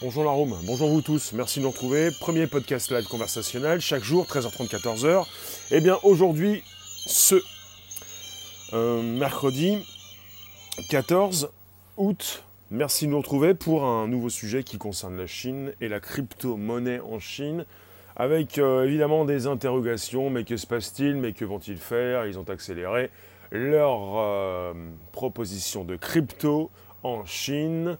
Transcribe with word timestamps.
Bonjour 0.00 0.22
la 0.22 0.30
room, 0.30 0.54
bonjour 0.64 0.88
vous 0.90 1.02
tous, 1.02 1.32
merci 1.32 1.58
de 1.58 1.64
nous 1.64 1.72
retrouver. 1.72 2.12
Premier 2.12 2.46
podcast 2.46 2.92
live 2.92 3.08
conversationnel, 3.08 3.80
chaque 3.80 4.04
jour, 4.04 4.26
13h30, 4.26 4.68
14h. 4.68 5.26
Eh 5.72 5.80
bien 5.80 5.98
aujourd'hui, 6.04 6.62
ce 7.04 7.34
euh, 8.74 9.02
mercredi 9.02 9.84
14 10.88 11.50
août, 11.96 12.44
merci 12.70 13.06
de 13.06 13.10
nous 13.10 13.18
retrouver 13.18 13.54
pour 13.54 13.86
un 13.86 14.06
nouveau 14.06 14.28
sujet 14.28 14.62
qui 14.62 14.78
concerne 14.78 15.16
la 15.16 15.26
Chine 15.26 15.72
et 15.80 15.88
la 15.88 15.98
crypto-monnaie 15.98 17.00
en 17.00 17.18
Chine. 17.18 17.64
Avec 18.14 18.58
euh, 18.58 18.84
évidemment 18.84 19.24
des 19.24 19.48
interrogations, 19.48 20.30
mais 20.30 20.44
que 20.44 20.56
se 20.56 20.68
passe-t-il, 20.68 21.16
mais 21.16 21.32
que 21.32 21.44
vont-ils 21.44 21.76
faire? 21.76 22.24
Ils 22.26 22.38
ont 22.38 22.48
accéléré 22.48 23.10
leur 23.50 24.16
euh, 24.18 24.74
proposition 25.10 25.82
de 25.82 25.96
crypto 25.96 26.70
en 27.02 27.24
Chine 27.24 27.98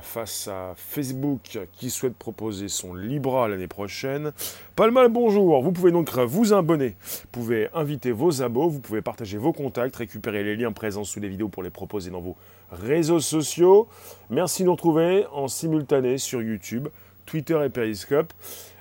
face 0.00 0.48
à 0.48 0.74
Facebook 0.76 1.58
qui 1.72 1.90
souhaite 1.90 2.14
proposer 2.14 2.68
son 2.68 2.94
Libra 2.94 3.48
l'année 3.48 3.68
prochaine. 3.68 4.32
Pas 4.76 4.90
mal, 4.90 5.08
bonjour. 5.08 5.62
Vous 5.62 5.72
pouvez 5.72 5.90
donc 5.90 6.10
vous 6.10 6.52
abonner, 6.52 6.96
vous 7.00 7.28
pouvez 7.32 7.68
inviter 7.74 8.12
vos 8.12 8.42
abos, 8.42 8.68
vous 8.68 8.80
pouvez 8.80 9.02
partager 9.02 9.38
vos 9.38 9.52
contacts, 9.52 9.96
récupérer 9.96 10.42
les 10.42 10.56
liens 10.56 10.72
présents 10.72 11.04
sous 11.04 11.20
les 11.20 11.28
vidéos 11.28 11.48
pour 11.48 11.62
les 11.62 11.70
proposer 11.70 12.10
dans 12.10 12.20
vos 12.20 12.36
réseaux 12.70 13.20
sociaux. 13.20 13.88
Merci 14.30 14.62
de 14.62 14.66
nous 14.66 14.72
retrouver 14.72 15.26
en 15.32 15.48
simultané 15.48 16.18
sur 16.18 16.42
YouTube, 16.42 16.88
Twitter 17.26 17.60
et 17.64 17.70
Periscope. 17.70 18.32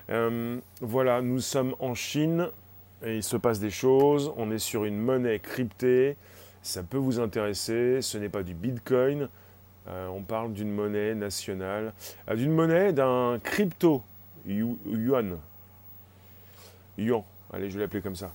Euh, 0.09 0.57
voilà, 0.81 1.21
nous 1.21 1.39
sommes 1.39 1.75
en 1.79 1.93
Chine 1.93 2.49
et 3.05 3.17
il 3.17 3.23
se 3.23 3.37
passe 3.37 3.59
des 3.59 3.69
choses. 3.69 4.33
On 4.37 4.51
est 4.51 4.59
sur 4.59 4.85
une 4.85 4.97
monnaie 4.97 5.39
cryptée. 5.39 6.17
Ça 6.61 6.83
peut 6.83 6.97
vous 6.97 7.19
intéresser. 7.19 8.01
Ce 8.01 8.17
n'est 8.17 8.29
pas 8.29 8.43
du 8.43 8.53
Bitcoin. 8.53 9.29
Euh, 9.89 10.07
on 10.07 10.21
parle 10.21 10.53
d'une 10.53 10.71
monnaie 10.71 11.15
nationale, 11.15 11.93
euh, 12.29 12.35
d'une 12.35 12.51
monnaie 12.51 12.91
d'un 12.91 13.39
crypto 13.41 14.01
yuan. 14.45 15.37
Yuan, 16.97 17.23
allez, 17.53 17.69
je 17.69 17.75
vais 17.77 17.85
l'appeler 17.85 18.01
comme 18.01 18.15
ça. 18.15 18.33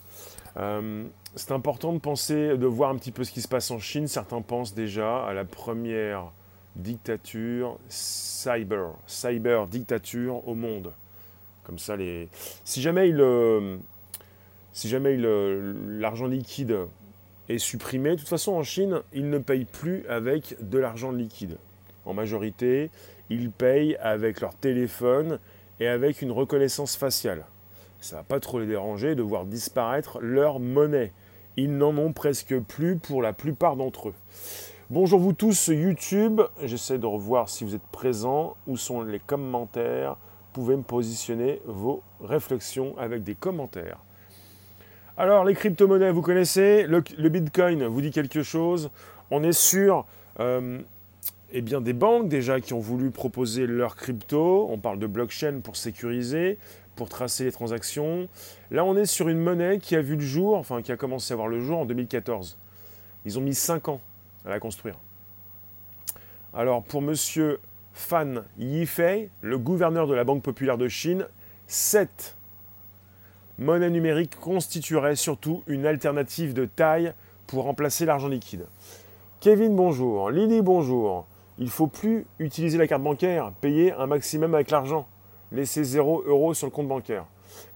Euh, 0.57 1.05
c'est 1.35 1.53
important 1.53 1.93
de 1.93 1.99
penser, 1.99 2.57
de 2.57 2.67
voir 2.67 2.91
un 2.91 2.97
petit 2.97 3.13
peu 3.13 3.25
ce 3.25 3.33
qui 3.33 3.43
se 3.43 3.49
passe 3.49 3.71
en 3.71 3.79
Chine. 3.79 4.09
Certains 4.09 4.41
pensent 4.41 4.75
déjà 4.75 5.25
à 5.25 5.35
la 5.35 5.45
première 5.45 6.33
dictature 6.77 7.79
cyber, 7.89 8.93
cyber 9.07 9.67
dictature 9.67 10.47
au 10.49 10.55
monde. 10.55 10.93
Comme 11.65 11.79
ça, 11.79 11.97
les... 11.97 12.29
si 12.65 12.81
jamais 12.81 13.11
il, 13.11 13.79
si 14.73 14.89
jamais 14.89 15.17
l'argent 15.17 16.27
liquide 16.27 16.77
supprimé. 17.59 18.11
De 18.11 18.17
toute 18.17 18.29
façon, 18.29 18.53
en 18.53 18.63
Chine, 18.63 19.01
ils 19.13 19.29
ne 19.29 19.39
payent 19.39 19.65
plus 19.65 20.07
avec 20.09 20.57
de 20.61 20.79
l'argent 20.79 21.13
liquide. 21.13 21.59
En 22.05 22.15
majorité, 22.15 22.91
ils 23.31 23.51
payent 23.51 23.97
avec 23.97 24.41
leur 24.41 24.55
téléphone 24.55 25.39
et 25.81 25.89
avec 25.89 26.23
une 26.23 26.33
reconnaissance 26.33 26.97
faciale. 26.97 27.45
Ça 28.01 28.17
va 28.17 28.23
pas 28.25 28.41
trop 28.41 28.59
les 28.59 28.67
déranger 28.67 29.15
de 29.15 29.23
voir 29.23 29.45
disparaître 29.45 30.19
leur 30.21 30.59
monnaie. 30.59 31.13
Ils 31.57 31.77
n'en 31.77 31.97
ont 31.97 32.13
presque 32.13 32.59
plus 32.61 32.97
pour 32.97 33.23
la 33.23 33.33
plupart 33.33 33.77
d'entre 33.77 34.09
eux. 34.09 34.15
Bonjour 34.91 35.21
vous 35.21 35.33
tous 35.33 35.69
YouTube, 35.69 36.43
j'essaie 36.63 36.99
de 36.99 37.07
revoir 37.07 37.49
si 37.49 37.65
vous 37.65 37.75
êtes 37.75 37.87
présents, 37.93 38.57
où 38.67 38.77
sont 38.77 39.03
les 39.03 39.21
commentaires. 39.21 40.13
Vous 40.13 40.63
pouvez 40.63 40.77
me 40.77 40.83
positionner 40.83 41.63
vos 41.65 42.03
réflexions 42.21 42.95
avec 42.99 43.23
des 43.23 43.35
commentaires. 43.35 43.99
Alors, 45.19 45.45
les 45.45 45.55
crypto-monnaies, 45.55 46.11
vous 46.11 46.23
connaissez 46.23 46.87
le, 46.87 47.29
Bitcoin 47.29 47.85
vous 47.85 48.01
dit 48.01 48.11
quelque 48.11 48.43
chose 48.43 48.91
On 49.31 49.43
est 49.43 49.53
sur 49.53 50.07
euh, 50.41 50.79
eh 51.53 51.61
bien, 51.61 51.83
des 51.83 51.93
banques 51.93 52.29
déjà 52.29 52.63
qui 52.63 52.73
ont 52.73 52.81
voulu 52.81 53.11
proposer 53.11 53.67
leur 53.67 53.95
crypto. 53.95 54.69
On 54.71 54.79
parle 54.79 54.99
de 54.99 55.07
blockchain 55.07 55.61
pour 55.63 55.77
sécuriser, 55.77 56.57
pour 56.97 57.11
tracer 57.11 57.45
les 57.45 57.53
transactions. 57.53 58.27
Là, 58.71 58.87
on 58.87 58.97
est 58.97 59.05
sur 59.05 59.29
une 59.29 59.39
monnaie 59.39 59.79
qui 59.81 59.97
a 59.97 60.01
vu 60.01 60.17
le 60.17 60.23
jour, 60.23 60.57
enfin 60.57 60.81
qui 60.81 60.93
a 60.93 60.97
commencé 60.97 61.35
à 61.35 61.37
voir 61.37 61.49
le 61.49 61.61
jour 61.61 61.81
en 61.81 61.85
2014. 61.85 62.57
Ils 63.27 63.39
ont 63.39 63.43
mis 63.43 63.55
5 63.55 63.89
ans 63.89 64.01
à 64.47 64.49
la 64.49 64.61
construire. 64.61 64.97
Alors, 66.55 66.83
pour 66.83 67.03
monsieur 67.03 67.61
Fan 67.93 68.45
Yifei, 68.59 69.29
le 69.43 69.59
gouverneur 69.59 70.07
de 70.07 70.15
la 70.15 70.25
Banque 70.25 70.43
populaire 70.43 70.79
de 70.79 70.89
Chine, 70.89 71.27
7 71.67 72.35
monnaie 73.59 73.91
numérique 73.91 74.39
constituerait 74.39 75.17
surtout 75.17 75.63
une 75.67 75.87
alternative 75.87 76.55
de 76.55 76.65
taille 76.65 77.13
pour 77.47 77.65
remplacer 77.65 78.05
l'argent 78.05 78.29
liquide. 78.29 78.67
Kevin, 79.41 79.75
bonjour. 79.75 80.31
Lily, 80.31 80.63
bonjour. 80.63 81.27
Il 81.59 81.69
faut 81.69 81.87
plus 81.87 82.27
utiliser 82.39 82.79
la 82.79 82.87
carte 82.87 83.03
bancaire, 83.03 83.53
payer 83.61 83.93
un 83.93 84.07
maximum 84.07 84.55
avec 84.55 84.71
l'argent. 84.71 85.07
Laisser 85.51 85.85
0 85.85 86.23
euros 86.27 86.55
sur 86.55 86.67
le 86.67 86.71
compte 86.71 86.89
bancaire. 86.89 87.27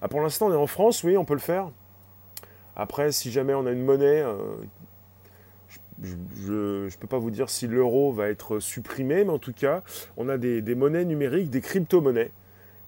Ah, 0.00 0.08
pour 0.08 0.20
l'instant, 0.20 0.46
on 0.46 0.52
est 0.52 0.56
en 0.56 0.66
France, 0.66 1.04
oui, 1.04 1.16
on 1.16 1.24
peut 1.24 1.34
le 1.34 1.40
faire. 1.40 1.70
Après, 2.74 3.12
si 3.12 3.30
jamais 3.30 3.52
on 3.52 3.66
a 3.66 3.70
une 3.70 3.84
monnaie, 3.84 4.22
euh, 4.22 4.38
je 6.02 6.14
ne 6.52 6.96
peux 6.98 7.06
pas 7.06 7.18
vous 7.18 7.30
dire 7.30 7.50
si 7.50 7.66
l'euro 7.66 8.12
va 8.12 8.28
être 8.28 8.60
supprimé, 8.60 9.24
mais 9.24 9.32
en 9.32 9.38
tout 9.38 9.52
cas, 9.52 9.82
on 10.16 10.28
a 10.28 10.38
des 10.38 10.74
monnaies 10.74 11.04
numériques, 11.04 11.50
des 11.50 11.60
crypto-monnaies 11.60 12.30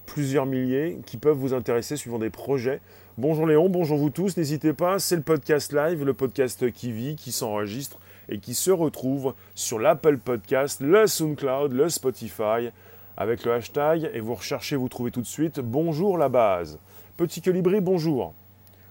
plusieurs 0.09 0.47
milliers 0.47 0.99
qui 1.05 1.19
peuvent 1.19 1.37
vous 1.37 1.53
intéresser 1.53 1.97
suivant 1.97 2.19
des 2.19 2.31
projets. 2.31 2.81
Bonjour 3.19 3.47
Léon, 3.47 3.69
bonjour 3.69 3.99
vous 3.99 4.09
tous, 4.09 4.39
n'hésitez 4.39 4.73
pas, 4.73 4.99
c'est 4.99 5.17
le 5.17 5.23
podcast 5.23 5.71
live, 5.75 6.03
le 6.03 6.15
podcast 6.15 6.73
qui 6.73 6.93
vit, 6.93 7.15
qui 7.15 7.31
s'enregistre 7.31 7.99
et 8.31 8.39
qui 8.39 8.55
se 8.55 8.71
retrouve 8.71 9.35
sur 9.55 9.79
l'Apple 9.79 10.17
Podcast, 10.17 10.81
le 10.81 11.07
SoundCloud, 11.07 11.73
le 11.73 11.91
Spotify, 11.91 12.71
avec 13.19 13.45
le 13.45 13.53
hashtag, 13.53 14.11
et 14.15 14.21
vous 14.21 14.35
recherchez, 14.35 14.77
vous 14.77 14.89
trouvez 14.89 15.11
tout 15.11 15.21
de 15.21 15.27
suite, 15.27 15.61
bonjour 15.61 16.17
la 16.17 16.31
base. 16.31 16.79
Petit 17.19 17.43
colibri, 17.43 17.83
bonjour. 17.83 18.33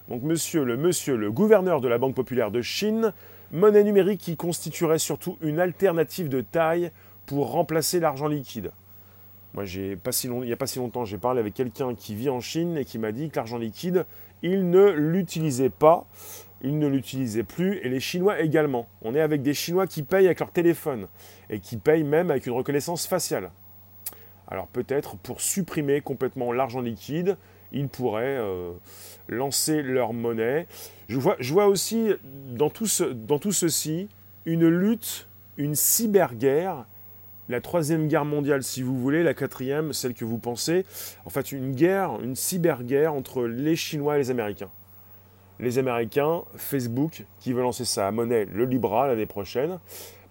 Donc 0.10 0.22
monsieur, 0.22 0.64
le 0.64 0.78
monsieur, 0.78 1.16
le 1.16 1.32
gouverneur 1.32 1.82
de 1.82 1.88
la 1.88 1.98
Banque 1.98 2.16
Populaire 2.16 2.52
de 2.52 2.62
Chine, 2.62 3.12
monnaie 3.52 3.84
numérique 3.84 4.22
qui 4.22 4.38
constituerait 4.38 5.00
surtout 5.00 5.38
une 5.42 5.60
alternative 5.60 6.30
de 6.30 6.42
taille 6.42 6.92
pour 7.26 7.52
remplacer 7.52 8.00
l'argent 8.00 8.28
liquide. 8.28 8.72
Moi, 9.54 9.64
pas 9.64 9.70
il 10.24 10.32
n'y 10.42 10.52
a 10.52 10.58
pas 10.58 10.68
si 10.68 10.80
longtemps, 10.80 11.06
j'ai 11.06 11.18
parlé 11.18 11.40
avec 11.40 11.54
quelqu'un 11.54 11.96
qui 11.96 12.16
vit 12.16 12.30
en 12.30 12.42
Chine 12.42 12.78
et 12.78 12.86
qui 12.86 13.00
m'a 13.00 13.12
dit 13.12 13.30
que 13.30 13.38
l'argent 13.38 13.58
liquide, 13.58 14.06
il 14.44 14.70
ne 14.70 14.90
l'utilisait 14.90 15.70
pas, 15.70 16.06
il 16.62 16.78
ne 16.78 16.88
l'utilisait 16.88 17.44
plus, 17.44 17.78
et 17.78 17.90
les 17.90 18.00
Chinois 18.00 18.40
également. 18.40 18.88
On 19.02 19.16
est 19.16 19.22
avec 19.22 19.42
des 19.42 19.54
Chinois 19.54 19.88
qui 19.88 20.04
payent 20.04 20.26
avec 20.26 20.40
leur 20.40 20.52
téléphone 20.52 21.08
et 21.50 21.60
qui 21.60 21.78
payent 21.78 22.04
même 22.04 22.30
avec 22.30 22.46
une 22.46 22.54
reconnaissance 22.54 23.08
faciale. 23.08 23.52
Alors 24.48 24.68
peut-être 24.68 25.18
pour 25.18 25.42
supprimer 25.42 26.02
complètement 26.02 26.54
l'argent 26.54 26.82
liquide, 26.82 27.38
ils 27.72 27.90
pourraient 27.90 28.38
euh, 28.38 28.72
lancer 29.28 29.82
leur 29.82 30.14
monnaie. 30.14 30.68
Je 31.10 31.18
vois, 31.18 31.36
je 31.40 31.52
vois 31.52 31.68
aussi 31.68 32.12
dans 32.54 32.70
tout, 32.70 32.88
dans 33.14 33.40
tout 33.40 33.52
ceci 33.52 34.08
une 34.46 34.68
lutte, 34.68 35.28
une 35.58 35.76
cyberguerre 35.76 36.86
la 37.50 37.62
troisième 37.62 38.08
guerre 38.08 38.26
mondiale, 38.26 38.64
si 38.64 38.82
vous 38.82 39.00
voulez, 39.00 39.24
la 39.24 39.34
quatrième, 39.34 39.94
celle 39.94 40.14
que 40.14 40.26
vous 40.26 40.38
pensez, 40.38 40.86
en 41.26 41.30
fait 41.30 41.52
une 41.52 41.74
guerre, 41.76 42.20
une 42.22 42.36
cyberguerre 42.36 43.14
entre 43.14 43.44
les 43.46 43.76
Chinois 43.76 44.16
et 44.16 44.20
les 44.20 44.32
Américains. 44.32 44.70
Les 45.60 45.80
Américains, 45.80 46.44
Facebook, 46.56 47.24
qui 47.40 47.54
veut 47.54 47.64
lancer 47.64 47.86
sa 47.86 48.12
monnaie, 48.12 48.46
le 48.46 48.66
Libra, 48.66 49.08
l'année 49.08 49.26
prochaine. 49.26 49.80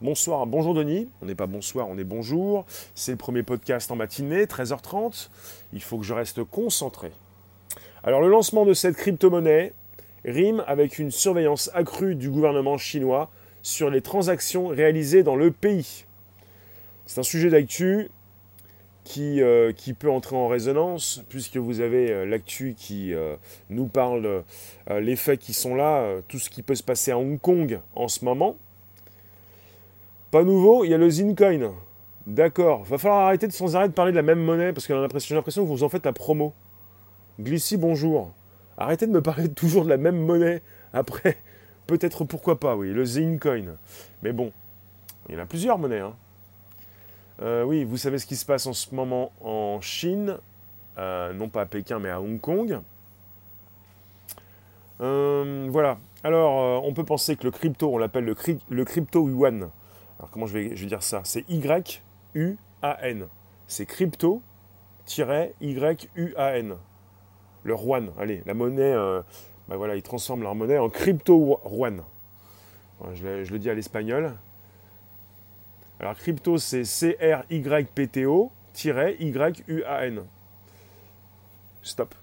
Bonsoir, 0.00 0.46
bonjour 0.46 0.74
Denis. 0.74 1.08
On 1.22 1.26
n'est 1.26 1.34
pas 1.34 1.46
bonsoir, 1.46 1.88
on 1.88 1.98
est 1.98 2.04
bonjour. 2.04 2.66
C'est 2.94 3.12
le 3.12 3.16
premier 3.16 3.42
podcast 3.42 3.90
en 3.90 3.96
matinée, 3.96 4.44
13h30. 4.44 5.30
Il 5.72 5.82
faut 5.82 5.98
que 5.98 6.04
je 6.04 6.14
reste 6.14 6.44
concentré. 6.44 7.10
Alors 8.04 8.20
le 8.20 8.28
lancement 8.28 8.64
de 8.64 8.74
cette 8.74 8.96
crypto-monnaie 8.96 9.72
rime 10.24 10.62
avec 10.66 10.98
une 10.98 11.10
surveillance 11.10 11.70
accrue 11.74 12.14
du 12.14 12.30
gouvernement 12.30 12.78
chinois 12.78 13.30
sur 13.62 13.90
les 13.90 14.00
transactions 14.00 14.68
réalisées 14.68 15.24
dans 15.24 15.34
le 15.34 15.50
pays. 15.50 16.05
C'est 17.06 17.20
un 17.20 17.24
sujet 17.24 17.50
d'actu 17.50 18.10
qui, 19.04 19.40
euh, 19.40 19.72
qui, 19.72 19.94
peut 19.94 20.10
entrer 20.10 20.34
en 20.34 20.48
résonance, 20.48 21.22
puisque 21.28 21.56
vous 21.56 21.80
avez 21.80 22.10
euh, 22.10 22.26
l'actu 22.26 22.74
qui 22.76 23.14
euh, 23.14 23.36
nous 23.70 23.86
parle 23.86 24.42
les 24.90 25.14
faits 25.14 25.38
qui 25.38 25.52
sont 25.54 25.76
là, 25.76 26.20
tout 26.26 26.40
ce 26.40 26.50
qui 26.50 26.62
peut 26.62 26.74
se 26.74 26.82
passer 26.82 27.12
à 27.12 27.18
Hong 27.18 27.40
Kong 27.40 27.80
en 27.94 28.08
ce 28.08 28.24
moment. 28.24 28.56
Pas 30.32 30.42
nouveau, 30.42 30.84
il 30.84 30.90
y 30.90 30.94
a 30.94 30.98
le 30.98 31.08
Zincoin. 31.08 31.72
D'accord, 32.26 32.82
va 32.82 32.98
falloir 32.98 33.26
arrêter 33.26 33.46
de 33.46 33.52
sans 33.52 33.76
arrêt 33.76 33.88
de 33.88 33.94
parler 33.94 34.10
de 34.10 34.16
la 34.16 34.22
même 34.22 34.40
monnaie, 34.40 34.72
parce 34.72 34.88
que 34.88 34.94
j'ai 34.94 35.34
l'impression 35.34 35.62
que 35.62 35.68
vous 35.68 35.84
en 35.84 35.88
faites 35.88 36.04
la 36.04 36.12
promo. 36.12 36.52
Glissy, 37.40 37.76
bonjour. 37.76 38.32
Arrêtez 38.76 39.06
de 39.06 39.12
me 39.12 39.22
parler 39.22 39.48
toujours 39.54 39.84
de 39.84 39.90
la 39.90 39.96
même 39.96 40.18
monnaie. 40.18 40.62
Après, 40.92 41.36
peut-être 41.86 42.24
pourquoi 42.24 42.58
pas, 42.58 42.74
oui, 42.74 42.92
le 42.92 43.04
Zincoin. 43.04 43.76
Mais 44.24 44.32
bon, 44.32 44.50
il 45.28 45.36
y 45.36 45.38
en 45.38 45.42
a 45.42 45.46
plusieurs 45.46 45.78
monnaies. 45.78 46.00
Hein. 46.00 46.16
Euh, 47.42 47.64
oui, 47.64 47.84
vous 47.84 47.96
savez 47.96 48.18
ce 48.18 48.26
qui 48.26 48.36
se 48.36 48.46
passe 48.46 48.66
en 48.66 48.72
ce 48.72 48.94
moment 48.94 49.30
en 49.42 49.80
Chine, 49.80 50.38
euh, 50.96 51.32
non 51.34 51.48
pas 51.48 51.62
à 51.62 51.66
Pékin 51.66 51.98
mais 51.98 52.10
à 52.10 52.20
Hong 52.20 52.40
Kong. 52.40 52.80
Euh, 55.00 55.68
voilà. 55.70 55.98
Alors, 56.24 56.82
on 56.84 56.92
peut 56.94 57.04
penser 57.04 57.36
que 57.36 57.44
le 57.44 57.50
crypto, 57.50 57.92
on 57.92 57.98
l'appelle 57.98 58.24
le, 58.24 58.84
crypto 58.84 59.28
yuan. 59.28 59.68
Alors, 60.18 60.30
comment 60.30 60.46
je 60.46 60.54
vais, 60.54 60.70
dire 60.70 61.02
ça? 61.02 61.20
C'est 61.24 61.44
Y-U-A-N. 61.48 63.26
c'est 63.68 63.86
crypto-yuan. 63.86 64.40
Le 67.62 67.74
Yuan, 67.74 68.10
allez, 68.18 68.42
la 68.46 68.54
monnaie, 68.54 68.94
bah 69.68 69.76
voilà, 69.76 69.94
ils 69.94 70.02
transforment 70.02 70.42
leur 70.42 70.54
monnaie 70.54 70.78
en 70.78 70.88
crypto-yuan. 70.88 72.02
je, 73.12 73.52
le 73.52 73.58
dis 73.58 73.70
à 73.70 73.74
l'espagnol. 73.74 74.32
Alors 75.98 76.14
crypto, 76.14 76.58
c'est 76.58 76.84
C-R-Y-P-T-O-Y-U-A-N. 76.84 77.42
Stop. 81.82 82.14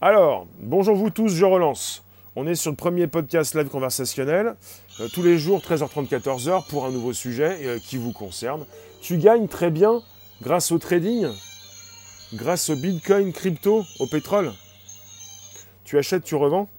Alors, 0.00 0.46
bonjour 0.60 0.96
vous 0.96 1.10
tous, 1.10 1.28
je 1.28 1.44
relance. 1.44 2.04
On 2.36 2.46
est 2.46 2.54
sur 2.54 2.70
le 2.70 2.76
premier 2.76 3.06
podcast 3.08 3.54
live 3.54 3.68
conversationnel, 3.68 4.54
euh, 5.00 5.08
tous 5.12 5.22
les 5.22 5.36
jours 5.36 5.60
13h30, 5.60 6.08
14h 6.08 6.66
pour 6.68 6.86
un 6.86 6.90
nouveau 6.90 7.12
sujet 7.12 7.58
euh, 7.66 7.78
qui 7.78 7.98
vous 7.98 8.12
concerne. 8.12 8.64
Tu 9.02 9.18
gagnes 9.18 9.46
très 9.46 9.70
bien 9.70 10.00
grâce 10.40 10.72
au 10.72 10.78
trading, 10.78 11.26
grâce 12.32 12.70
au 12.70 12.76
bitcoin, 12.76 13.30
crypto, 13.34 13.84
au 13.98 14.06
pétrole. 14.06 14.54
Tu 15.84 15.98
achètes, 15.98 16.24
tu 16.24 16.34
revends. 16.34 16.70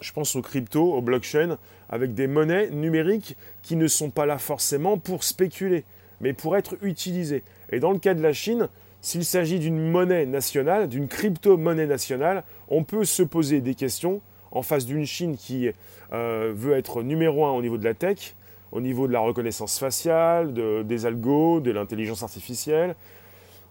Je 0.00 0.10
pense 0.12 0.34
aux 0.36 0.42
crypto, 0.42 0.94
aux 0.94 1.02
blockchain, 1.02 1.58
avec 1.88 2.14
des 2.14 2.26
monnaies 2.26 2.70
numériques 2.70 3.36
qui 3.62 3.76
ne 3.76 3.86
sont 3.86 4.10
pas 4.10 4.26
là 4.26 4.38
forcément 4.38 4.98
pour 4.98 5.24
spéculer, 5.24 5.84
mais 6.20 6.32
pour 6.32 6.56
être 6.56 6.76
utilisées. 6.82 7.42
Et 7.70 7.80
dans 7.80 7.92
le 7.92 7.98
cas 7.98 8.14
de 8.14 8.22
la 8.22 8.32
Chine, 8.32 8.68
s'il 9.00 9.24
s'agit 9.24 9.58
d'une 9.58 9.90
monnaie 9.90 10.26
nationale, 10.26 10.88
d'une 10.88 11.08
crypto-monnaie 11.08 11.86
nationale, 11.86 12.44
on 12.68 12.84
peut 12.84 13.04
se 13.04 13.22
poser 13.22 13.60
des 13.60 13.74
questions 13.74 14.20
en 14.50 14.62
face 14.62 14.86
d'une 14.86 15.06
Chine 15.06 15.36
qui 15.36 15.70
euh, 16.12 16.52
veut 16.54 16.76
être 16.76 17.02
numéro 17.02 17.46
un 17.46 17.52
au 17.52 17.62
niveau 17.62 17.78
de 17.78 17.84
la 17.84 17.94
tech, 17.94 18.34
au 18.72 18.80
niveau 18.80 19.06
de 19.06 19.12
la 19.12 19.20
reconnaissance 19.20 19.78
faciale, 19.78 20.52
des 20.84 21.06
algos, 21.06 21.60
de 21.60 21.70
l'intelligence 21.70 22.22
artificielle. 22.22 22.94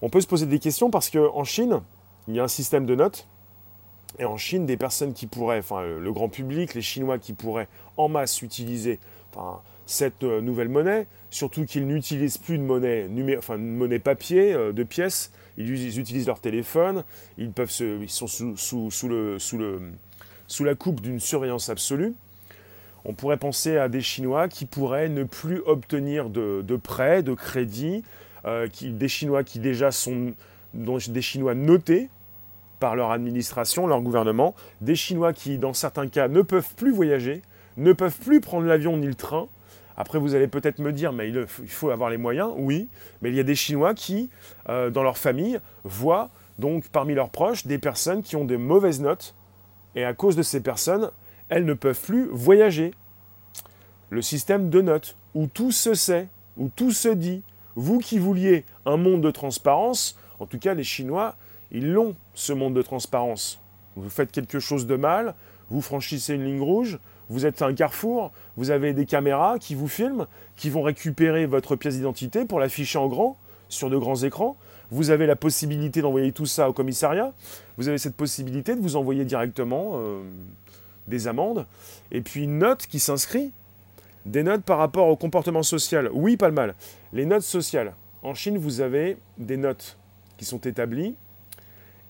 On 0.01 0.09
peut 0.09 0.21
se 0.21 0.27
poser 0.27 0.45
des 0.45 0.59
questions 0.59 0.89
parce 0.89 1.09
qu'en 1.09 1.43
Chine, 1.43 1.81
il 2.27 2.35
y 2.35 2.39
a 2.39 2.43
un 2.43 2.47
système 2.47 2.85
de 2.85 2.95
notes. 2.95 3.27
Et 4.19 4.25
en 4.25 4.37
Chine, 4.37 4.65
des 4.65 4.77
personnes 4.77 5.13
qui 5.13 5.27
pourraient, 5.27 5.59
enfin 5.59 5.83
le 5.83 6.11
grand 6.11 6.29
public, 6.29 6.73
les 6.73 6.81
Chinois 6.81 7.19
qui 7.19 7.33
pourraient 7.33 7.67
en 7.97 8.09
masse 8.09 8.41
utiliser 8.41 8.99
cette 9.85 10.23
euh, 10.23 10.41
nouvelle 10.41 10.69
monnaie, 10.69 11.07
surtout 11.29 11.65
qu'ils 11.65 11.87
n'utilisent 11.87 12.37
plus 12.37 12.57
de 12.57 12.63
monnaie, 12.63 13.07
enfin, 13.37 13.57
monnaie 13.57 13.99
papier, 13.99 14.53
euh, 14.53 14.73
de 14.73 14.83
pièces, 14.83 15.31
ils, 15.57 15.99
utilisent 15.99 16.27
leur 16.27 16.39
téléphone, 16.39 17.03
ils, 17.37 17.51
peuvent 17.51 17.71
ils 17.79 18.09
sont 18.09 18.27
sous, 18.27 18.55
le, 19.07 19.39
sous 19.39 19.57
le, 19.57 19.79
sous 20.47 20.63
la 20.63 20.75
coupe 20.75 21.01
d'une 21.01 21.19
surveillance 21.19 21.69
absolue, 21.69 22.13
on 23.05 23.13
pourrait 23.13 23.37
penser 23.37 23.77
à 23.77 23.87
des 23.87 24.01
Chinois 24.01 24.49
qui 24.49 24.65
pourraient 24.65 25.09
ne 25.09 25.23
plus 25.23 25.61
obtenir 25.65 26.29
de, 26.29 26.75
prêts, 26.75 27.23
de 27.23 27.33
crédits, 27.33 28.03
euh, 28.45 28.67
des 28.81 29.07
Chinois 29.07 29.43
qui 29.43 29.59
déjà 29.59 29.91
sont 29.91 30.33
des 30.73 31.21
Chinois 31.21 31.55
notés 31.55 32.09
par 32.79 32.95
leur 32.95 33.11
administration, 33.11 33.87
leur 33.87 34.01
gouvernement, 34.01 34.55
des 34.81 34.95
Chinois 34.95 35.33
qui, 35.33 35.57
dans 35.57 35.73
certains 35.73 36.07
cas, 36.07 36.27
ne 36.27 36.41
peuvent 36.41 36.75
plus 36.75 36.91
voyager, 36.91 37.41
ne 37.77 37.93
peuvent 37.93 38.17
plus 38.17 38.41
prendre 38.41 38.65
l'avion 38.65 38.97
ni 38.97 39.07
le 39.07 39.15
train. 39.15 39.47
Après, 39.95 40.19
vous 40.19 40.35
allez 40.35 40.47
peut-être 40.47 40.79
me 40.79 40.93
dire, 40.93 41.11
mais 41.11 41.29
il 41.29 41.47
faut 41.47 41.89
avoir 41.89 42.09
les 42.09 42.17
moyens, 42.17 42.51
oui, 42.55 42.87
mais 43.21 43.29
il 43.29 43.35
y 43.35 43.39
a 43.39 43.43
des 43.43 43.55
Chinois 43.55 43.95
qui, 43.95 44.29
euh, 44.69 44.91
dans 44.91 45.03
leur 45.03 45.17
famille, 45.17 45.59
voient 45.83 46.29
donc 46.59 46.87
parmi 46.89 47.13
leurs 47.13 47.29
proches 47.29 47.65
des 47.65 47.77
personnes 47.77 48.21
qui 48.21 48.35
ont 48.35 48.45
des 48.45 48.57
mauvaises 48.57 49.01
notes 49.01 49.35
et 49.95 50.03
à 50.03 50.13
cause 50.13 50.35
de 50.35 50.43
ces 50.43 50.61
personnes, 50.61 51.09
elles 51.49 51.65
ne 51.65 51.73
peuvent 51.73 51.99
plus 51.99 52.27
voyager. 52.31 52.93
Le 54.09 54.21
système 54.21 54.69
de 54.69 54.81
notes, 54.81 55.15
où 55.33 55.47
tout 55.47 55.71
se 55.71 55.93
sait, 55.93 56.27
où 56.57 56.69
tout 56.75 56.91
se 56.91 57.09
dit, 57.09 57.43
vous 57.75 57.99
qui 57.99 58.19
vouliez 58.19 58.65
un 58.85 58.97
monde 58.97 59.21
de 59.21 59.31
transparence, 59.31 60.17
en 60.39 60.45
tout 60.45 60.59
cas 60.59 60.73
les 60.73 60.83
Chinois, 60.83 61.35
ils 61.71 61.91
l'ont, 61.91 62.15
ce 62.37 62.53
monde 62.53 62.75
de 62.75 62.83
transparence. 62.83 63.59
Vous 63.95 64.11
faites 64.11 64.31
quelque 64.31 64.59
chose 64.59 64.85
de 64.85 64.95
mal, 64.95 65.33
vous 65.71 65.81
franchissez 65.81 66.35
une 66.35 66.45
ligne 66.45 66.61
rouge, 66.61 66.99
vous 67.29 67.47
êtes 67.47 67.63
un 67.63 67.73
carrefour, 67.73 68.31
vous 68.57 68.69
avez 68.69 68.93
des 68.93 69.07
caméras 69.07 69.57
qui 69.59 69.73
vous 69.73 69.87
filment, 69.87 70.27
qui 70.55 70.69
vont 70.69 70.83
récupérer 70.83 71.47
votre 71.47 71.75
pièce 71.75 71.95
d'identité 71.95 72.45
pour 72.45 72.59
l'afficher 72.59 72.99
en 72.99 73.07
grand, 73.07 73.37
sur 73.69 73.89
de 73.89 73.97
grands 73.97 74.21
écrans, 74.21 74.55
vous 74.91 75.09
avez 75.09 75.25
la 75.25 75.35
possibilité 75.35 76.01
d'envoyer 76.01 76.31
tout 76.31 76.45
ça 76.45 76.69
au 76.69 76.73
commissariat. 76.73 77.33
Vous 77.77 77.87
avez 77.89 77.97
cette 77.97 78.15
possibilité 78.15 78.75
de 78.75 78.81
vous 78.81 78.95
envoyer 78.95 79.25
directement 79.25 79.93
euh, 79.95 80.21
des 81.07 81.27
amendes. 81.27 81.65
Et 82.11 82.21
puis 82.21 82.43
une 82.43 82.59
note 82.59 82.85
qui 82.85 82.99
s'inscrit. 82.99 83.51
Des 84.25 84.43
notes 84.43 84.63
par 84.63 84.77
rapport 84.77 85.07
au 85.07 85.15
comportement 85.15 85.63
social. 85.63 86.09
Oui, 86.13 86.37
pas 86.37 86.47
le 86.47 86.53
mal. 86.53 86.75
Les 87.13 87.25
notes 87.25 87.41
sociales. 87.41 87.93
En 88.23 88.33
Chine, 88.33 88.57
vous 88.57 88.79
avez 88.79 89.17
des 89.37 89.57
notes 89.57 89.97
qui 90.37 90.45
sont 90.45 90.59
établies. 90.59 91.15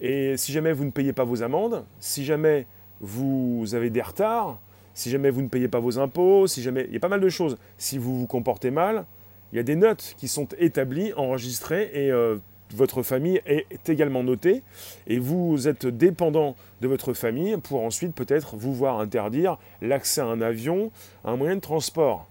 Et 0.01 0.37
si 0.37 0.51
jamais 0.51 0.73
vous 0.73 0.85
ne 0.85 0.91
payez 0.91 1.13
pas 1.13 1.23
vos 1.23 1.43
amendes, 1.43 1.85
si 1.99 2.23
jamais 2.23 2.67
vous 3.01 3.65
avez 3.73 3.89
des 3.89 4.01
retards, 4.01 4.59
si 4.93 5.09
jamais 5.09 5.29
vous 5.29 5.41
ne 5.41 5.47
payez 5.47 5.67
pas 5.67 5.79
vos 5.79 5.99
impôts, 5.99 6.47
si 6.47 6.61
jamais... 6.61 6.85
Il 6.87 6.93
y 6.93 6.97
a 6.97 6.99
pas 6.99 7.07
mal 7.07 7.21
de 7.21 7.29
choses. 7.29 7.57
Si 7.77 7.97
vous 7.97 8.19
vous 8.19 8.27
comportez 8.27 8.71
mal, 8.71 9.05
il 9.51 9.57
y 9.57 9.59
a 9.59 9.63
des 9.63 9.75
notes 9.75 10.15
qui 10.17 10.27
sont 10.27 10.47
établies, 10.57 11.13
enregistrées 11.13 11.91
et 11.93 12.11
euh, 12.11 12.37
votre 12.73 13.03
famille 13.03 13.41
est 13.45 13.89
également 13.89 14.23
notée 14.23 14.63
et 15.07 15.19
vous 15.19 15.67
êtes 15.67 15.85
dépendant 15.85 16.55
de 16.81 16.87
votre 16.87 17.13
famille 17.13 17.57
pour 17.57 17.81
ensuite 17.83 18.13
peut-être 18.13 18.57
vous 18.57 18.73
voir 18.73 18.99
interdire 18.99 19.57
l'accès 19.81 20.21
à 20.21 20.25
un 20.25 20.41
avion, 20.41 20.91
à 21.23 21.31
un 21.31 21.37
moyen 21.37 21.55
de 21.55 21.61
transport. 21.61 22.27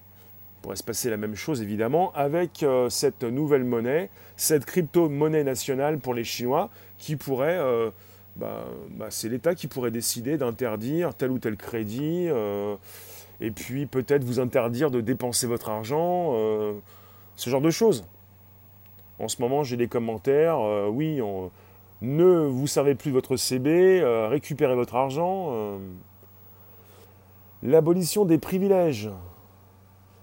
Pourrait 0.61 0.77
se 0.77 0.83
passer 0.83 1.09
la 1.09 1.17
même 1.17 1.37
chose 1.37 1.63
évidemment 1.63 2.13
avec 2.15 2.63
euh, 2.63 2.91
cette 2.91 3.23
nouvelle 3.23 3.65
monnaie, 3.65 4.11
cette 4.37 4.65
crypto-monnaie 4.65 5.45
nationale 5.45 5.99
pour 5.99 6.13
les 6.13 6.25
Chinois 6.25 6.71
qui 6.99 7.17
pourrait, 7.17 7.59
euh, 7.59 7.91
bah, 8.37 8.65
bah, 8.91 9.07
c'est 9.11 9.29
l'État 9.29 9.55
qui 9.55 9.67
pourrait 9.67 9.91
décider 9.91 10.39
d'interdire 10.39 11.15
tel 11.15 11.31
ou 11.31 11.39
tel 11.39 11.57
crédit 11.57 12.27
euh, 12.29 12.77
et 13.41 13.51
puis 13.51 13.87
peut-être 13.87 14.25
vous 14.25 14.41
interdire 14.41 14.91
de 14.91 15.01
dépenser 15.01 15.47
votre 15.47 15.69
argent, 15.69 16.33
ce 17.37 17.51
genre 17.51 17.61
de 17.61 17.71
choses. 17.71 18.05
En 19.19 19.29
ce 19.29 19.41
moment, 19.41 19.65
j'ai 19.65 19.77
des 19.77 19.89
commentaires. 19.89 20.59
Euh, 20.61 20.89
oui, 20.89 21.21
ne 22.03 22.47
vous 22.47 22.67
servez 22.67 22.95
plus 22.95 23.11
de 23.11 23.15
votre 23.15 23.37
CB, 23.37 24.01
euh, 24.01 24.29
récupérez 24.29 24.75
votre 24.75 24.95
argent. 24.95 25.49
Euh. 25.51 25.79
L'abolition 27.63 28.25
des 28.25 28.39
privilèges 28.39 29.11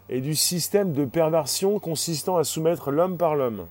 et 0.09 0.21
du 0.21 0.35
système 0.35 0.93
de 0.93 1.05
perversion 1.05 1.79
consistant 1.79 2.37
à 2.37 2.43
soumettre 2.43 2.91
l'homme 2.91 3.17
par 3.17 3.35
l'homme. 3.35 3.65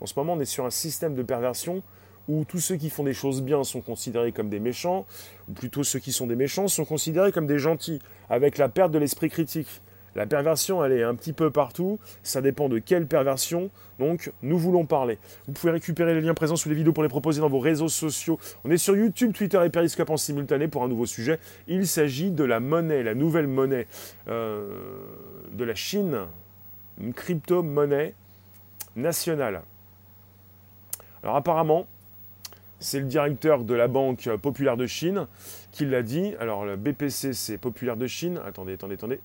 En 0.00 0.06
ce 0.06 0.14
moment, 0.16 0.32
on 0.32 0.40
est 0.40 0.46
sur 0.46 0.64
un 0.64 0.70
système 0.70 1.14
de 1.14 1.22
perversion 1.22 1.82
où 2.28 2.44
tous 2.44 2.60
ceux 2.60 2.76
qui 2.76 2.90
font 2.90 3.04
des 3.04 3.14
choses 3.14 3.42
bien 3.42 3.64
sont 3.64 3.80
considérés 3.80 4.32
comme 4.32 4.48
des 4.48 4.60
méchants, 4.60 5.06
ou 5.48 5.52
plutôt 5.52 5.84
ceux 5.84 5.98
qui 5.98 6.12
sont 6.12 6.26
des 6.26 6.36
méchants 6.36 6.68
sont 6.68 6.84
considérés 6.84 7.32
comme 7.32 7.46
des 7.46 7.58
gentils, 7.58 8.00
avec 8.30 8.58
la 8.58 8.68
perte 8.68 8.92
de 8.92 8.98
l'esprit 8.98 9.30
critique. 9.30 9.82
La 10.14 10.26
perversion, 10.26 10.84
elle 10.84 10.92
est 10.92 11.02
un 11.02 11.14
petit 11.14 11.32
peu 11.32 11.50
partout. 11.50 11.98
Ça 12.22 12.42
dépend 12.42 12.68
de 12.68 12.78
quelle 12.78 13.06
perversion. 13.06 13.70
Donc, 13.98 14.30
nous 14.42 14.58
voulons 14.58 14.84
parler. 14.84 15.18
Vous 15.46 15.54
pouvez 15.54 15.72
récupérer 15.72 16.14
les 16.14 16.20
liens 16.20 16.34
présents 16.34 16.56
sous 16.56 16.68
les 16.68 16.74
vidéos 16.74 16.92
pour 16.92 17.02
les 17.02 17.08
proposer 17.08 17.40
dans 17.40 17.48
vos 17.48 17.60
réseaux 17.60 17.88
sociaux. 17.88 18.38
On 18.64 18.70
est 18.70 18.76
sur 18.76 18.94
YouTube, 18.94 19.32
Twitter 19.32 19.60
et 19.64 19.70
Periscope 19.70 20.10
en 20.10 20.18
simultané 20.18 20.68
pour 20.68 20.84
un 20.84 20.88
nouveau 20.88 21.06
sujet. 21.06 21.38
Il 21.66 21.86
s'agit 21.86 22.30
de 22.30 22.44
la 22.44 22.60
monnaie, 22.60 23.02
la 23.02 23.14
nouvelle 23.14 23.46
monnaie 23.46 23.86
euh, 24.28 24.68
de 25.52 25.64
la 25.64 25.74
Chine, 25.74 26.18
une 27.00 27.14
crypto-monnaie 27.14 28.14
nationale. 28.96 29.62
Alors 31.22 31.36
apparemment, 31.36 31.86
c'est 32.82 32.98
le 32.98 33.06
directeur 33.06 33.64
de 33.64 33.74
la 33.74 33.86
Banque 33.86 34.28
populaire 34.42 34.76
de 34.76 34.86
Chine 34.86 35.26
qui 35.70 35.86
l'a 35.86 36.02
dit. 36.02 36.34
Alors, 36.40 36.64
le 36.64 36.76
BPC, 36.76 37.32
c'est 37.32 37.56
populaire 37.56 37.96
de 37.96 38.06
Chine. 38.06 38.40
Attendez, 38.44 38.74
attendez, 38.74 38.94
attendez. 38.94 39.20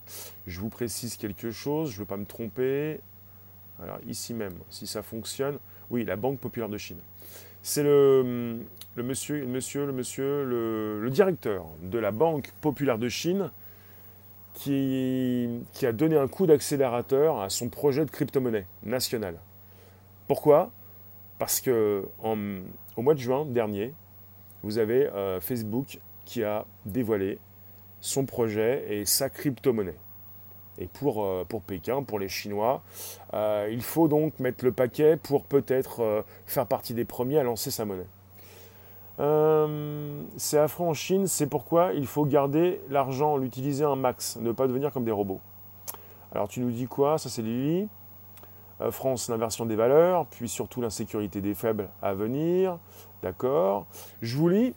Je 0.46 0.60
vous 0.60 0.70
précise 0.70 1.18
quelque 1.18 1.52
chose. 1.52 1.90
Je 1.90 1.96
ne 1.96 2.00
veux 2.00 2.06
pas 2.06 2.18
me 2.18 2.26
tromper. 2.26 3.00
Alors, 3.82 3.98
ici 4.08 4.34
même, 4.34 4.54
si 4.70 4.86
ça 4.86 5.02
fonctionne. 5.02 5.58
Oui, 5.90 6.06
la 6.06 6.16
Banque 6.16 6.40
populaire 6.40 6.70
de 6.70 6.78
Chine. 6.78 7.00
C'est 7.64 7.84
le, 7.84 8.60
monsieur, 8.96 9.40
le 9.40 9.48
monsieur, 9.48 9.86
le 9.88 9.92
monsieur, 9.92 10.44
le, 10.46 11.10
directeur 11.10 11.66
de 11.82 11.98
la 11.98 12.12
Banque 12.12 12.52
populaire 12.62 13.00
de 13.00 13.10
Chine 13.10 13.50
qui, 14.54 15.50
a 15.82 15.92
donné 15.92 16.16
un 16.16 16.28
coup 16.28 16.46
d'accélérateur 16.46 17.42
à 17.42 17.50
son 17.50 17.70
projet 17.70 18.06
de 18.06 18.12
crypto-monnaie 18.12 18.66
nationale. 18.84 19.40
Pourquoi? 20.28 20.72
Parce 21.40 21.60
que 21.60 22.06
au 22.98 23.04
mois 23.04 23.14
de 23.14 23.20
juin 23.20 23.46
dernier, 23.46 23.94
vous 24.64 24.80
avez 24.80 25.08
euh, 25.08 25.40
Facebook 25.40 26.00
qui 26.26 26.44
a 26.44 26.66
dévoilé 26.86 27.38
son 28.02 28.26
projet 28.26 28.86
et 28.90 29.06
sa 29.06 29.30
crypto-monnaie. 29.30 29.96
Et 30.80 30.88
pour, 30.88 31.24
euh, 31.24 31.46
Pékin, 31.66 32.04
pour 32.04 32.20
les 32.20 32.28
Chinois, 32.28 32.82
euh, 33.34 33.70
il 33.72 33.82
faut 33.82 34.08
donc 34.08 34.40
mettre 34.40 34.66
le 34.66 34.72
paquet 34.72 35.16
pour 35.16 35.46
peut-être 35.46 36.26
faire 36.46 36.66
partie 36.66 36.94
des 36.94 37.06
premiers 37.06 37.40
à 37.40 37.44
lancer 37.44 37.72
sa 37.72 37.86
monnaie. 37.86 38.08
c'est 40.38 40.60
affreux 40.60 40.88
en 40.88 40.94
Chine, 40.94 41.28
c'est 41.28 41.48
pourquoi 41.48 41.94
il 41.94 42.08
faut 42.08 42.26
garder 42.26 42.82
l'argent, 42.90 43.38
l'utiliser 43.38 43.86
un 43.86 43.96
max, 43.96 44.38
ne 44.42 44.52
pas 44.52 44.68
devenir 44.68 44.92
comme 44.92 45.06
des 45.06 45.12
robots. 45.12 45.42
Alors 46.32 46.48
tu 46.48 46.60
nous 46.60 46.72
dis 46.72 46.88
quoi? 46.88 47.18
Ça 47.18 47.30
c'est 47.30 47.42
Lily. 47.42 47.88
Euh, 48.82 48.92
France, 48.92 49.30
l'inversion 49.30 49.66
des 49.66 49.76
valeurs, 49.76 50.26
puis 50.28 50.50
surtout 50.50 50.82
l'insécurité 50.82 51.42
des 51.42 51.56
faibles 51.56 51.90
à 52.02 52.14
venir. 52.14 52.78
D'accord 53.24 53.88
Je 54.22 54.38
vous 54.38 54.50
lis. 54.50 54.74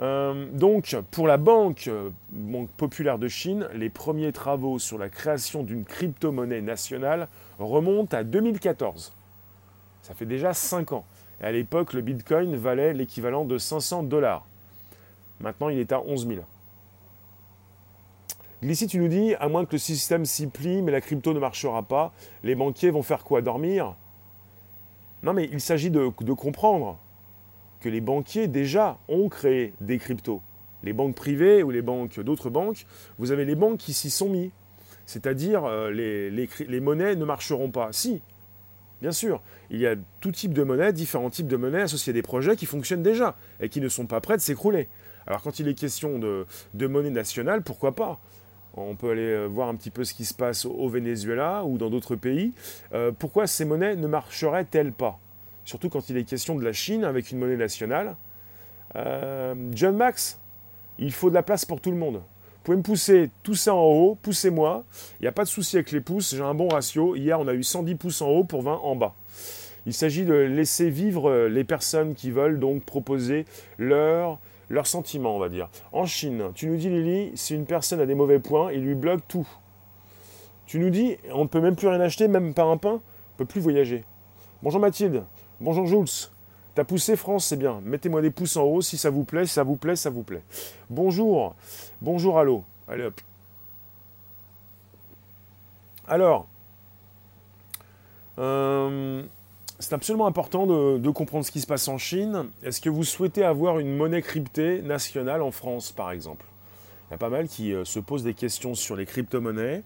Euh, 0.00 0.46
donc, 0.52 0.96
pour 1.10 1.28
la 1.28 1.36
banque, 1.36 1.88
banque 2.30 2.70
Populaire 2.70 3.18
de 3.18 3.28
Chine, 3.28 3.68
les 3.74 3.90
premiers 3.90 4.32
travaux 4.32 4.78
sur 4.78 4.98
la 4.98 5.08
création 5.08 5.62
d'une 5.62 5.84
crypto-monnaie 5.84 6.62
nationale 6.62 7.28
remontent 7.58 8.16
à 8.16 8.24
2014. 8.24 9.12
Ça 10.02 10.14
fait 10.14 10.26
déjà 10.26 10.52
5 10.52 10.92
ans. 10.92 11.04
Et 11.40 11.44
à 11.44 11.52
l'époque, 11.52 11.92
le 11.92 12.00
Bitcoin 12.00 12.56
valait 12.56 12.92
l'équivalent 12.92 13.44
de 13.44 13.58
500 13.58 14.04
dollars. 14.04 14.46
Maintenant, 15.40 15.68
il 15.68 15.78
est 15.78 15.92
à 15.92 16.00
11 16.00 16.26
000. 16.26 16.40
Ici, 18.70 18.86
tu 18.86 18.98
nous 18.98 19.08
dis, 19.08 19.34
à 19.34 19.48
moins 19.48 19.66
que 19.66 19.72
le 19.72 19.78
système 19.78 20.24
s'y 20.24 20.46
plie, 20.46 20.80
mais 20.80 20.90
la 20.90 21.02
crypto 21.02 21.34
ne 21.34 21.38
marchera 21.38 21.82
pas, 21.82 22.14
les 22.42 22.54
banquiers 22.54 22.90
vont 22.90 23.02
faire 23.02 23.22
quoi 23.22 23.42
Dormir? 23.42 23.94
Non, 25.22 25.34
mais 25.34 25.48
il 25.52 25.60
s'agit 25.60 25.90
de, 25.90 26.08
comprendre 26.08 26.98
que 27.80 27.90
les 27.90 28.00
banquiers 28.00 28.48
déjà 28.48 28.98
ont 29.08 29.28
créé 29.28 29.74
des 29.80 29.98
cryptos. 29.98 30.40
Les 30.82 30.94
banques 30.94 31.14
privées 31.14 31.62
ou 31.62 31.70
les 31.70 31.82
banques 31.82 32.18
d'autres 32.20 32.48
banques, 32.48 32.86
vous 33.18 33.32
avez 33.32 33.44
les 33.44 33.54
banques 33.54 33.78
qui 33.78 33.92
s'y 33.92 34.10
sont 34.10 34.30
mis. 34.30 34.50
C'est-à-dire, 35.04 35.64
euh, 35.64 35.90
les, 35.90 36.80
monnaies 36.80 37.16
ne 37.16 37.24
marcheront 37.26 37.70
pas. 37.70 37.90
Si, 37.92 38.22
bien 39.02 39.12
sûr, 39.12 39.42
il 39.68 39.78
y 39.78 39.86
a 39.86 39.94
tout 40.20 40.32
type 40.32 40.54
de 40.54 40.62
monnaies, 40.62 40.94
différents 40.94 41.30
types 41.30 41.48
de 41.48 41.56
monnaies 41.56 41.82
associées 41.82 42.12
à 42.12 42.14
des 42.14 42.22
projets 42.22 42.56
qui 42.56 42.64
fonctionnent 42.64 43.02
déjà 43.02 43.36
et 43.60 43.68
qui 43.68 43.82
ne 43.82 43.90
sont 43.90 44.06
pas 44.06 44.22
prêts 44.22 44.36
de 44.36 44.42
s'écrouler. 44.42 44.88
Alors 45.26 45.42
quand 45.42 45.58
il 45.58 45.68
est 45.68 45.74
question 45.74 46.18
de 46.18 46.86
monnaie 46.86 47.10
nationale, 47.10 47.62
pourquoi 47.62 47.94
pas? 47.94 48.20
On 48.76 48.96
peut 48.96 49.10
aller 49.10 49.22
euh, 49.22 49.46
voir 49.46 49.68
un 49.68 49.76
petit 49.76 49.90
peu 49.90 50.04
ce 50.04 50.14
qui 50.14 50.24
se 50.24 50.34
passe 50.34 50.64
au 50.64 50.88
Venezuela 50.88 51.64
ou 51.64 51.78
dans 51.78 51.90
d'autres 51.90 52.16
pays. 52.16 52.52
Euh, 52.92 53.12
pourquoi 53.16 53.46
ces 53.46 53.64
monnaies 53.64 53.96
ne 53.96 54.06
marcheraient-elles 54.06 54.92
pas? 54.92 55.18
Surtout 55.64 55.88
quand 55.88 56.10
il 56.10 56.16
est 56.16 56.24
question 56.24 56.56
de 56.56 56.64
la 56.64 56.72
Chine 56.72 57.04
avec 57.04 57.30
une 57.30 57.38
monnaie 57.38 57.56
nationale. 57.56 58.16
Euh, 58.96 59.54
John 59.72 59.96
Max, 59.96 60.40
il 60.98 61.12
faut 61.12 61.30
de 61.30 61.34
la 61.34 61.42
place 61.42 61.64
pour 61.64 61.80
tout 61.80 61.90
le 61.90 61.96
monde. 61.96 62.16
Vous 62.16 62.70
pouvez 62.70 62.76
me 62.76 62.82
pousser 62.82 63.30
tout 63.42 63.54
ça 63.54 63.74
en 63.74 63.84
haut, 63.84 64.18
poussez-moi. 64.22 64.84
Il 65.20 65.22
n'y 65.24 65.28
a 65.28 65.32
pas 65.32 65.44
de 65.44 65.48
souci 65.48 65.76
avec 65.76 65.92
les 65.92 66.00
pouces, 66.00 66.34
j'ai 66.34 66.42
un 66.42 66.54
bon 66.54 66.68
ratio. 66.68 67.14
Hier, 67.14 67.38
on 67.38 67.46
a 67.46 67.54
eu 67.54 67.62
110 67.62 67.94
pouces 67.94 68.22
en 68.22 68.28
haut 68.28 68.44
pour 68.44 68.62
20 68.62 68.72
en 68.82 68.96
bas. 68.96 69.14
Il 69.86 69.92
s'agit 69.92 70.24
de 70.24 70.32
laisser 70.32 70.88
vivre 70.88 71.46
les 71.46 71.64
personnes 71.64 72.14
qui 72.14 72.30
veulent 72.30 72.58
donc 72.58 72.82
proposer 72.84 73.44
leur 73.76 74.38
leurs 74.74 74.86
sentiments, 74.86 75.34
on 75.34 75.38
va 75.38 75.48
dire. 75.48 75.68
En 75.92 76.04
Chine, 76.04 76.50
tu 76.54 76.66
nous 76.66 76.76
dis, 76.76 76.90
Lily, 76.90 77.32
si 77.36 77.54
une 77.54 77.64
personne 77.64 78.00
a 78.00 78.06
des 78.06 78.14
mauvais 78.14 78.40
points, 78.40 78.72
il 78.72 78.80
lui 78.80 78.94
bloque 78.94 79.22
tout. 79.26 79.48
Tu 80.66 80.78
nous 80.78 80.90
dis, 80.90 81.16
on 81.32 81.44
ne 81.44 81.48
peut 81.48 81.60
même 81.60 81.76
plus 81.76 81.88
rien 81.88 82.00
acheter, 82.00 82.28
même 82.28 82.52
pas 82.54 82.64
un 82.64 82.76
pain, 82.76 82.90
on 82.90 82.94
ne 82.94 83.38
peut 83.38 83.44
plus 83.44 83.60
voyager. 83.60 84.04
Bonjour 84.62 84.80
Mathilde, 84.80 85.24
bonjour 85.60 85.86
Jules. 85.86 86.28
T'as 86.74 86.84
poussé 86.84 87.16
France, 87.16 87.46
c'est 87.46 87.56
bien. 87.56 87.80
Mettez-moi 87.84 88.20
des 88.20 88.30
pouces 88.30 88.56
en 88.56 88.64
haut 88.64 88.82
si 88.82 88.98
ça 88.98 89.10
vous 89.10 89.24
plaît, 89.24 89.46
ça 89.46 89.62
vous 89.62 89.76
plaît, 89.76 89.94
ça 89.94 90.10
vous 90.10 90.24
plaît. 90.24 90.42
Bonjour, 90.90 91.54
bonjour, 92.00 92.38
allô. 92.38 92.64
Allez 92.88 93.04
hop. 93.04 93.20
Alors, 96.08 96.46
euh, 98.38 99.22
c'est 99.78 99.92
absolument 99.92 100.26
important 100.26 100.66
de, 100.66 101.10
comprendre 101.10 101.44
ce 101.44 101.50
qui 101.50 101.60
se 101.60 101.66
passe 101.66 101.88
en 101.88 101.98
Chine. 101.98 102.48
Est-ce 102.62 102.80
que 102.80 102.90
vous 102.90 103.04
souhaitez 103.04 103.44
avoir 103.44 103.78
une 103.78 103.96
monnaie 103.96 104.22
cryptée 104.22 104.82
nationale 104.82 105.42
en 105.42 105.50
France, 105.50 105.92
par 105.92 106.10
exemple? 106.12 106.46
Il 107.08 107.12
y 107.12 107.14
a 107.14 107.18
pas 107.18 107.28
mal 107.28 107.48
qui 107.48 107.72
euh, 107.72 107.84
se 107.84 107.98
posent 107.98 108.22
des 108.22 108.34
questions 108.34 108.74
sur 108.74 108.96
les 108.96 109.04
crypto-monnaies. 109.04 109.82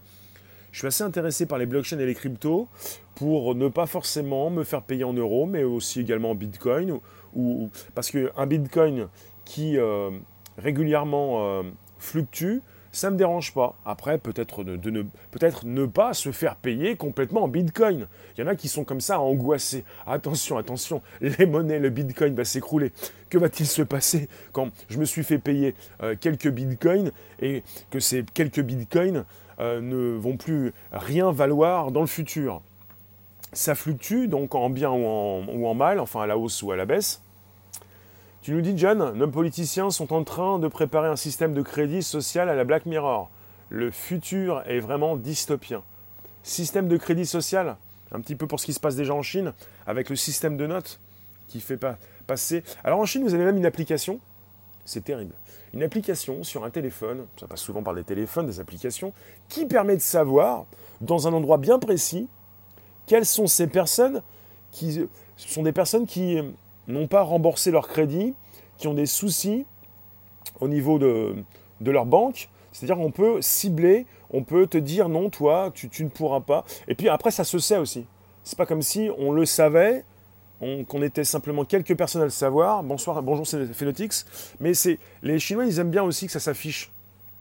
Je 0.73 0.79
suis 0.79 0.87
assez 0.87 1.03
intéressé 1.03 1.47
par 1.47 1.59
les 1.59 1.67
blockchains 1.67 1.99
et 1.99 2.07
les 2.07 2.15
cryptos 2.15 2.69
pour 3.15 3.55
ne 3.55 3.69
pas 3.69 3.87
forcément 3.87 4.51
me 4.51 4.63
faire 4.63 4.83
payer 4.83 5.05
en 5.05 5.15
euros, 5.15 5.47
mais 5.47 5.65
aussi 5.65 6.01
également 6.01 6.31
en 6.31 6.35
bitcoin. 6.35 7.01
Ou, 7.35 7.71
parce 7.95 8.11
qu'un 8.11 8.47
bitcoin 8.47 9.09
qui 9.45 9.79
euh, 9.79 10.11
régulièrement 10.59 11.45
euh, 11.45 11.63
fluctue, 11.99 12.59
ça 12.93 13.09
ne 13.09 13.15
me 13.15 13.19
dérange 13.19 13.53
pas. 13.53 13.77
Après, 13.85 14.19
peut-être 14.19 14.65
ne, 14.65 14.77
peut 14.77 15.51
ne 15.65 15.87
pas 15.87 16.15
se 16.15 16.33
faire 16.33 16.57
payer 16.57 16.97
complètement 16.97 17.45
en 17.45 17.49
bitcoin. 17.49 18.09
Il 18.37 18.41
y 18.41 18.45
en 18.45 18.47
a 18.47 18.55
qui 18.55 18.69
sont 18.69 18.85
comme 18.85 19.01
ça, 19.01 19.21
angoissés. 19.21 19.85
Attention, 20.07 20.57
attention, 20.59 21.03
les 21.21 21.47
monnaies, 21.47 21.79
le 21.79 21.91
bitcoin 21.91 22.35
va 22.35 22.45
s'écrouler. 22.45 22.93
Que 23.31 23.39
va-t-il 23.39 23.67
se 23.67 23.83
passer 23.83 24.29
quand 24.53 24.71
je 24.89 24.99
me 24.99 25.05
suis 25.05 25.25
fait 25.25 25.39
payer 25.39 25.75
euh, 26.03 26.17
quelques 26.19 26.49
bitcoins 26.49 27.13
et 27.41 27.63
que 27.91 28.01
ces 28.01 28.25
quelques 28.35 28.63
bitcoins 28.63 29.25
euh, 29.61 29.81
ne 29.81 30.17
vont 30.17 30.37
plus 30.37 30.73
rien 30.93 31.31
valoir 31.31 31.91
dans 31.91 32.01
le 32.01 32.07
futur? 32.07 32.63
Ça 33.53 33.75
fluctue, 33.75 34.27
donc 34.29 34.55
en 34.55 34.71
bien 34.71 34.91
ou 34.91 35.07
en, 35.07 35.47
ou 35.49 35.67
en 35.67 35.75
mal, 35.75 36.01
enfin 36.01 36.23
à 36.23 36.27
la 36.27 36.39
hausse 36.39 36.63
ou 36.63 36.71
à 36.73 36.77
la 36.77 36.85
baisse. 36.85 37.23
Tu 38.41 38.53
nous 38.53 38.61
dis, 38.61 38.79
John, 38.79 39.15
nos 39.15 39.29
politiciens 39.29 39.91
sont 39.91 40.13
en 40.13 40.23
train 40.23 40.59
de 40.59 40.69
préparer 40.69 41.09
un 41.09 41.17
système 41.17 41.55
de 41.55 41.63
crédit 41.63 42.03
social 42.03 42.49
à 42.49 42.55
la 42.55 42.65
Black 42.65 42.87
Mirror. 42.87 43.31
Le 43.69 43.91
futur 43.91 44.63
est 44.67 44.79
vraiment 44.79 45.17
dystopien. 45.17 45.83
Système 46.45 46.87
de 46.87 46.97
crédit 46.97 47.27
social, 47.27 47.77
un 48.13 48.21
petit 48.21 48.37
peu 48.37 48.47
pour 48.47 48.61
ce 48.61 48.67
qui 48.67 48.73
se 48.73 48.81
passe 48.81 48.95
déjà 48.95 49.13
en 49.13 49.23
Chine, 49.23 49.53
avec 49.87 50.09
le 50.09 50.17
système 50.17 50.57
de 50.57 50.67
notes 50.67 51.01
qui 51.49 51.61
fait 51.61 51.77
pas 51.77 51.99
passer. 52.27 52.63
Alors 52.85 53.01
en 53.01 53.07
Chine, 53.07 53.25
vous 53.25 53.35
avez 53.35 53.45
même 53.45 53.57
une 53.57 53.67
application, 53.67 54.21
c'est 54.85 55.05
terrible. 55.05 55.35
Une 55.75 55.83
application 55.83 56.45
sur 56.45 56.65
un 56.65 56.71
téléphone, 56.71 57.27
ça 57.39 57.47
passe 57.49 57.61
souvent 57.61 57.83
par 57.83 57.95
des 57.95 58.05
téléphones, 58.05 58.47
des 58.47 58.61
applications, 58.61 59.13
qui 59.49 59.67
permet 59.67 59.97
de 59.97 60.03
savoir, 60.03 60.65
dans 61.01 61.27
un 61.27 61.33
endroit 61.33 61.59
bien 61.59 61.79
précis, 61.79 62.29
quelles 63.07 63.27
sont 63.27 63.49
ces 63.49 63.67
personnes 63.67 64.23
qui. 64.71 65.07
Ce 65.37 65.49
sont 65.49 65.63
des 65.63 65.73
personnes 65.73 66.07
qui 66.07 66.41
n'ont 66.89 67.07
pas 67.07 67.23
remboursé 67.23 67.71
leur 67.71 67.89
crédit, 67.89 68.35
qui 68.79 68.89
ont 68.89 68.95
des 68.95 69.07
soucis 69.07 69.67
au 70.61 70.69
niveau 70.69 70.99
de, 70.99 71.45
leur 71.85 72.07
banque. 72.07 72.49
C'est-à-dire 72.73 72.97
qu'on 72.97 73.11
peut 73.11 73.41
cibler, 73.41 74.07
on 74.31 74.43
peut 74.43 74.67
te 74.67 74.79
dire 74.79 75.09
non, 75.09 75.31
toi, 75.31 75.71
tu, 75.75 76.05
ne 76.05 76.09
pourras 76.09 76.41
pas. 76.41 76.65
Et 76.87 76.95
puis 76.95 77.09
après, 77.09 77.31
ça 77.31 77.45
se 77.45 77.59
sait 77.59 77.77
aussi. 77.77 78.07
C'est 78.45 78.57
pas 78.57 78.67
comme 78.67 78.83
si 78.83 79.11
on 79.19 79.33
le 79.33 79.45
savait, 79.45 80.05
qu'on 80.61 81.03
était 81.03 81.25
simplement 81.25 81.65
quelques 81.65 81.97
personnes 81.97 82.23
à 82.23 82.25
le 82.25 82.31
savoir. 82.31 82.83
Bonsoir, 82.83 83.23
bonjour, 83.23 83.47
c'est 83.47 83.73
Phenotix. 83.73 84.27
Mais 84.61 84.75
c'est 84.75 84.99
les 85.23 85.39
Chinois, 85.39 85.67
ils 85.67 85.79
aiment 85.79 85.91
bien 85.91 86.03
aussi 86.03 86.27
que 86.27 86.33
ça 86.33 86.41
s'affiche 86.41 86.91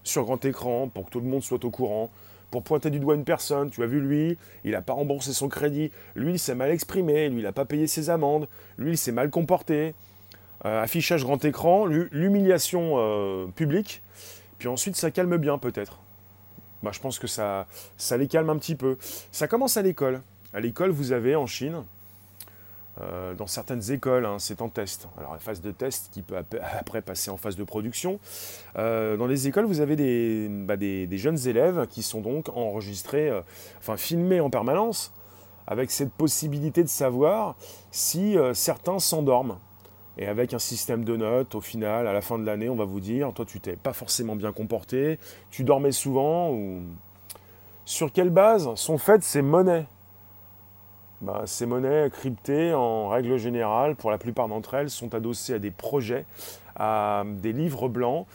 sur 0.04 0.24
grand 0.24 0.44
écran 0.46 0.88
pour 0.88 1.06
que 1.06 1.10
tout 1.10 1.20
le 1.20 1.28
monde 1.28 1.44
soit 1.44 1.64
au 1.66 1.70
courant 1.70 2.10
pour 2.52 2.64
pointer 2.64 2.90
du 2.90 3.00
doigt 3.00 3.16
une 3.16 3.26
personne. 3.26 3.70
Tu 3.70 3.84
as 3.84 3.88
vu 3.88 4.00
lui, 4.00 4.38
il 4.64 4.72
n'a 4.72 4.82
pas 4.82 4.94
remboursé 4.94 5.34
son 5.34 5.50
crédit. 5.50 5.92
Lui, 6.16 6.34
il 6.34 6.40
s'est 6.40 6.56
mal 6.56 6.72
exprimé. 6.72 7.30
Lui, 7.30 7.40
il 7.40 7.44
n'a 7.44 7.52
pas 7.52 7.66
payé 7.66 7.88
ses 7.88 8.10
amendes. 8.10 8.48
Lui, 8.78 8.92
il 8.92 8.98
s'est 8.98 9.12
mal 9.12 9.30
comporté. 9.30 9.94
Euh, 10.66 10.82
affichage 10.82 11.24
grand 11.24 11.44
écran, 11.46 11.86
l'humiliation 11.86 12.96
euh, 12.96 13.46
publique. 13.48 14.02
Puis 14.58 14.68
ensuite, 14.68 14.96
ça 14.96 15.12
calme 15.12 15.38
bien 15.38 15.58
peut-être. 15.58 16.00
Bah, 16.82 16.92
je 16.94 17.00
pense 17.00 17.20
que 17.20 17.28
ça, 17.28 17.68
ça 17.98 18.18
les 18.18 18.28
calme 18.28 18.50
un 18.50 18.58
petit 18.58 18.76
peu. 18.76 18.98
Ça 19.32 19.48
commence 19.48 19.78
à 19.78 19.82
l'école. 19.82 20.22
À 20.54 20.60
l'école, 20.60 20.90
vous 20.90 21.12
avez 21.12 21.36
en 21.36 21.46
Chine, 21.46 21.84
euh, 23.02 23.34
dans 23.36 23.48
certaines 23.48 23.92
écoles, 23.92 24.26
hein, 24.26 24.38
c'est 24.40 24.62
en 24.62 24.70
test. 24.70 25.08
Alors 25.18 25.34
la 25.34 25.40
phase 25.40 25.62
de 25.62 25.72
test 25.72 26.10
qui 26.12 26.22
peut 26.22 26.36
après 26.80 27.02
passer 27.02 27.30
en 27.30 27.38
phase 27.38 27.56
de 27.56 27.64
production. 27.64 28.20
Euh, 28.78 29.18
dans 29.18 29.28
les 29.28 29.48
écoles, 29.48 29.66
vous 29.66 29.82
avez 29.82 30.48
bah, 30.50 30.78
des, 30.78 31.18
jeunes 31.18 31.48
élèves 31.48 31.88
qui 31.90 32.04
sont 32.04 32.22
donc 32.22 32.50
enregistrés, 32.50 33.30
euh, 33.30 33.42
enfin 33.78 33.98
filmés 33.98 34.40
en 34.40 34.50
permanence, 34.50 35.14
avec 35.68 35.92
cette 35.92 36.12
possibilité 36.12 36.84
de 36.84 36.90
savoir 36.90 37.56
si 37.92 38.38
certains 38.54 39.00
s'endorment. 39.00 39.60
Et 40.18 40.26
avec 40.26 40.54
un 40.54 40.60
système 40.60 41.04
de 41.04 41.16
notes, 41.16 41.56
au 41.56 41.62
final, 41.62 42.08
à 42.08 42.14
la 42.14 42.22
fin 42.22 42.40
de 42.40 42.46
l'année, 42.46 42.70
on 42.70 42.76
va 42.76 42.86
vous 42.86 43.02
dire, 43.02 43.34
toi 43.34 43.46
tu 43.46 43.60
t'es 43.60 43.76
pas 43.76 43.94
forcément 43.94 44.36
bien 44.36 44.54
comporté, 44.54 45.20
tu 45.52 45.64
dormais 45.64 45.92
souvent, 45.92 46.52
ou... 46.52 46.82
Sur 47.86 48.12
quelle 48.12 48.30
base 48.30 48.74
sont 48.76 48.98
faites 48.98 49.24
ces 49.24 49.42
monnaies? 49.42 49.86
Bah, 51.22 51.44
ces 51.46 51.66
monnaies 51.66 52.10
cryptées, 52.12 52.74
en 52.74 53.10
règle 53.10 53.38
générale, 53.38 53.96
pour 53.96 54.12
la 54.12 54.18
plupart 54.18 54.48
d'entre 54.48 54.76
elles, 54.76 54.90
sont 54.90 55.16
adossées 55.16 55.54
à 55.54 55.60
des 55.60 55.72
projets, 55.72 56.26
à 56.76 57.24
des 57.26 57.54
livres 57.54 57.90
blancs. 57.90 58.28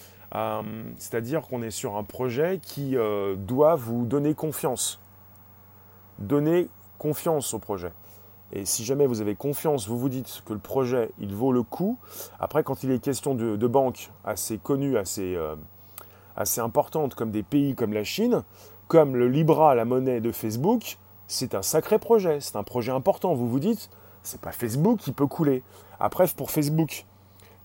C'est-à-dire 0.98 1.42
qu'on 1.42 1.62
est 1.62 1.70
sur 1.70 1.96
un 1.96 2.04
projet 2.04 2.58
qui 2.62 2.96
euh, 2.96 3.36
doit 3.36 3.74
vous 3.74 4.06
donner 4.06 4.34
confiance. 4.34 4.98
Donner 6.18 6.68
confiance 6.98 7.52
au 7.52 7.58
projet. 7.58 7.92
Et 8.52 8.64
si 8.64 8.84
jamais 8.84 9.06
vous 9.06 9.20
avez 9.20 9.34
confiance, 9.34 9.88
vous 9.88 9.98
vous 9.98 10.08
dites 10.08 10.42
que 10.44 10.52
le 10.52 10.58
projet, 10.58 11.10
il 11.18 11.34
vaut 11.34 11.52
le 11.52 11.62
coup. 11.62 11.98
Après, 12.38 12.62
quand 12.62 12.82
il 12.82 12.90
est 12.90 12.98
question 12.98 13.34
de, 13.34 13.66
banques 13.66 14.10
assez 14.24 14.58
connues, 14.58 14.98
assez, 14.98 15.34
euh, 15.34 15.54
assez 16.36 16.60
importantes, 16.60 17.14
comme 17.14 17.30
des 17.30 17.42
pays 17.42 17.74
comme 17.74 17.92
la 17.92 18.04
Chine, 18.04 18.42
comme 18.88 19.16
le 19.16 19.28
Libra, 19.28 19.74
la 19.74 19.86
monnaie 19.86 20.20
de 20.20 20.32
Facebook, 20.32 20.98
c'est 21.32 21.54
un 21.54 21.62
sacré 21.62 21.98
projet, 21.98 22.40
c'est 22.40 22.56
un 22.56 22.62
projet 22.62 22.92
important. 22.92 23.34
Vous 23.34 23.48
vous 23.48 23.58
dites, 23.58 23.88
c'est 24.22 24.40
pas 24.40 24.52
Facebook 24.52 24.98
qui 24.98 25.12
peut 25.12 25.26
couler. 25.26 25.62
Après, 25.98 26.26
pour 26.36 26.50
Facebook, 26.50 27.06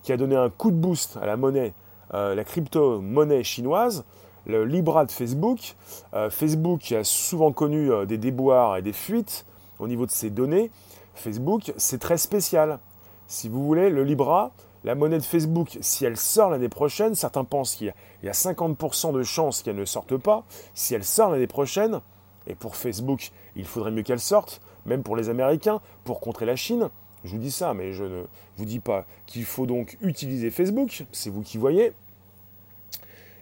qui 0.02 0.12
a 0.12 0.16
donné 0.16 0.36
un 0.36 0.48
coup 0.48 0.70
de 0.70 0.76
boost 0.76 1.18
à 1.20 1.26
la 1.26 1.36
monnaie, 1.36 1.74
euh, 2.14 2.34
la 2.34 2.44
crypto-monnaie 2.44 3.44
chinoise, 3.44 4.04
le 4.46 4.64
Libra 4.64 5.04
de 5.04 5.10
Facebook, 5.10 5.76
euh, 6.14 6.30
Facebook 6.30 6.80
qui 6.80 6.96
a 6.96 7.04
souvent 7.04 7.52
connu 7.52 7.92
euh, 7.92 8.06
des 8.06 8.16
déboires 8.16 8.78
et 8.78 8.82
des 8.82 8.94
fuites 8.94 9.44
au 9.78 9.86
niveau 9.86 10.06
de 10.06 10.10
ses 10.10 10.30
données, 10.30 10.70
Facebook, 11.14 11.72
c'est 11.76 11.98
très 11.98 12.16
spécial. 12.16 12.78
Si 13.26 13.48
vous 13.48 13.66
voulez, 13.66 13.90
le 13.90 14.02
Libra, 14.02 14.52
la 14.84 14.94
monnaie 14.94 15.18
de 15.18 15.24
Facebook, 15.24 15.76
si 15.82 16.06
elle 16.06 16.16
sort 16.16 16.48
l'année 16.50 16.70
prochaine, 16.70 17.14
certains 17.14 17.44
pensent 17.44 17.74
qu'il 17.74 17.92
y 18.22 18.28
a 18.28 18.32
50% 18.32 19.12
de 19.12 19.22
chances 19.22 19.62
qu'elle 19.62 19.76
ne 19.76 19.84
sorte 19.84 20.16
pas. 20.16 20.44
Si 20.74 20.94
elle 20.94 21.04
sort 21.04 21.30
l'année 21.30 21.46
prochaine, 21.46 22.00
et 22.48 22.54
pour 22.54 22.76
Facebook, 22.76 23.30
il 23.54 23.64
faudrait 23.64 23.90
mieux 23.90 24.02
qu'elle 24.02 24.20
sorte, 24.20 24.60
même 24.86 25.02
pour 25.02 25.16
les 25.16 25.28
Américains, 25.28 25.80
pour 26.04 26.20
contrer 26.20 26.46
la 26.46 26.56
Chine, 26.56 26.88
je 27.24 27.30
vous 27.30 27.38
dis 27.38 27.50
ça, 27.50 27.74
mais 27.74 27.92
je 27.92 28.04
ne 28.04 28.24
vous 28.56 28.64
dis 28.64 28.78
pas 28.78 29.04
qu'il 29.26 29.44
faut 29.44 29.66
donc 29.66 29.98
utiliser 30.00 30.50
Facebook, 30.50 31.04
c'est 31.12 31.30
vous 31.30 31.42
qui 31.42 31.58
voyez. 31.58 31.92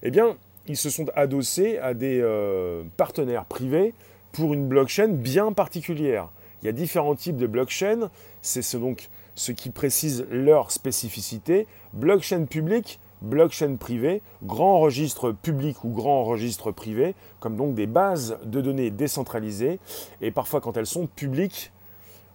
Eh 0.02 0.10
bien, 0.10 0.36
ils 0.66 0.76
se 0.76 0.90
sont 0.90 1.06
adossés 1.14 1.78
à 1.78 1.94
des 1.94 2.20
euh, 2.20 2.84
partenaires 2.96 3.44
privés 3.44 3.94
pour 4.32 4.54
une 4.54 4.66
blockchain 4.66 5.08
bien 5.08 5.52
particulière. 5.52 6.30
Il 6.62 6.66
y 6.66 6.68
a 6.68 6.72
différents 6.72 7.14
types 7.14 7.36
de 7.36 7.46
blockchain, 7.46 8.10
c'est 8.40 8.78
donc 8.78 9.08
ce 9.34 9.52
qui 9.52 9.70
précise 9.70 10.26
leur 10.30 10.70
spécificité. 10.70 11.66
Blockchain 11.92 12.46
public, 12.46 12.98
blockchain 13.22 13.76
privé, 13.76 14.22
grand 14.42 14.80
registre 14.80 15.32
public 15.32 15.84
ou 15.84 15.90
grand 15.90 16.24
registre 16.24 16.70
privé, 16.70 17.14
comme 17.40 17.56
donc 17.56 17.74
des 17.74 17.86
bases 17.86 18.38
de 18.44 18.60
données 18.60 18.90
décentralisées. 18.90 19.78
Et 20.20 20.30
parfois, 20.30 20.60
quand 20.60 20.76
elles 20.76 20.86
sont 20.86 21.06
publiques 21.06 21.72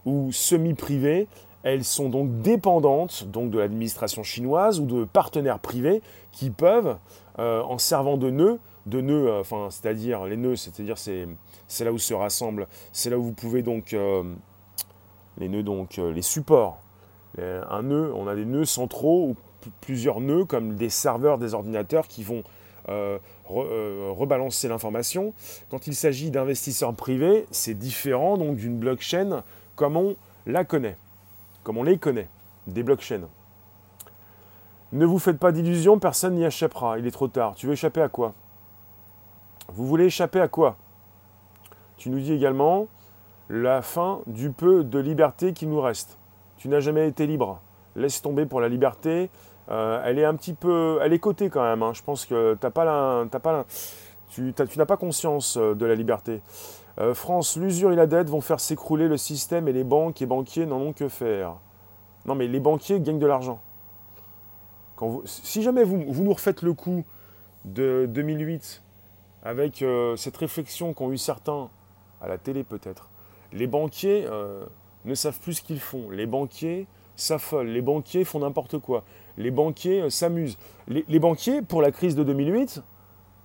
ou 0.05 0.31
semi-privées, 0.31 1.27
elles 1.63 1.83
sont 1.83 2.09
donc 2.09 2.41
dépendantes 2.41 3.25
donc 3.25 3.51
de 3.51 3.59
l'administration 3.59 4.23
chinoise 4.23 4.79
ou 4.79 4.85
de 4.85 5.03
partenaires 5.03 5.59
privés 5.59 6.01
qui 6.31 6.49
peuvent, 6.49 6.97
euh, 7.39 7.61
en 7.61 7.77
servant 7.77 8.17
de 8.17 8.29
nœuds, 8.29 8.59
de 8.87 9.01
nœuds, 9.01 9.29
euh, 9.29 9.69
c'est-à-dire 9.69 10.25
les 10.25 10.37
nœuds, 10.37 10.55
c'est-à-dire 10.55 10.97
c'est, 10.97 11.27
c'est 11.67 11.85
là 11.85 11.93
où 11.93 11.99
se 11.99 12.13
rassemblent, 12.13 12.67
c'est 12.91 13.09
là 13.09 13.19
où 13.19 13.23
vous 13.23 13.33
pouvez 13.33 13.61
donc 13.61 13.93
euh, 13.93 14.23
les 15.37 15.49
nœuds 15.49 15.63
donc 15.63 15.97
les 15.97 16.21
supports. 16.21 16.79
Un 17.37 17.83
nœud, 17.83 18.11
on 18.13 18.27
a 18.27 18.35
des 18.35 18.43
nœuds 18.43 18.65
centraux 18.65 19.35
plusieurs 19.81 20.19
nœuds 20.19 20.45
comme 20.45 20.75
des 20.75 20.89
serveurs 20.89 21.37
des 21.37 21.53
ordinateurs 21.53 22.07
qui 22.07 22.23
vont 22.23 22.43
rebalancer 23.47 24.67
l'information. 24.67 25.33
Quand 25.69 25.87
il 25.87 25.95
s'agit 25.95 26.31
d'investisseurs 26.31 26.93
privés, 26.93 27.45
c'est 27.51 27.75
différent 27.75 28.37
donc 28.37 28.57
d'une 28.57 28.77
blockchain 28.77 29.43
comme 29.75 29.97
on 29.97 30.15
la 30.45 30.65
connaît 30.65 30.97
comme 31.63 31.77
on 31.77 31.83
les 31.83 31.97
connaît, 31.97 32.27
des 32.67 32.83
blockchains. 32.83 33.27
Ne 34.91 35.05
vous 35.05 35.19
faites 35.19 35.37
pas 35.39 35.51
d'illusions, 35.51 35.99
personne 35.99 36.35
n'y 36.35 36.43
échappera, 36.43 36.99
il 36.99 37.07
est 37.07 37.11
trop 37.11 37.27
tard. 37.27 37.55
Tu 37.55 37.67
veux 37.67 37.73
échapper 37.73 38.01
à 38.01 38.09
quoi? 38.09 38.33
Vous 39.69 39.85
voulez 39.87 40.05
échapper 40.05 40.41
à 40.41 40.47
quoi? 40.47 40.75
Tu 41.97 42.09
nous 42.09 42.19
dis 42.19 42.33
également 42.33 42.87
la 43.49 43.81
fin 43.81 44.21
du 44.27 44.51
peu 44.51 44.83
de 44.83 44.99
liberté 44.99 45.53
qui 45.53 45.67
nous 45.67 45.79
reste. 45.79 46.17
Tu 46.57 46.67
n'as 46.67 46.79
jamais 46.79 47.07
été 47.07 47.27
libre. 47.27 47.61
Laisse 47.95 48.21
tomber 48.21 48.45
pour 48.45 48.59
la 48.59 48.69
liberté. 48.69 49.29
Euh, 49.69 50.01
elle 50.05 50.19
est 50.19 50.25
un 50.25 50.35
petit 50.35 50.53
peu, 50.53 50.99
elle 51.01 51.13
est 51.13 51.19
cotée 51.19 51.49
quand 51.49 51.63
même. 51.63 51.83
Hein. 51.83 51.93
Je 51.93 52.01
pense 52.01 52.25
que 52.25 52.57
t'as 52.59 52.69
pas 52.69 52.85
la, 52.85 53.25
pas 53.39 53.65
tu, 54.29 54.53
n'as 54.77 54.85
pas 54.85 54.97
conscience 54.97 55.57
euh, 55.57 55.75
de 55.75 55.85
la 55.85 55.95
liberté. 55.95 56.41
Euh, 56.99 57.13
France, 57.13 57.57
l'usure 57.57 57.91
et 57.91 57.95
la 57.95 58.07
dette 58.07 58.29
vont 58.29 58.41
faire 58.41 58.59
s'écrouler 58.59 59.07
le 59.07 59.17
système 59.17 59.67
et 59.67 59.73
les 59.73 59.83
banques 59.83 60.21
et 60.21 60.25
banquiers 60.25 60.65
n'en 60.65 60.79
ont 60.79 60.93
que 60.93 61.07
faire. 61.07 61.55
Non 62.25 62.35
mais 62.35 62.47
les 62.47 62.59
banquiers 62.59 62.99
gagnent 62.99 63.19
de 63.19 63.27
l'argent. 63.27 63.59
si 65.25 65.63
jamais 65.63 65.83
vous, 65.83 65.97
nous 65.97 66.33
refaites 66.33 66.61
le 66.61 66.73
coup 66.73 67.03
de 67.65 68.07
2008 68.09 68.83
avec 69.43 69.83
cette 70.17 70.37
réflexion 70.37 70.93
qu'ont 70.93 71.11
eu 71.11 71.17
certains, 71.17 71.69
à 72.21 72.27
la 72.27 72.37
télé 72.37 72.63
peut-être, 72.63 73.09
les 73.51 73.65
banquiers 73.65 74.27
ne 75.05 75.15
savent 75.15 75.39
plus 75.39 75.55
ce 75.55 75.61
qu'ils 75.63 75.79
font. 75.79 76.11
Les 76.11 76.27
banquiers 76.27 76.85
s'affolent. 77.15 77.67
Les 77.67 77.81
banquiers 77.81 78.23
font 78.23 78.39
n'importe 78.39 78.77
quoi. 78.79 79.03
Les 79.37 79.51
banquiers 79.51 80.09
s'amusent. 80.09 80.57
les 80.87 81.19
banquiers, 81.19 81.61
pour 81.61 81.81
la 81.81 81.91
crise 81.91 82.15
de 82.15 82.23
2008, 82.23 82.81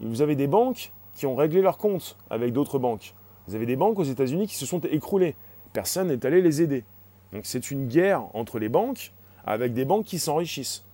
vous 0.01 0.23
avez 0.23 0.37
des 0.37 0.47
banques 0.47 0.93
qui 1.15 1.27
ont 1.27 1.35
réglé 1.35 1.63
leurs 1.63 1.79
comptes 1.79 2.17
avec 2.31 2.53
d'autres 2.53 2.79
banques. 2.79 3.15
Vous 3.49 3.55
avez 3.55 3.67
des 3.67 3.77
banques 3.77 3.99
aux 3.99 4.05
États-Unis 4.05 4.47
qui 4.47 4.57
se 4.57 4.67
sont 4.67 4.81
écroulées. 4.81 5.35
Personne 5.73 6.09
n'est 6.09 6.25
allé 6.27 6.43
les 6.43 6.63
aider. 6.63 6.85
Donc 7.33 7.43
c'est 7.45 7.71
une 7.71 7.87
guerre 7.89 8.25
entre 8.35 8.59
les 8.59 8.69
banques 8.69 9.13
avec 9.45 9.73
des 9.73 9.85
banques 9.85 10.05
qui 10.05 10.19
s'enrichissent. 10.19 10.85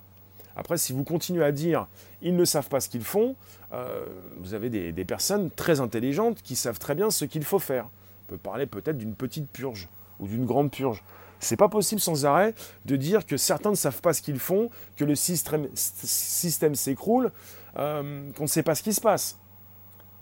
Après, 0.55 0.77
si 0.77 0.93
vous 0.93 1.05
continuez 1.05 1.45
à 1.45 1.53
dire 1.53 1.87
ils 2.21 2.37
ne 2.37 2.45
savent 2.45 2.69
pas 2.69 2.81
ce 2.81 2.89
qu'ils 2.89 3.05
font, 3.05 3.37
euh, 3.73 4.05
vous 4.39 4.55
avez 4.55 4.69
des, 4.71 5.05
personnes 5.05 5.51
très 5.51 5.81
intelligentes 5.81 6.43
qui 6.43 6.57
savent 6.57 6.79
très 6.79 6.95
bien 6.95 7.11
ce 7.11 7.25
qu'il 7.25 7.43
faut 7.43 7.59
faire. 7.59 7.89
On 8.27 8.31
peut 8.33 8.39
parler 8.39 8.67
peut-être 8.67 8.99
d'une 8.99 9.15
petite 9.15 9.51
purge 9.51 9.89
ou 10.21 10.29
d'une 10.29 10.45
grande 10.45 10.71
purge. 10.71 11.03
C'est 11.43 11.57
pas 11.57 11.69
possible 11.69 12.01
sans 12.01 12.25
arrêt 12.25 12.55
de 12.85 12.95
dire 12.95 13.27
que 13.27 13.37
certains 13.37 13.71
ne 13.71 13.75
savent 13.75 14.01
pas 14.01 14.13
ce 14.13 14.23
qu'ils 14.23 14.39
font, 14.39 14.71
que 14.95 15.05
le 15.05 15.17
système, 15.17 15.67
s'écroule, 15.75 17.33
euh, 17.77 18.31
qu'on 18.37 18.45
ne 18.45 18.49
sait 18.49 18.63
pas 18.63 18.77
ce 18.77 18.83
qui 18.85 18.95
se 18.95 19.01
passe. 19.01 19.41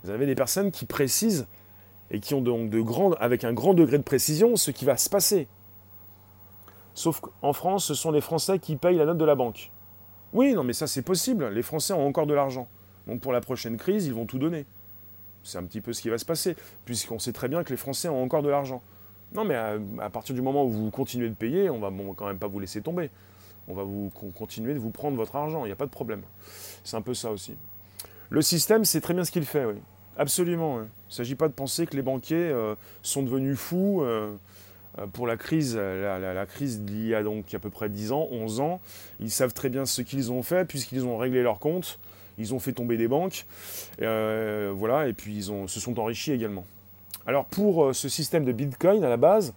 Vous 0.03 0.09
avez 0.09 0.25
des 0.25 0.33
personnes 0.33 0.71
qui 0.71 0.85
précisent 0.85 1.45
et 2.09 2.19
qui 2.19 2.33
ont 2.33 2.41
donc 2.41 2.71
de 2.71 2.81
grandes, 2.81 3.17
avec 3.19 3.43
un 3.43 3.53
grand 3.53 3.75
degré 3.75 3.99
de 3.99 4.03
précision 4.03 4.55
ce 4.55 4.71
qui 4.71 4.83
va 4.83 4.97
se 4.97 5.11
passer. 5.11 5.47
Sauf 6.95 7.19
qu'en 7.19 7.53
France, 7.53 7.85
ce 7.85 7.93
sont 7.93 8.09
les 8.09 8.21
Français 8.21 8.57
qui 8.57 8.75
payent 8.75 8.97
la 8.97 9.05
note 9.05 9.19
de 9.19 9.25
la 9.25 9.35
banque. 9.35 9.71
Oui, 10.33 10.55
non, 10.55 10.63
mais 10.63 10.73
ça 10.73 10.87
c'est 10.87 11.03
possible. 11.03 11.49
Les 11.49 11.61
Français 11.61 11.93
ont 11.93 12.07
encore 12.07 12.25
de 12.25 12.33
l'argent. 12.33 12.67
Donc 13.05 13.21
pour 13.21 13.31
la 13.31 13.41
prochaine 13.41 13.77
crise, 13.77 14.07
ils 14.07 14.13
vont 14.13 14.25
tout 14.25 14.39
donner. 14.39 14.65
C'est 15.43 15.59
un 15.59 15.65
petit 15.65 15.81
peu 15.81 15.93
ce 15.93 16.01
qui 16.01 16.09
va 16.09 16.17
se 16.17 16.25
passer, 16.25 16.55
puisqu'on 16.83 17.19
sait 17.19 17.31
très 17.31 17.47
bien 17.47 17.63
que 17.63 17.69
les 17.69 17.77
Français 17.77 18.09
ont 18.09 18.23
encore 18.23 18.41
de 18.41 18.49
l'argent. 18.49 18.81
Non, 19.33 19.45
mais 19.45 19.55
à, 19.55 20.09
partir 20.09 20.35
du 20.35 20.41
moment 20.41 20.65
où 20.65 20.71
vous 20.71 20.89
continuez 20.91 21.29
de 21.29 21.35
payer, 21.35 21.69
on 21.69 21.79
va 21.79 21.91
quand 22.15 22.27
même 22.27 22.39
pas 22.39 22.47
vous 22.47 22.59
laisser 22.59 22.81
tomber. 22.81 23.09
On 23.67 23.73
va 23.73 23.83
vous 23.83 24.11
continuer 24.35 24.73
de 24.73 24.79
vous 24.79 24.89
prendre 24.89 25.15
votre 25.15 25.35
argent, 25.35 25.63
il 25.63 25.67
n'y 25.67 25.73
a 25.73 25.77
pas 25.77 25.85
de 25.85 25.91
problème. 25.91 26.21
C'est 26.83 26.97
un 26.97 27.01
peu 27.01 27.13
ça 27.13 27.31
aussi. 27.31 27.55
Le 28.29 28.41
système, 28.41 28.85
c'est 28.85 29.01
très 29.01 29.13
bien 29.13 29.23
ce 29.23 29.31
qu'il 29.31 29.45
fait, 29.45 29.65
oui. 29.65 29.75
Absolument. 30.17 30.79
Il 30.79 30.83
ne 30.83 30.87
s'agit 31.09 31.35
pas 31.35 31.47
de 31.47 31.53
penser 31.53 31.85
que 31.85 31.95
les 31.95 32.01
banquiers 32.01 32.49
euh, 32.49 32.75
sont 33.01 33.23
devenus 33.23 33.57
fous 33.57 34.01
euh, 34.01 34.35
euh, 34.99 35.07
pour 35.07 35.25
la 35.25 35.37
crise, 35.37 35.77
la, 35.77 36.45
crise 36.45 36.81
d'il 36.81 37.07
y 37.07 37.15
a 37.15 37.23
donc 37.23 37.53
à 37.53 37.59
peu 37.59 37.69
près 37.69 37.89
10 37.89 38.11
ans, 38.11 38.27
11 38.31 38.59
ans. 38.59 38.81
Ils 39.19 39.31
savent 39.31 39.53
très 39.53 39.69
bien 39.69 39.85
ce 39.85 40.01
qu'ils 40.01 40.31
ont 40.31 40.43
fait 40.43 40.65
puisqu'ils 40.65 41.05
ont 41.05 41.17
réglé 41.17 41.43
leurs 41.43 41.59
comptes, 41.59 41.99
ils 42.37 42.53
ont 42.53 42.59
fait 42.59 42.73
tomber 42.73 42.97
des 42.97 43.07
banques, 43.07 43.45
voilà, 43.99 45.07
et 45.07 45.13
puis 45.13 45.35
ils 45.35 45.67
se 45.67 45.79
sont 45.79 45.99
enrichis 45.99 46.31
également. 46.31 46.65
Alors 47.27 47.45
pour 47.45 47.93
ce 47.93 48.09
système 48.09 48.45
de 48.45 48.51
Bitcoin 48.51 49.03
à 49.03 49.09
la 49.09 49.17
base, 49.17 49.53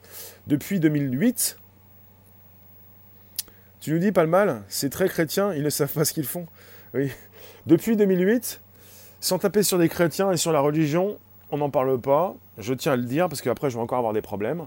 depuis 0.46 0.80
2008, 0.80 1.58
tu 3.80 3.92
nous 3.92 3.98
dis 3.98 4.12
pas 4.12 4.22
le 4.22 4.30
mal, 4.30 4.62
c'est 4.68 4.90
très 4.90 5.08
chrétien, 5.08 5.52
ils 5.52 5.62
ne 5.62 5.70
savent 5.70 5.92
pas 5.92 6.04
ce 6.04 6.12
qu'ils 6.12 6.24
font. 6.24 6.46
Oui. 6.94 7.10
Depuis 7.66 7.96
2008, 7.96 8.60
sans 9.20 9.38
taper 9.38 9.62
sur 9.62 9.78
des 9.78 9.88
chrétiens 9.88 10.30
et 10.32 10.36
sur 10.36 10.52
la 10.52 10.60
religion, 10.60 11.18
on 11.50 11.58
n'en 11.58 11.70
parle 11.70 12.00
pas. 12.00 12.34
Je 12.58 12.74
tiens 12.74 12.92
à 12.92 12.96
le 12.96 13.04
dire 13.04 13.28
parce 13.28 13.42
qu'après 13.42 13.70
je 13.70 13.76
vais 13.76 13.82
encore 13.82 13.98
avoir 13.98 14.12
des 14.12 14.22
problèmes. 14.22 14.66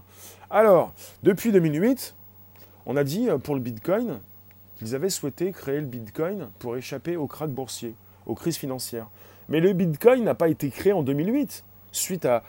Alors, 0.49 0.93
depuis 1.23 1.51
2008, 1.51 2.15
on 2.86 2.95
a 2.95 3.03
dit 3.03 3.29
euh, 3.29 3.38
pour 3.38 3.55
le 3.55 3.62
Bitcoin 3.62 4.19
qu'ils 4.77 4.95
avaient 4.95 5.10
souhaité 5.10 5.51
créer 5.51 5.79
le 5.79 5.86
Bitcoin 5.86 6.49
pour 6.60 6.77
échapper 6.77 7.17
au 7.17 7.27
krach 7.27 7.49
boursier, 7.49 7.93
aux 8.25 8.36
crises 8.36 8.57
financières. 8.57 9.07
Mais 9.49 9.60
le 9.60 9.73
Bitcoin 9.73 10.23
n'a 10.23 10.36
pas 10.36 10.47
été 10.47 10.69
créé 10.69 10.93
en 10.93 11.03
2008 11.03 11.63
suite 11.97 12.25
à, 12.25 12.43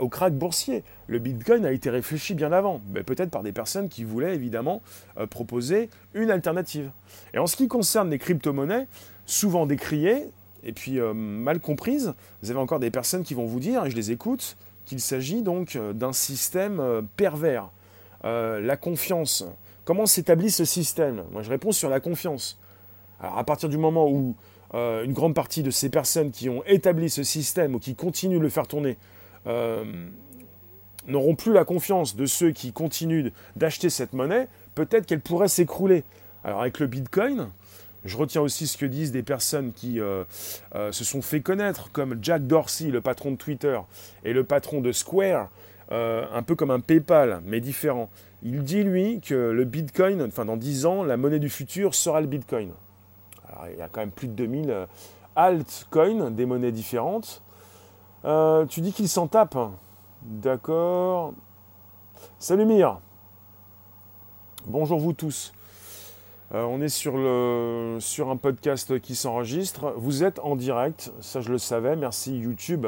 au 0.00 0.08
krach 0.08 0.32
boursier. 0.32 0.84
Le 1.06 1.18
Bitcoin 1.18 1.66
a 1.66 1.72
été 1.72 1.90
réfléchi 1.90 2.34
bien 2.34 2.52
avant, 2.52 2.80
peut-être 3.06 3.30
par 3.30 3.42
des 3.42 3.52
personnes 3.52 3.88
qui 3.88 4.04
voulaient 4.04 4.34
évidemment 4.34 4.82
euh, 5.18 5.26
proposer 5.26 5.90
une 6.14 6.30
alternative. 6.30 6.90
Et 7.34 7.38
en 7.38 7.46
ce 7.46 7.56
qui 7.56 7.68
concerne 7.68 8.10
les 8.10 8.18
crypto-monnaies, 8.18 8.86
souvent 9.26 9.66
décriées, 9.66 10.28
et 10.64 10.72
puis 10.72 11.00
euh, 11.00 11.12
mal 11.12 11.60
comprise, 11.60 12.14
vous 12.42 12.50
avez 12.50 12.60
encore 12.60 12.80
des 12.80 12.90
personnes 12.90 13.24
qui 13.24 13.34
vont 13.34 13.46
vous 13.46 13.60
dire, 13.60 13.84
et 13.84 13.90
je 13.90 13.96
les 13.96 14.10
écoute, 14.10 14.56
qu'il 14.84 15.00
s'agit 15.00 15.42
donc 15.42 15.76
euh, 15.76 15.92
d'un 15.92 16.12
système 16.12 17.06
pervers. 17.16 17.70
la 18.24 18.76
confiance. 18.76 19.44
Comment 19.84 20.06
s'établit 20.06 20.50
ce 20.50 20.64
système? 20.64 21.24
Moi, 21.32 21.42
je 21.42 21.50
réponds 21.50 21.72
sur 21.72 21.88
la 21.88 21.98
confiance. 21.98 22.58
Alors, 23.18 23.36
à 23.36 23.44
partir 23.44 23.68
du 23.68 23.78
moment 23.78 24.08
où 24.08 24.36
une 24.74 25.12
grande 25.12 25.34
partie 25.34 25.62
de 25.62 25.70
ces 25.70 25.90
personnes 25.90 26.30
qui 26.30 26.48
ont 26.48 26.62
établi 26.64 27.10
ce 27.10 27.22
système 27.22 27.74
ou 27.74 27.78
qui 27.78 27.94
continuent 27.94 28.38
de 28.38 28.42
le 28.42 28.48
faire 28.48 28.66
tourner 28.66 28.96
n'auront 31.06 31.34
plus 31.34 31.52
la 31.52 31.64
confiance 31.64 32.16
de 32.16 32.26
ceux 32.26 32.52
qui 32.52 32.72
continuent 32.72 33.30
d'acheter 33.56 33.90
cette 33.90 34.12
monnaie, 34.12 34.48
peut-être 34.74 35.06
qu'elle 35.06 35.20
pourrait 35.20 35.48
s'écrouler. 35.48 36.04
Alors, 36.44 36.60
avec 36.60 36.78
le 36.78 36.86
Bitcoin, 36.86 37.48
je 38.04 38.16
retiens 38.16 38.40
aussi 38.40 38.66
ce 38.66 38.76
que 38.76 38.86
disent 38.86 39.12
des 39.12 39.22
personnes 39.22 39.72
qui 39.72 40.00
euh, 40.00 40.24
euh, 40.74 40.92
se 40.92 41.04
sont 41.04 41.22
fait 41.22 41.40
connaître, 41.40 41.90
comme 41.92 42.18
Jack 42.20 42.46
Dorsey, 42.46 42.88
le 42.88 43.00
patron 43.00 43.32
de 43.32 43.36
Twitter, 43.36 43.78
et 44.24 44.32
le 44.32 44.44
patron 44.44 44.80
de 44.80 44.92
Square, 44.92 45.50
euh, 45.92 46.24
un 46.32 46.42
peu 46.42 46.54
comme 46.54 46.70
un 46.70 46.80
PayPal, 46.80 47.40
mais 47.44 47.60
différent. 47.60 48.10
Il 48.42 48.64
dit, 48.64 48.82
lui, 48.82 49.20
que 49.20 49.34
le 49.34 49.64
Bitcoin, 49.64 50.22
enfin 50.22 50.44
dans 50.44 50.56
10 50.56 50.86
ans, 50.86 51.04
la 51.04 51.16
monnaie 51.16 51.38
du 51.38 51.48
futur 51.48 51.94
sera 51.94 52.20
le 52.20 52.26
Bitcoin. 52.26 52.70
Il 53.70 53.78
y 53.78 53.82
a 53.82 53.88
quand 53.88 54.00
même 54.00 54.10
plus 54.10 54.28
de 54.28 54.34
2000 54.34 54.86
altcoins, 55.36 56.30
des 56.30 56.46
monnaies 56.46 56.72
différentes. 56.72 57.42
tu 58.24 58.80
dis 58.80 58.92
qu'il 58.92 59.08
s'en 59.08 59.26
tape. 59.26 59.56
D'accord. 60.22 61.32
Salut 62.38 62.66
Mire. 62.66 63.00
Bonjour 64.66 65.00
vous 65.00 65.12
tous. 65.12 65.52
Euh, 66.54 66.64
on 66.64 66.80
est 66.82 66.88
sur 66.88 68.30
un 68.30 68.36
podcast 68.36 69.00
qui 69.00 69.14
s'enregistre. 69.14 69.94
Vous 69.96 70.22
êtes 70.22 70.38
en 70.40 70.54
direct, 70.54 71.12
ça 71.20 71.40
je 71.40 71.50
le 71.50 71.58
savais, 71.58 71.96
merci 71.96 72.38
YouTube. 72.38 72.86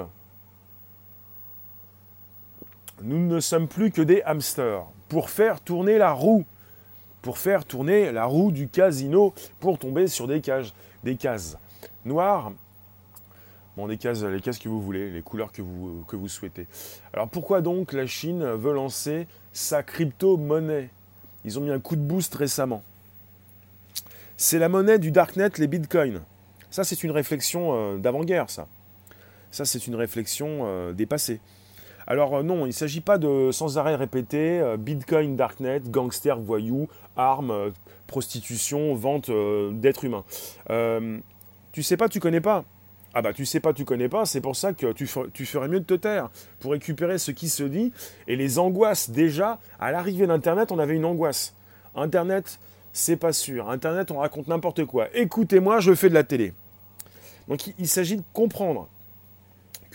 Nous 3.02 3.26
ne 3.26 3.40
sommes 3.40 3.66
plus 3.66 3.90
que 3.90 4.02
des 4.02 4.22
hamsters 4.22 4.84
pour 5.08 5.30
faire 5.30 5.60
tourner 5.60 5.98
la 5.98 6.12
roue. 6.12 6.44
Pour 7.24 7.38
faire 7.38 7.64
tourner 7.64 8.12
la 8.12 8.26
roue 8.26 8.52
du 8.52 8.68
casino 8.68 9.32
pour 9.58 9.78
tomber 9.78 10.08
sur 10.08 10.26
des, 10.28 10.42
cases 10.42 11.56
noires. 12.04 12.52
Bon, 13.78 13.86
des 13.88 13.94
les 13.94 14.40
cases 14.42 14.58
que 14.58 14.68
vous 14.68 14.82
voulez, 14.82 15.10
les 15.10 15.22
couleurs 15.22 15.50
que 15.50 15.62
vous, 15.62 16.04
que 16.06 16.16
vous 16.16 16.28
souhaitez. 16.28 16.66
Alors 17.14 17.30
pourquoi 17.30 17.62
donc 17.62 17.94
la 17.94 18.06
Chine 18.06 18.44
veut 18.44 18.74
lancer 18.74 19.26
sa 19.54 19.82
crypto-monnaie? 19.82 20.90
Ils 21.46 21.58
ont 21.58 21.62
mis 21.62 21.70
un 21.70 21.80
coup 21.80 21.96
de 21.96 22.02
boost 22.02 22.34
récemment. 22.34 22.82
C'est 24.36 24.58
la 24.58 24.68
monnaie 24.68 24.98
du 24.98 25.10
darknet, 25.10 25.48
les 25.56 25.66
bitcoins. 25.66 26.20
Ça, 26.70 26.84
c'est 26.84 27.04
une 27.04 27.10
réflexion 27.10 27.70
euh, 27.72 27.96
d'avant-guerre, 27.96 28.50
ça. 28.50 28.68
Ça, 29.50 29.64
c'est 29.64 29.86
une 29.86 29.94
réflexion 29.94 30.66
euh, 30.66 30.92
dépassée. 30.92 31.40
Alors 32.06 32.36
euh, 32.36 32.42
non, 32.42 32.66
il 32.66 32.68
ne 32.68 32.72
s'agit 32.72 33.00
pas 33.00 33.18
de 33.18 33.50
sans 33.52 33.78
arrêt 33.78 33.96
répéter 33.96 34.62
bitcoin, 34.78 35.36
darknet, 35.36 35.80
gangster, 35.86 36.38
voyou, 36.38 36.88
armes, 37.16 37.72
prostitution, 38.06 38.94
vente 38.94 39.30
d'êtres 39.72 40.04
humains. 40.04 40.24
tu 41.72 41.82
sais 41.82 41.96
pas, 41.96 42.08
tu 42.08 42.20
connais 42.20 42.40
pas. 42.40 42.64
Ah 43.16 43.22
bah 43.22 43.32
tu 43.32 43.46
sais 43.46 43.60
pas, 43.60 43.72
tu 43.72 43.84
connais 43.84 44.08
pas, 44.08 44.26
c'est 44.26 44.40
pour 44.40 44.56
ça 44.56 44.72
que 44.72 44.90
tu, 44.90 45.08
tu, 45.32 45.46
ferais 45.46 45.68
mieux 45.68 45.78
de 45.78 45.84
te 45.84 45.94
taire 45.94 46.30
pour 46.58 46.72
récupérer 46.72 47.18
ce 47.18 47.30
qui 47.30 47.48
se 47.48 47.62
dit 47.62 47.92
et 48.26 48.34
les 48.34 48.58
angoisses. 48.58 49.08
Déjà, 49.08 49.60
à 49.78 49.92
l'arrivée 49.92 50.26
d'Internet, 50.26 50.72
on 50.72 50.80
avait 50.80 50.96
une 50.96 51.04
angoisse. 51.04 51.54
Internet, 51.94 52.58
c'est 52.92 53.16
pas 53.16 53.32
sûr. 53.32 53.70
Internet, 53.70 54.10
on 54.10 54.18
raconte 54.18 54.48
n'importe 54.48 54.84
quoi. 54.84 55.08
Écoutez-moi, 55.14 55.78
je 55.78 55.94
fais 55.94 56.08
de 56.08 56.14
la 56.14 56.24
télé. 56.24 56.54
Donc 57.48 57.66
il, 57.78 57.88
s'agit 57.88 58.16
de 58.16 58.22
comprendre 58.32 58.88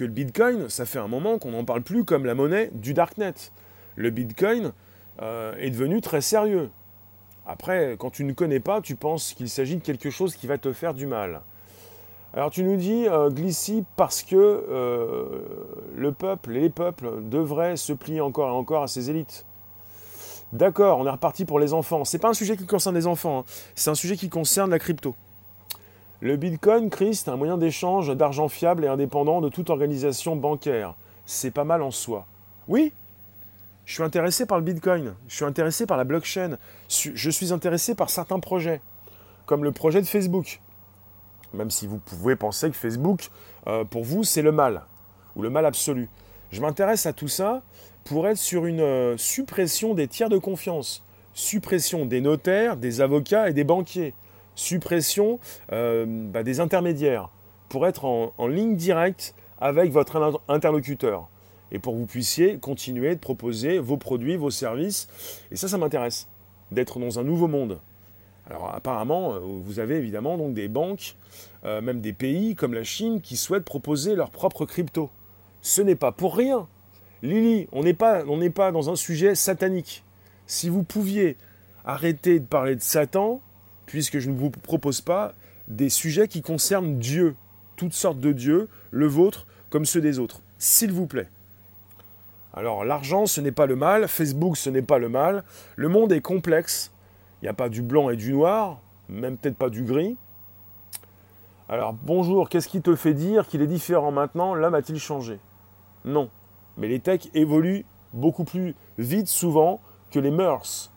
le 0.04 0.12
Bitcoin, 0.12 0.70
ça 0.70 0.86
fait 0.86 1.00
un 1.00 1.08
moment 1.08 1.40
qu'on 1.40 1.52
n'en 1.52 1.66
parle 1.66 1.82
plus 1.82 2.04
comme 2.04 2.26
la 2.26 2.36
monnaie 2.36 2.70
du 2.74 2.94
Darknet. 2.94 3.34
Le 3.96 4.10
Bitcoin 4.10 4.72
euh, 5.22 5.56
est 5.58 5.70
devenu 5.70 6.02
très 6.02 6.22
sérieux. 6.22 6.70
Après, 7.46 7.96
quand 7.98 8.10
tu 8.10 8.24
ne 8.24 8.34
connais 8.34 8.60
pas, 8.60 8.82
tu 8.82 8.96
penses 8.96 9.34
qu'il 9.34 9.50
s'agit 9.50 9.78
de 9.78 9.82
quelque 9.82 10.10
chose 10.10 10.36
qui 10.36 10.48
va 10.48 10.58
te 10.58 10.72
faire 10.72 10.94
du 10.94 11.08
mal. 11.08 11.42
Alors 12.34 12.52
tu 12.52 12.64
nous 12.64 12.76
dis, 12.76 13.08
euh, 13.08 13.30
Glissy, 13.30 13.84
parce 13.96 14.22
que 14.22 14.36
euh, 14.36 15.42
le 15.96 16.12
peuple 16.12 16.56
et 16.58 16.62
les 16.62 16.70
peuples 16.70 17.24
devraient 17.24 17.76
se 17.76 17.92
plier 17.92 18.22
encore 18.22 18.50
et 18.50 18.52
encore 18.52 18.84
à 18.84 18.88
ces 18.88 19.10
élites. 19.10 19.46
D'accord, 20.54 21.00
on 21.00 21.08
est 21.08 21.12
reparti 21.12 21.46
pour 21.46 21.60
les 21.60 21.74
enfants. 21.74 22.06
C'est 22.06 22.20
pas 22.20 22.30
un 22.30 22.34
sujet 22.34 22.56
qui 22.56 22.66
concerne 22.66 22.96
les 22.96 23.08
enfants, 23.08 23.40
hein. 23.40 23.46
c'est 23.76 23.90
un 23.90 23.96
sujet 23.96 24.16
qui 24.16 24.30
concerne 24.30 24.70
la 24.70 24.80
crypto. 24.80 25.16
Le 26.21 26.36
Bitcoin, 26.36 26.89
Christ, 26.89 27.27
est 27.27 27.32
un 27.32 27.38
moyen 27.38 27.58
d'échange 27.58 28.13
d'argent 28.13 28.49
fiable 28.49 28.84
et 28.84 28.89
indépendant 28.89 29.39
de 29.39 29.47
toute 29.47 29.69
organisation 29.69 30.36
bancaire. 30.36 30.95
C'est 31.25 31.51
pas 31.51 31.63
mal 31.63 31.82
en 31.82 31.91
soi. 31.91 32.25
Oui, 32.67 32.91
je 33.86 33.93
suis 33.93 34.03
intéressé 34.03 34.45
par 34.45 34.58
le 34.58 34.65
Bitcoin, 34.65 35.15
je 35.29 35.36
suis 35.36 35.45
intéressé 35.45 35.86
par 35.86 35.97
la 35.97 36.03
blockchain, 36.03 36.58
je 36.89 37.29
suis 37.29 37.53
intéressé 37.53 37.95
par 37.95 38.10
certains 38.10 38.39
projets, 38.39 38.82
comme 39.45 39.63
le 39.63 39.71
projet 39.71 40.01
de 40.01 40.05
Facebook. 40.05 40.60
Même 41.53 41.71
si 41.71 41.88
vous 41.88 41.99
pouvez 41.99 42.36
penser 42.36 42.69
que 42.69 42.75
Facebook, 42.75 43.29
euh, 43.67 43.86
pour 43.86 44.03
vous, 44.03 44.25
c'est 44.25 44.41
le 44.41 44.51
mal, 44.51 44.84
ou 45.38 45.41
le 45.41 45.49
mal 45.49 45.65
absolu. 45.65 46.10
Je 46.51 46.60
m'intéresse 46.62 47.05
à 47.05 47.13
tout 47.13 47.29
ça 47.29 47.63
pour 48.03 48.27
être 48.27 48.38
sur 48.38 48.65
une 48.65 48.82
euh, 48.82 49.17
suppression 49.17 49.93
des 49.93 50.10
tiers 50.10 50.29
de 50.29 50.38
confiance, 50.38 51.03
suppression 51.34 52.05
des 52.05 52.19
notaires, 52.19 52.75
des 52.75 52.99
avocats 52.99 53.49
et 53.49 53.53
des 53.53 53.63
banquiers, 53.63 54.13
suppression 54.60 55.39
euh, 55.72 56.06
bah, 56.08 56.43
des 56.43 56.60
intermédiaires, 56.60 57.30
pour 57.69 57.88
être 57.88 58.06
en, 58.06 58.48
ligne 58.48 58.76
directe 58.76 59.36
avec 59.60 59.91
votre 59.91 60.41
interlocuteur 60.48 61.28
et 61.72 61.80
pour 61.80 61.93
que 61.93 62.00
vous 62.00 62.06
puissiez 62.06 62.58
continuer 62.58 63.15
de 63.15 63.19
proposer 63.19 63.78
vos 63.78 63.98
produits, 63.98 64.36
vos 64.36 64.50
services. 64.50 65.08
Et 65.52 65.56
ça, 65.56 65.67
ça 65.67 65.78
m'intéresse, 65.78 66.28
d'être 66.72 67.00
dans 67.00 67.19
un 67.19 67.24
nouveau 67.24 67.48
monde. 67.48 67.80
Alors 68.50 68.74
apparemment, 68.74 69.36
euh, 69.36 69.39
vous 69.39 69.80
avez 69.80 69.95
évidemment 69.95 70.38
donc 70.38 70.54
des 70.54 70.67
banques, 70.67 71.15
même 71.63 72.00
des 72.00 72.13
pays 72.13 72.56
comme 72.56 72.74
la 72.74 72.86
Chine, 72.86 73.22
qui 73.22 73.36
souhaitent 73.36 73.65
proposer 73.65 74.15
leur 74.15 74.32
propre 74.32 74.65
crypto. 74.65 75.10
Ce 75.62 75.82
n'est 75.82 75.95
pas 75.95 76.13
pour 76.13 76.38
rien. 76.38 76.67
Lily, 77.22 77.67
on 77.74 77.84
n'est 77.84 77.93
pas, 77.93 78.24
pas 78.56 78.72
dans 78.72 78.89
un 78.89 78.95
sujet 78.95 79.36
satanique. 79.36 80.04
Si 80.48 80.69
vous 80.69 80.84
pouviez 80.84 81.38
arrêter 81.84 82.39
de 82.39 82.45
parler 82.45 82.76
de 82.76 82.82
Satan, 82.82 83.41
puisque 83.89 84.19
je 84.19 84.30
ne 84.30 84.38
vous 84.38 84.52
propose 84.52 85.02
pas 85.02 85.34
des 85.67 85.89
sujets 85.89 86.28
qui 86.28 86.43
concernent 86.43 86.99
Dieu, 86.99 87.36
toutes 87.75 87.93
sortes 87.93 88.19
de 88.19 88.32
dieux, 88.32 88.69
le 88.91 89.08
vôtre 89.08 89.47
comme 89.71 89.86
ceux 89.86 89.99
des 89.99 90.19
autres, 90.19 90.41
s'il 90.60 90.91
vous 90.91 91.08
plaît. 91.08 91.28
Alors 92.54 92.86
l'argent, 92.86 93.25
ce 93.25 93.41
n'est 93.41 93.52
pas 93.52 93.65
le 93.65 93.75
mal, 93.75 94.08
Facebook, 94.08 94.58
ce 94.58 94.69
n'est 94.69 94.84
pas 94.84 94.99
le 94.99 95.10
mal, 95.10 95.43
le 95.75 95.88
monde 95.88 96.12
est 96.12 96.21
complexe, 96.21 96.91
il 97.41 97.45
n'y 97.45 97.49
a 97.49 97.54
pas 97.54 97.67
du 97.67 97.82
blanc 97.82 98.12
et 98.12 98.15
du 98.15 98.32
noir, 98.32 98.80
même 99.10 99.38
peut-être 99.38 99.58
pas 99.58 99.71
du 99.71 99.82
gris. 99.82 100.17
Alors 101.67 101.93
bonjour, 101.93 102.47
qu'est-ce 102.47 102.67
qui 102.67 102.84
te 102.84 102.95
fait 102.95 103.15
dire 103.15 103.47
qu'il 103.47 103.63
est 103.63 103.67
différent 103.67 104.12
maintenant? 104.12 104.54
L'homme 104.54 104.75
a-t-il 104.75 104.99
changé? 104.99 105.39
Non. 106.06 106.30
Mais 106.78 106.88
les 106.88 106.99
techs 106.99 107.32
évoluent 107.34 107.86
beaucoup 108.13 108.43
plus 108.43 108.75
vite 108.99 109.28
souvent 109.28 109.82
que 110.12 110.19
les 110.19 110.32
mœurs. 110.32 110.91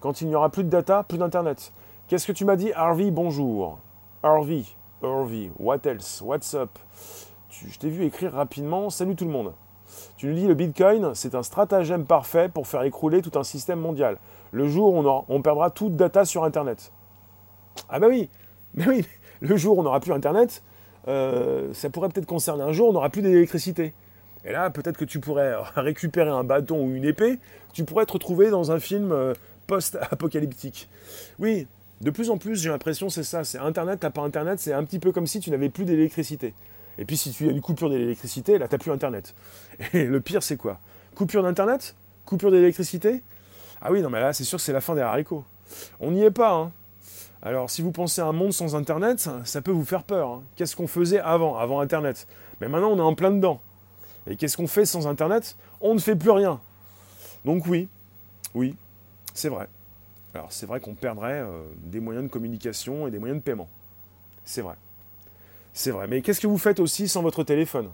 Quand 0.00 0.22
il 0.22 0.28
n'y 0.28 0.34
aura 0.34 0.48
plus 0.48 0.64
de 0.64 0.70
data, 0.70 1.02
plus 1.02 1.18
d'Internet. 1.18 1.72
Qu'est-ce 2.08 2.28
que 2.28 2.32
tu 2.32 2.44
m'as 2.44 2.54
dit 2.54 2.70
Harvey, 2.72 3.10
bonjour. 3.10 3.80
Harvey, 4.22 4.62
Harvey, 5.02 5.50
what 5.58 5.78
else? 5.86 6.22
What's 6.24 6.54
up? 6.54 6.78
Je 7.50 7.76
t'ai 7.76 7.88
vu 7.88 8.04
écrire 8.04 8.32
rapidement, 8.32 8.90
salut 8.90 9.16
tout 9.16 9.24
le 9.24 9.32
monde. 9.32 9.54
Tu 10.16 10.28
nous 10.28 10.34
dis 10.34 10.46
le 10.46 10.54
Bitcoin, 10.54 11.14
c'est 11.14 11.34
un 11.34 11.42
stratagème 11.42 12.06
parfait 12.06 12.48
pour 12.48 12.68
faire 12.68 12.84
écrouler 12.84 13.22
tout 13.22 13.36
un 13.36 13.42
système 13.42 13.80
mondial. 13.80 14.18
Le 14.52 14.68
jour 14.68 14.94
où 14.94 14.98
on, 14.98 15.24
on 15.28 15.42
perdra 15.42 15.70
toute 15.70 15.96
data 15.96 16.24
sur 16.24 16.44
Internet. 16.44 16.92
Ah 17.88 17.98
bah 17.98 18.06
oui, 18.08 18.30
oui, 18.86 19.04
le 19.40 19.56
jour 19.56 19.76
où 19.76 19.80
on 19.80 19.82
n'aura 19.82 19.98
plus 19.98 20.12
Internet, 20.12 20.62
euh, 21.08 21.72
ça 21.72 21.90
pourrait 21.90 22.10
peut-être 22.10 22.26
concerner 22.26 22.62
un 22.62 22.72
jour, 22.72 22.88
on 22.88 22.92
n'aura 22.92 23.10
plus 23.10 23.22
d'électricité. 23.22 23.94
Et 24.44 24.52
là, 24.52 24.70
peut-être 24.70 24.96
que 24.96 25.04
tu 25.04 25.18
pourrais 25.18 25.54
récupérer 25.74 26.30
un 26.30 26.44
bâton 26.44 26.86
ou 26.86 26.94
une 26.94 27.04
épée, 27.04 27.40
tu 27.72 27.84
pourrais 27.84 28.06
te 28.06 28.12
retrouver 28.12 28.50
dans 28.50 28.70
un 28.70 28.78
film 28.78 29.10
euh, 29.10 29.34
post-apocalyptique. 29.66 30.88
Oui, 31.40 31.66
de 32.00 32.10
plus 32.10 32.30
en 32.30 32.38
plus, 32.38 32.60
j'ai 32.60 32.68
l'impression 32.68 33.08
c'est 33.08 33.22
ça, 33.22 33.44
c'est 33.44 33.58
Internet, 33.58 34.00
t'as 34.00 34.10
pas 34.10 34.22
Internet, 34.22 34.60
c'est 34.60 34.72
un 34.72 34.84
petit 34.84 34.98
peu 34.98 35.12
comme 35.12 35.26
si 35.26 35.40
tu 35.40 35.50
n'avais 35.50 35.70
plus 35.70 35.84
d'électricité. 35.84 36.54
Et 36.98 37.04
puis 37.04 37.16
si 37.16 37.30
tu 37.30 37.48
as 37.48 37.50
une 37.50 37.60
coupure 37.60 37.90
d'électricité, 37.90 38.58
là, 38.58 38.68
t'as 38.68 38.78
plus 38.78 38.90
Internet. 38.90 39.34
Et 39.92 40.04
le 40.04 40.20
pire, 40.20 40.42
c'est 40.42 40.56
quoi? 40.56 40.78
Coupure 41.14 41.42
d'Internet? 41.42 41.94
Coupure 42.24 42.50
d'électricité? 42.50 43.22
Ah 43.80 43.92
oui, 43.92 44.02
non, 44.02 44.10
mais 44.10 44.20
là, 44.20 44.32
c'est 44.32 44.44
sûr 44.44 44.60
c'est 44.60 44.72
la 44.72 44.80
fin 44.80 44.94
des 44.94 45.00
haricots. 45.00 45.44
On 46.00 46.10
n'y 46.10 46.22
est 46.22 46.30
pas, 46.30 46.52
hein. 46.52 46.72
Alors, 47.42 47.70
si 47.70 47.82
vous 47.82 47.92
pensez 47.92 48.20
à 48.20 48.26
un 48.26 48.32
monde 48.32 48.52
sans 48.52 48.74
Internet, 48.74 49.28
ça, 49.44 49.62
peut 49.62 49.70
vous 49.70 49.84
faire 49.84 50.02
peur. 50.02 50.30
Hein. 50.30 50.42
Qu'est-ce 50.56 50.74
qu'on 50.74 50.86
faisait 50.86 51.20
avant, 51.20 51.56
avant 51.56 51.80
Internet? 51.80 52.26
Mais 52.60 52.68
maintenant, 52.68 52.90
on 52.90 52.98
est 52.98 53.02
en 53.02 53.14
plein 53.14 53.30
dedans. 53.30 53.60
Et 54.26 54.36
qu'est-ce 54.36 54.56
qu'on 54.56 54.66
fait 54.66 54.86
sans 54.86 55.06
Internet? 55.06 55.56
On 55.80 55.94
ne 55.94 56.00
fait 56.00 56.16
plus 56.16 56.30
rien. 56.30 56.60
Donc 57.44 57.66
oui, 57.66 57.88
oui, 58.54 58.74
c'est 59.34 59.48
vrai. 59.48 59.68
Alors 60.36 60.52
c'est 60.52 60.66
vrai 60.66 60.80
qu'on 60.80 60.94
perdrait 60.94 61.40
euh, 61.40 61.62
des 61.78 61.98
moyens 61.98 62.26
de 62.26 62.30
communication 62.30 63.06
et 63.06 63.10
des 63.10 63.18
moyens 63.18 63.40
de 63.40 63.42
paiement. 63.42 63.70
C'est 64.44 64.60
vrai. 64.60 64.74
C'est 65.72 65.90
vrai. 65.90 66.06
Mais 66.08 66.20
qu'est-ce 66.20 66.40
que 66.40 66.46
vous 66.46 66.58
faites 66.58 66.78
aussi 66.78 67.08
sans 67.08 67.22
votre 67.22 67.42
téléphone? 67.42 67.90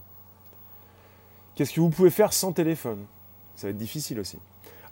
Qu'est-ce 1.55 1.73
que 1.73 1.81
vous 1.81 1.91
pouvez 1.91 2.11
faire 2.11 2.33
sans 2.33 2.53
téléphone? 2.53 3.07
Ça 3.55 3.69
va 3.69 3.71
être 3.71 3.79
difficile 3.79 4.19
aussi. 4.19 4.39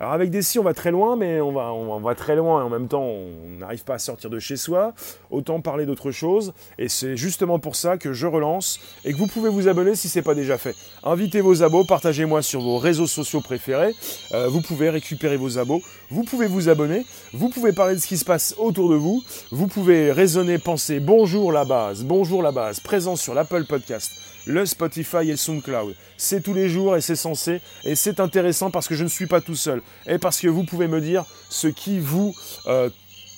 Alors 0.00 0.14
avec 0.14 0.30
des 0.30 0.40
si, 0.40 0.58
on 0.58 0.62
va 0.62 0.72
très 0.72 0.90
loin, 0.90 1.14
mais 1.14 1.42
on 1.42 1.52
va, 1.52 1.74
on 1.74 2.00
va 2.00 2.14
très 2.14 2.34
loin 2.34 2.62
et 2.62 2.64
en 2.64 2.70
même 2.70 2.88
temps, 2.88 3.04
on 3.04 3.58
n'arrive 3.58 3.84
pas 3.84 3.96
à 3.96 3.98
sortir 3.98 4.30
de 4.30 4.38
chez 4.38 4.56
soi. 4.56 4.94
Autant 5.30 5.60
parler 5.60 5.84
d'autre 5.84 6.10
chose. 6.10 6.54
Et 6.78 6.88
c'est 6.88 7.18
justement 7.18 7.58
pour 7.58 7.76
ça 7.76 7.98
que 7.98 8.14
je 8.14 8.26
relance 8.26 8.80
et 9.04 9.12
que 9.12 9.18
vous 9.18 9.26
pouvez 9.26 9.50
vous 9.50 9.68
abonner 9.68 9.94
si 9.94 10.08
ce 10.08 10.18
n'est 10.18 10.22
pas 10.22 10.34
déjà 10.34 10.56
fait. 10.56 10.74
Invitez 11.04 11.42
vos 11.42 11.62
abos, 11.62 11.84
partagez-moi 11.84 12.40
sur 12.40 12.62
vos 12.62 12.78
réseaux 12.78 13.06
sociaux 13.06 13.42
préférés. 13.42 13.94
Euh, 14.32 14.48
vous 14.48 14.62
pouvez 14.62 14.88
récupérer 14.88 15.36
vos 15.36 15.58
abos. 15.58 15.82
Vous 16.08 16.24
pouvez 16.24 16.46
vous 16.46 16.70
abonner. 16.70 17.04
Vous 17.34 17.50
pouvez 17.50 17.74
parler 17.74 17.94
de 17.94 18.00
ce 18.00 18.06
qui 18.06 18.16
se 18.16 18.24
passe 18.24 18.54
autour 18.56 18.88
de 18.88 18.96
vous. 18.96 19.22
Vous 19.50 19.66
pouvez 19.66 20.12
raisonner, 20.12 20.56
penser 20.56 20.98
bonjour 21.00 21.52
la 21.52 21.66
base, 21.66 22.04
bonjour 22.04 22.42
la 22.42 22.52
base, 22.52 22.80
présent 22.80 23.16
sur 23.16 23.34
l'Apple 23.34 23.66
Podcast 23.66 24.12
le 24.46 24.66
Spotify 24.66 25.30
et 25.30 25.36
SoundCloud. 25.36 25.94
C'est 26.16 26.42
tous 26.42 26.54
les 26.54 26.68
jours 26.68 26.96
et 26.96 27.00
c'est 27.00 27.16
censé. 27.16 27.60
Et 27.84 27.94
c'est 27.94 28.20
intéressant 28.20 28.70
parce 28.70 28.88
que 28.88 28.94
je 28.94 29.04
ne 29.04 29.08
suis 29.08 29.26
pas 29.26 29.40
tout 29.40 29.54
seul. 29.54 29.82
Et 30.06 30.18
parce 30.18 30.40
que 30.40 30.48
vous 30.48 30.64
pouvez 30.64 30.88
me 30.88 31.00
dire 31.00 31.24
ce 31.48 31.68
qui 31.68 31.98
vous 31.98 32.34
euh, 32.66 32.90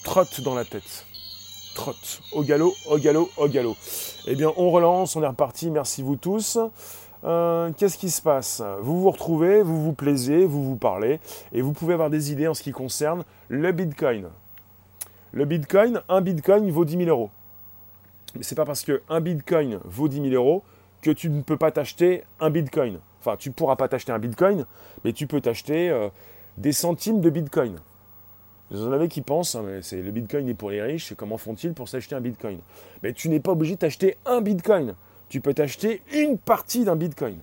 trotte 0.05 0.41
dans 0.41 0.55
la 0.55 0.65
tête. 0.65 1.07
Trotte. 1.75 2.21
Au 2.33 2.43
galop, 2.43 2.75
au 2.87 2.99
galop, 2.99 3.31
au 3.37 3.49
galop. 3.49 3.77
Eh 4.27 4.35
bien, 4.35 4.53
on 4.57 4.71
relance, 4.71 5.17
on 5.17 5.23
est 5.23 5.27
reparti. 5.27 5.71
Merci 5.71 6.03
vous 6.03 6.17
tous. 6.17 6.59
euh, 7.25 7.71
qu'est-ce 7.77 7.97
qui 7.99 8.11
se 8.11 8.21
passe? 8.21 8.62
Vous 8.81 9.01
vous 9.01 9.11
retrouvez, 9.11 9.62
vous 9.62 9.83
vous 9.83 9.93
plaisez, 9.93 10.45
vous 10.45 10.65
vous 10.65 10.77
parlez, 10.77 11.21
et 11.53 11.62
vous 11.62 11.73
pouvez 11.73 11.95
avoir 11.95 12.11
des 12.11 12.33
idées 12.33 12.49
en 12.49 12.55
ce 12.55 12.62
qui 12.62 12.73
concerne 12.73 13.25
le 13.49 13.73
Bitcoin. 13.73 14.29
Le 15.33 15.45
Bitcoin, 15.47 16.03
un 16.11 16.21
Bitcoin 16.21 16.71
vaut 16.71 16.85
10 16.85 16.99
000 16.99 17.09
euros. 17.09 17.31
Mais 18.35 18.43
c'est 18.43 18.55
pas 18.55 18.65
parce 18.67 18.83
qu'un 18.85 19.21
Bitcoin 19.21 19.79
vaut 19.85 20.09
10 20.09 20.31
000 20.31 20.35
euros 20.35 20.62
que 21.03 21.11
tu 21.11 21.29
ne 21.29 21.43
peux 21.43 21.57
pas 21.57 21.71
t'acheter 21.71 22.25
un 22.41 22.51
Bitcoin. 22.51 22.99
Enfin, 23.21 23.37
tu 23.37 23.51
ne 23.51 23.55
pourras 23.55 23.77
pas 23.77 23.88
t'acheter 23.88 24.12
un 24.12 24.19
Bitcoin, 24.19 24.65
mais 25.05 25.12
tu 25.12 25.27
peux 25.27 25.41
t'acheter 25.41 25.91
euh, 25.91 26.09
des 26.57 26.73
centimes 26.73 27.21
de 27.21 27.29
Bitcoin. 27.29 27.77
Vous 28.71 28.87
en 28.87 28.93
avez 28.93 29.09
qui 29.09 29.21
pensent, 29.21 29.55
hein, 29.55 29.81
c'est 29.83 30.01
le 30.01 30.11
Bitcoin 30.11 30.49
est 30.49 30.55
pour 30.55 30.71
les 30.71 30.81
riches, 30.81 31.12
comment 31.15 31.37
font-ils 31.37 31.75
pour 31.75 31.88
s'acheter 31.88 32.15
un 32.15 32.21
Bitcoin? 32.21 32.59
Mais 33.03 33.12
tu 33.12 33.29
n'es 33.29 33.41
pas 33.41 33.53
obligé 33.53 33.75
de 33.75 33.81
t'acheter 33.81 34.17
un 34.25 34.41
Bitcoin 34.41 34.95
tu 35.33 35.40
peux 35.40 35.55
t'acheter 35.55 36.03
une 36.12 36.37
partie 36.37 36.85
d'un 36.85 36.95
Bitcoin 36.95 37.38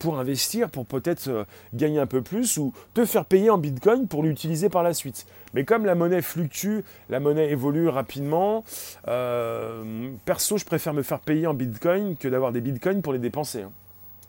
pour 0.00 0.18
investir, 0.18 0.70
pour 0.70 0.86
peut-être 0.86 1.28
euh, 1.28 1.44
gagner 1.72 2.00
un 2.00 2.06
peu 2.06 2.20
plus 2.20 2.56
ou 2.56 2.72
te 2.94 3.04
faire 3.04 3.24
payer 3.24 3.48
en 3.48 3.58
Bitcoin 3.58 4.08
pour 4.08 4.24
l'utiliser 4.24 4.68
par 4.68 4.82
la 4.82 4.92
suite. 4.92 5.24
Mais 5.54 5.64
comme 5.64 5.86
la 5.86 5.94
monnaie 5.94 6.20
fluctue, 6.20 6.80
la 7.08 7.20
monnaie 7.20 7.48
évolue 7.50 7.86
rapidement, 7.86 8.64
euh, 9.06 10.10
perso, 10.24 10.58
je 10.58 10.64
préfère 10.64 10.94
me 10.94 11.02
faire 11.02 11.20
payer 11.20 11.46
en 11.46 11.54
Bitcoin 11.54 12.16
que 12.16 12.26
d'avoir 12.26 12.50
des 12.50 12.60
Bitcoins 12.60 13.02
pour 13.02 13.12
les 13.12 13.20
dépenser. 13.20 13.62
Hein. 13.62 13.70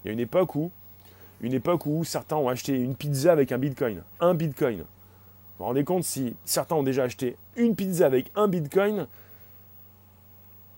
Il 0.04 0.10
y 0.10 0.12
a 0.12 0.13
une 0.13 0.19
époque 0.19 0.54
où, 0.54 0.69
une 1.41 1.56
époque 1.56 1.88
où 1.88 2.04
certains 2.04 2.36
ont 2.36 2.48
acheté 2.48 2.76
une 2.76 2.95
pizza 2.95 3.32
avec 3.32 3.52
un 3.52 3.58
Bitcoin, 3.58 4.04
un 4.19 4.36
Bitcoin. 4.36 4.78
Vous 4.78 4.86
vous 5.58 5.65
rendez 5.65 5.84
compte 5.84 6.04
si 6.04 6.36
certains 6.45 6.76
ont 6.76 6.84
déjà 6.84 7.06
acheté 7.06 7.38
une 7.56 7.76
pizza 7.76 8.06
avec 8.06 8.30
un 8.36 8.48
Bitcoin, 8.48 9.08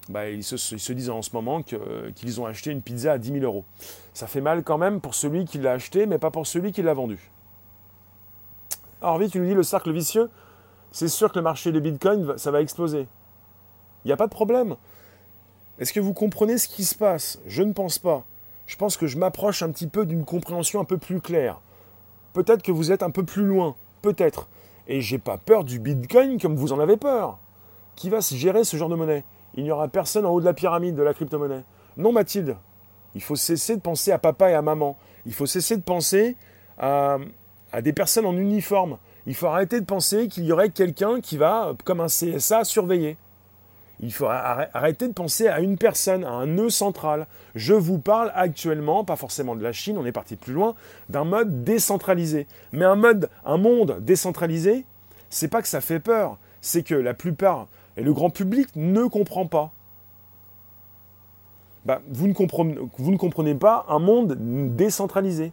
bah, 0.09 0.29
ils, 0.29 0.43
se, 0.43 0.93
disent 0.93 1.09
en 1.09 1.21
ce 1.21 1.31
moment 1.33 1.61
qu'ils 1.61 2.41
ont 2.41 2.45
acheté 2.45 2.71
une 2.71 2.81
pizza 2.81 3.13
à 3.13 3.17
10 3.17 3.33
000 3.33 3.43
euros. 3.43 3.65
Ça 4.13 4.27
fait 4.27 4.41
mal 4.41 4.63
quand 4.63 4.77
même 4.77 4.99
pour 4.99 5.15
celui 5.15 5.45
qui 5.45 5.57
l'a 5.57 5.73
acheté, 5.73 6.05
mais 6.05 6.17
pas 6.17 6.31
pour 6.31 6.47
celui 6.47 6.71
qui 6.71 6.81
l'a 6.81 6.93
vendu. 6.93 7.31
Alors 9.01 9.17
vite, 9.17 9.31
tu 9.31 9.39
nous 9.39 9.47
dis 9.47 9.53
le 9.53 9.63
cercle 9.63 9.91
vicieux, 9.91 10.29
c'est 10.91 11.07
sûr 11.07 11.31
que 11.31 11.39
le 11.39 11.43
marché 11.43 11.71
des 11.71 11.79
bitcoins, 11.79 12.37
ça 12.37 12.51
va 12.51 12.61
exploser. 12.61 13.07
Il 14.03 14.07
n'y 14.07 14.11
a 14.11 14.17
pas 14.17 14.27
de 14.27 14.31
problème. 14.31 14.75
Est-ce 15.79 15.93
que 15.93 15.99
vous 15.99 16.13
comprenez 16.13 16.57
ce 16.57 16.67
qui 16.67 16.83
se 16.83 16.95
passe? 16.95 17.39
Je 17.45 17.63
ne 17.63 17.73
pense 17.73 17.97
pas. 17.97 18.25
Je 18.67 18.75
pense 18.75 18.97
que 18.97 19.07
je 19.07 19.17
m'approche 19.17 19.63
un 19.63 19.71
petit 19.71 19.87
peu 19.87 20.05
d'une 20.05 20.25
compréhension 20.25 20.79
un 20.79 20.85
peu 20.85 20.97
plus 20.97 21.21
claire. 21.21 21.61
Peut-être 22.33 22.63
que 22.63 22.71
vous 22.71 22.91
êtes 22.91 23.03
un 23.03 23.09
peu 23.09 23.23
plus 23.23 23.45
loin, 23.45 23.75
peut-être. 24.01 24.47
Et 24.87 25.01
j'ai 25.01 25.17
pas 25.17 25.37
peur 25.37 25.63
du 25.63 25.79
bitcoin 25.79 26.39
comme 26.39 26.55
vous 26.55 26.73
en 26.73 26.79
avez 26.79 26.97
peur. 26.97 27.39
Qui 27.95 28.09
va 28.09 28.19
gérer 28.19 28.63
ce 28.63 28.77
genre 28.77 28.89
de 28.89 28.95
monnaie? 28.95 29.23
Il 29.55 29.63
n'y 29.63 29.71
aura 29.71 29.87
personne 29.87 30.25
en 30.25 30.31
haut 30.31 30.39
de 30.39 30.45
la 30.45 30.53
pyramide 30.53 30.95
de 30.95 31.03
la 31.03 31.13
crypto-monnaie. 31.13 31.63
Non, 31.97 32.11
Mathilde, 32.11 32.55
il 33.15 33.21
faut 33.21 33.35
cesser 33.35 33.75
de 33.75 33.81
penser 33.81 34.11
à 34.11 34.17
papa 34.17 34.49
et 34.49 34.53
à 34.53 34.61
maman. 34.61 34.97
Il 35.25 35.33
faut 35.33 35.45
cesser 35.45 35.77
de 35.77 35.81
penser 35.81 36.35
à, 36.77 37.17
des 37.81 37.93
personnes 37.93 38.25
en 38.25 38.35
uniforme. 38.35 38.97
Il 39.27 39.35
faut 39.35 39.47
arrêter 39.47 39.79
de 39.79 39.85
penser 39.85 40.27
qu'il 40.27 40.45
y 40.45 40.51
aurait 40.51 40.69
quelqu'un 40.69 41.21
qui 41.21 41.37
va, 41.37 41.73
comme 41.83 41.99
un 41.99 42.07
CSA, 42.07 42.63
surveiller. 42.63 43.17
Il 43.99 44.11
faut 44.11 44.25
arrêter 44.25 45.07
de 45.07 45.13
penser 45.13 45.47
à 45.47 45.59
une 45.59 45.77
personne, 45.77 46.23
à 46.23 46.31
un 46.31 46.47
nœud 46.47 46.71
central. 46.71 47.27
Je 47.53 47.75
vous 47.75 47.99
parle 47.99 48.31
actuellement, 48.33 49.05
pas 49.05 49.15
forcément 49.15 49.55
de 49.55 49.61
la 49.61 49.73
Chine, 49.73 49.95
on 49.99 50.05
est 50.07 50.11
parti 50.11 50.35
plus 50.37 50.53
loin, 50.53 50.73
d'un 51.09 51.23
mode 51.23 51.63
décentralisé. 51.63 52.47
Mais 52.71 52.85
un 52.85 52.95
mode, 52.95 53.29
un 53.45 53.57
monde 53.57 53.99
décentralisé, 54.01 54.85
c'est 55.29 55.49
pas 55.49 55.61
que 55.61 55.67
ça 55.67 55.81
fait 55.81 55.99
peur, 55.99 56.39
c'est 56.61 56.81
que 56.81 56.95
la 56.95 57.13
plupart 57.13 57.67
et 58.01 58.03
le 58.03 58.13
grand 58.13 58.31
public 58.31 58.67
ne 58.75 59.05
comprend 59.05 59.45
pas. 59.45 59.69
Bah, 61.85 62.01
vous, 62.09 62.27
ne 62.27 62.33
comprenez, 62.33 62.75
vous 62.97 63.11
ne 63.11 63.17
comprenez 63.17 63.53
pas 63.53 63.85
un 63.89 63.99
monde 63.99 64.37
décentralisé, 64.75 65.51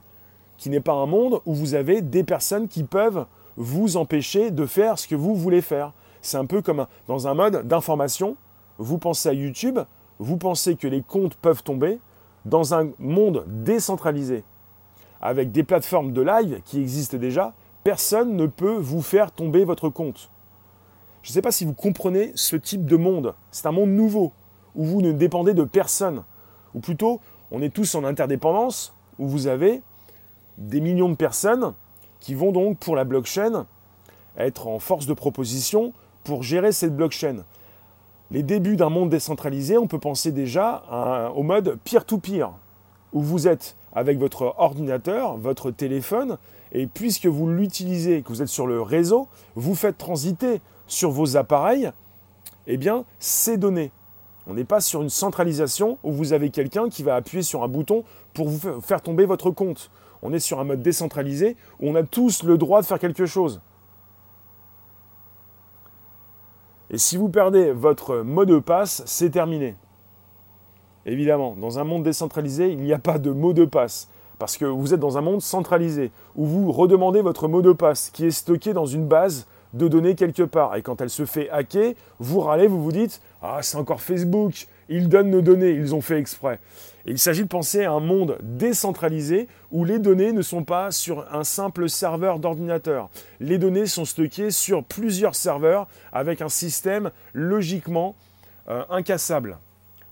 qui 0.56 0.70
n'est 0.70 0.80
pas 0.80 0.94
un 0.94 1.04
monde 1.04 1.42
où 1.44 1.52
vous 1.54 1.74
avez 1.74 2.00
des 2.00 2.24
personnes 2.24 2.66
qui 2.66 2.84
peuvent 2.84 3.26
vous 3.58 3.98
empêcher 3.98 4.50
de 4.50 4.64
faire 4.64 4.98
ce 4.98 5.06
que 5.06 5.14
vous 5.14 5.34
voulez 5.34 5.60
faire. 5.60 5.92
C'est 6.22 6.38
un 6.38 6.46
peu 6.46 6.62
comme 6.62 6.86
dans 7.06 7.28
un 7.28 7.34
mode 7.34 7.68
d'information. 7.68 8.34
Vous 8.78 8.96
pensez 8.96 9.28
à 9.28 9.34
YouTube, 9.34 9.80
vous 10.18 10.38
pensez 10.38 10.74
que 10.76 10.88
les 10.88 11.02
comptes 11.02 11.34
peuvent 11.34 11.62
tomber 11.62 11.98
dans 12.46 12.72
un 12.72 12.88
monde 12.98 13.44
décentralisé, 13.46 14.42
avec 15.20 15.52
des 15.52 15.64
plateformes 15.64 16.14
de 16.14 16.22
live 16.22 16.62
qui 16.64 16.80
existent 16.80 17.18
déjà, 17.18 17.52
personne 17.84 18.36
ne 18.36 18.46
peut 18.46 18.78
vous 18.78 19.02
faire 19.02 19.32
tomber 19.32 19.64
votre 19.64 19.90
compte. 19.90 20.30
Je 21.28 21.32
ne 21.32 21.34
sais 21.34 21.42
pas 21.42 21.52
si 21.52 21.66
vous 21.66 21.74
comprenez 21.74 22.32
ce 22.36 22.56
type 22.56 22.86
de 22.86 22.96
monde. 22.96 23.34
C'est 23.50 23.66
un 23.66 23.70
monde 23.70 23.90
nouveau, 23.90 24.32
où 24.74 24.82
vous 24.82 25.02
ne 25.02 25.12
dépendez 25.12 25.52
de 25.52 25.64
personne. 25.64 26.24
Ou 26.74 26.80
plutôt, 26.80 27.20
on 27.50 27.60
est 27.60 27.68
tous 27.68 27.94
en 27.96 28.04
interdépendance, 28.04 28.94
où 29.18 29.28
vous 29.28 29.46
avez 29.46 29.82
des 30.56 30.80
millions 30.80 31.10
de 31.10 31.16
personnes 31.16 31.74
qui 32.18 32.32
vont 32.32 32.50
donc, 32.50 32.78
pour 32.78 32.96
la 32.96 33.04
blockchain, 33.04 33.66
être 34.38 34.68
en 34.68 34.78
force 34.78 35.04
de 35.04 35.12
proposition 35.12 35.92
pour 36.24 36.42
gérer 36.42 36.72
cette 36.72 36.96
blockchain. 36.96 37.44
Les 38.30 38.42
débuts 38.42 38.76
d'un 38.76 38.88
monde 38.88 39.10
décentralisé, 39.10 39.76
on 39.76 39.86
peut 39.86 39.98
penser 39.98 40.32
déjà 40.32 40.82
au 41.36 41.42
mode 41.42 41.78
peer-to-peer, 41.84 42.52
où 43.12 43.20
vous 43.20 43.46
êtes 43.46 43.76
avec 43.92 44.18
votre 44.18 44.54
ordinateur, 44.56 45.36
votre 45.36 45.72
téléphone, 45.72 46.38
et 46.72 46.86
puisque 46.86 47.26
vous 47.26 47.50
l'utilisez, 47.50 48.22
que 48.22 48.28
vous 48.28 48.40
êtes 48.40 48.48
sur 48.48 48.66
le 48.66 48.80
réseau, 48.80 49.28
vous 49.56 49.74
faites 49.74 49.98
transiter 49.98 50.62
sur 50.88 51.10
vos 51.10 51.36
appareils, 51.36 51.92
eh 52.66 52.76
bien, 52.76 53.04
ces 53.20 53.56
données. 53.56 53.92
On 54.48 54.54
n'est 54.54 54.64
pas 54.64 54.80
sur 54.80 55.02
une 55.02 55.10
centralisation 55.10 55.98
où 56.02 56.10
vous 56.10 56.32
avez 56.32 56.50
quelqu'un 56.50 56.88
qui 56.88 57.02
va 57.02 57.14
appuyer 57.14 57.42
sur 57.42 57.62
un 57.62 57.68
bouton 57.68 58.02
pour 58.34 58.48
vous 58.48 58.80
faire 58.80 59.02
tomber 59.02 59.26
votre 59.26 59.50
compte. 59.50 59.90
On 60.22 60.32
est 60.32 60.40
sur 60.40 60.58
un 60.58 60.64
mode 60.64 60.82
décentralisé 60.82 61.56
où 61.80 61.88
on 61.88 61.94
a 61.94 62.02
tous 62.02 62.42
le 62.42 62.58
droit 62.58 62.80
de 62.80 62.86
faire 62.86 62.98
quelque 62.98 63.26
chose. 63.26 63.60
Et 66.90 66.96
si 66.96 67.18
vous 67.18 67.28
perdez 67.28 67.72
votre 67.72 68.18
mot 68.18 68.46
de 68.46 68.58
passe, 68.58 69.02
c'est 69.04 69.30
terminé. 69.30 69.76
Évidemment, 71.04 71.54
dans 71.54 71.78
un 71.78 71.84
monde 71.84 72.02
décentralisé, 72.02 72.72
il 72.72 72.80
n'y 72.80 72.94
a 72.94 72.98
pas 72.98 73.18
de 73.18 73.30
mot 73.30 73.52
de 73.52 73.66
passe. 73.66 74.08
Parce 74.38 74.56
que 74.56 74.64
vous 74.64 74.94
êtes 74.94 75.00
dans 75.00 75.18
un 75.18 75.20
monde 75.20 75.42
centralisé, 75.42 76.10
où 76.36 76.46
vous 76.46 76.72
redemandez 76.72 77.20
votre 77.20 77.48
mot 77.48 77.60
de 77.60 77.72
passe, 77.72 78.10
qui 78.10 78.24
est 78.24 78.30
stocké 78.30 78.72
dans 78.72 78.86
une 78.86 79.06
base 79.06 79.46
de 79.78 79.88
données 79.88 80.14
quelque 80.14 80.42
part. 80.42 80.76
Et 80.76 80.82
quand 80.82 81.00
elle 81.00 81.10
se 81.10 81.24
fait 81.24 81.48
hacker, 81.50 81.94
vous 82.18 82.40
râlez, 82.40 82.66
vous 82.66 82.82
vous 82.82 82.92
dites 82.92 83.22
Ah, 83.40 83.60
c'est 83.62 83.76
encore 83.76 84.02
Facebook, 84.02 84.66
ils 84.88 85.08
donnent 85.08 85.30
nos 85.30 85.40
données, 85.40 85.70
ils 85.70 85.94
ont 85.94 86.00
fait 86.00 86.18
exprès. 86.18 86.58
Et 87.06 87.12
il 87.12 87.18
s'agit 87.18 87.44
de 87.44 87.48
penser 87.48 87.84
à 87.84 87.92
un 87.92 88.00
monde 88.00 88.36
décentralisé 88.42 89.48
où 89.70 89.84
les 89.84 89.98
données 89.98 90.32
ne 90.32 90.42
sont 90.42 90.64
pas 90.64 90.90
sur 90.90 91.26
un 91.34 91.44
simple 91.44 91.88
serveur 91.88 92.38
d'ordinateur. 92.38 93.08
Les 93.40 93.56
données 93.56 93.86
sont 93.86 94.04
stockées 94.04 94.50
sur 94.50 94.84
plusieurs 94.84 95.34
serveurs 95.34 95.86
avec 96.12 96.42
un 96.42 96.50
système 96.50 97.10
logiquement 97.32 98.14
euh, 98.68 98.84
incassable. 98.90 99.56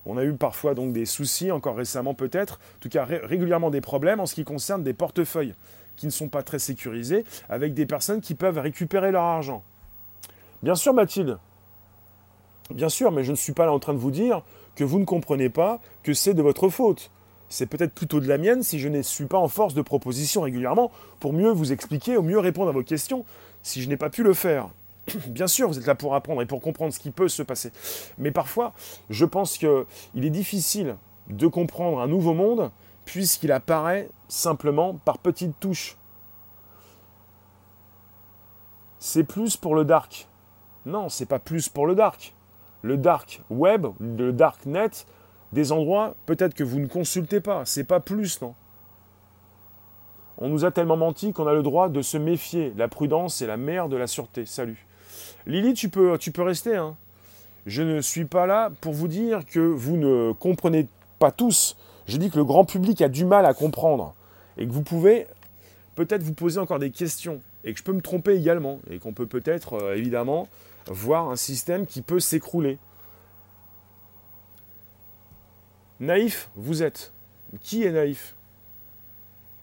On 0.06 0.16
a 0.16 0.24
eu 0.24 0.32
parfois 0.34 0.74
donc 0.74 0.92
des 0.92 1.04
soucis, 1.04 1.50
encore 1.50 1.76
récemment 1.76 2.14
peut-être, 2.14 2.54
en 2.54 2.80
tout 2.80 2.88
cas 2.88 3.04
régulièrement 3.04 3.70
des 3.70 3.80
problèmes 3.80 4.20
en 4.20 4.26
ce 4.26 4.34
qui 4.34 4.44
concerne 4.44 4.84
des 4.84 4.94
portefeuilles 4.94 5.54
qui 5.96 6.06
ne 6.06 6.10
sont 6.10 6.28
pas 6.28 6.42
très 6.42 6.58
sécurisés, 6.58 7.24
avec 7.48 7.74
des 7.74 7.86
personnes 7.86 8.20
qui 8.20 8.34
peuvent 8.34 8.58
récupérer 8.58 9.10
leur 9.10 9.24
argent. 9.24 9.62
Bien 10.62 10.74
sûr, 10.74 10.94
Mathilde, 10.94 11.38
bien 12.70 12.88
sûr, 12.88 13.12
mais 13.12 13.24
je 13.24 13.30
ne 13.30 13.36
suis 13.36 13.52
pas 13.52 13.66
là 13.66 13.72
en 13.72 13.78
train 13.78 13.94
de 13.94 13.98
vous 13.98 14.10
dire 14.10 14.42
que 14.74 14.84
vous 14.84 14.98
ne 14.98 15.04
comprenez 15.04 15.48
pas 15.48 15.80
que 16.02 16.14
c'est 16.14 16.34
de 16.34 16.42
votre 16.42 16.68
faute. 16.68 17.10
C'est 17.48 17.66
peut-être 17.66 17.94
plutôt 17.94 18.20
de 18.20 18.28
la 18.28 18.38
mienne 18.38 18.62
si 18.62 18.78
je 18.78 18.88
ne 18.88 19.02
suis 19.02 19.26
pas 19.26 19.38
en 19.38 19.48
force 19.48 19.74
de 19.74 19.82
proposition 19.82 20.42
régulièrement 20.42 20.90
pour 21.20 21.32
mieux 21.32 21.50
vous 21.50 21.72
expliquer 21.72 22.16
ou 22.16 22.22
mieux 22.22 22.38
répondre 22.38 22.70
à 22.70 22.72
vos 22.72 22.82
questions 22.82 23.24
si 23.62 23.82
je 23.82 23.88
n'ai 23.88 23.96
pas 23.96 24.10
pu 24.10 24.22
le 24.22 24.34
faire. 24.34 24.68
Bien 25.28 25.46
sûr, 25.46 25.68
vous 25.68 25.78
êtes 25.78 25.86
là 25.86 25.94
pour 25.94 26.14
apprendre 26.14 26.42
et 26.42 26.46
pour 26.46 26.60
comprendre 26.60 26.92
ce 26.92 26.98
qui 26.98 27.10
peut 27.10 27.28
se 27.28 27.42
passer. 27.42 27.70
Mais 28.18 28.32
parfois, 28.32 28.72
je 29.10 29.24
pense 29.24 29.58
qu'il 29.58 30.24
est 30.24 30.30
difficile 30.30 30.96
de 31.28 31.46
comprendre 31.46 32.00
un 32.00 32.06
nouveau 32.06 32.34
monde 32.34 32.70
puisqu'il 33.06 33.52
apparaît 33.52 34.10
simplement 34.28 34.94
par 35.04 35.16
petites 35.16 35.58
touches. 35.58 35.96
C'est 38.98 39.24
plus 39.24 39.56
pour 39.56 39.74
le 39.74 39.84
dark. 39.84 40.28
Non, 40.84 41.08
c'est 41.08 41.26
pas 41.26 41.38
plus 41.38 41.70
pour 41.70 41.86
le 41.86 41.94
dark. 41.94 42.34
Le 42.82 42.98
dark 42.98 43.40
web, 43.48 43.86
le 44.00 44.32
dark 44.32 44.66
net, 44.66 45.06
des 45.52 45.72
endroits 45.72 46.14
peut-être 46.26 46.54
que 46.54 46.64
vous 46.64 46.80
ne 46.80 46.86
consultez 46.86 47.40
pas, 47.40 47.64
c'est 47.64 47.84
pas 47.84 48.00
plus, 48.00 48.42
non. 48.42 48.54
On 50.38 50.48
nous 50.48 50.64
a 50.64 50.70
tellement 50.70 50.96
menti 50.96 51.32
qu'on 51.32 51.46
a 51.46 51.54
le 51.54 51.62
droit 51.62 51.88
de 51.88 52.02
se 52.02 52.18
méfier. 52.18 52.74
La 52.76 52.88
prudence 52.88 53.40
est 53.40 53.46
la 53.46 53.56
mère 53.56 53.88
de 53.88 53.96
la 53.96 54.06
sûreté. 54.06 54.44
Salut. 54.44 54.84
Lily, 55.46 55.72
tu 55.72 55.88
peux, 55.88 56.18
tu 56.18 56.30
peux 56.30 56.42
rester. 56.42 56.76
Hein. 56.76 56.96
Je 57.64 57.82
ne 57.82 58.00
suis 58.02 58.26
pas 58.26 58.46
là 58.46 58.70
pour 58.82 58.92
vous 58.92 59.08
dire 59.08 59.46
que 59.46 59.60
vous 59.60 59.96
ne 59.96 60.32
comprenez 60.32 60.88
pas 61.18 61.30
tous 61.30 61.76
je 62.06 62.16
dis 62.16 62.30
que 62.30 62.36
le 62.36 62.44
grand 62.44 62.64
public 62.64 63.00
a 63.02 63.08
du 63.08 63.24
mal 63.24 63.46
à 63.46 63.54
comprendre 63.54 64.14
et 64.56 64.66
que 64.66 64.72
vous 64.72 64.82
pouvez 64.82 65.26
peut-être 65.94 66.22
vous 66.22 66.34
poser 66.34 66.60
encore 66.60 66.78
des 66.78 66.90
questions 66.90 67.40
et 67.64 67.72
que 67.72 67.78
je 67.78 67.84
peux 67.84 67.92
me 67.92 68.00
tromper 68.00 68.34
également 68.34 68.80
et 68.90 68.98
qu'on 68.98 69.12
peut 69.12 69.26
peut-être 69.26 69.74
euh, 69.74 69.96
évidemment 69.96 70.48
voir 70.86 71.30
un 71.30 71.36
système 71.36 71.86
qui 71.86 72.02
peut 72.02 72.20
s'écrouler. 72.20 72.78
Naïf, 75.98 76.50
vous 76.54 76.82
êtes. 76.82 77.12
Qui 77.62 77.84
est 77.84 77.90
naïf? 77.90 78.34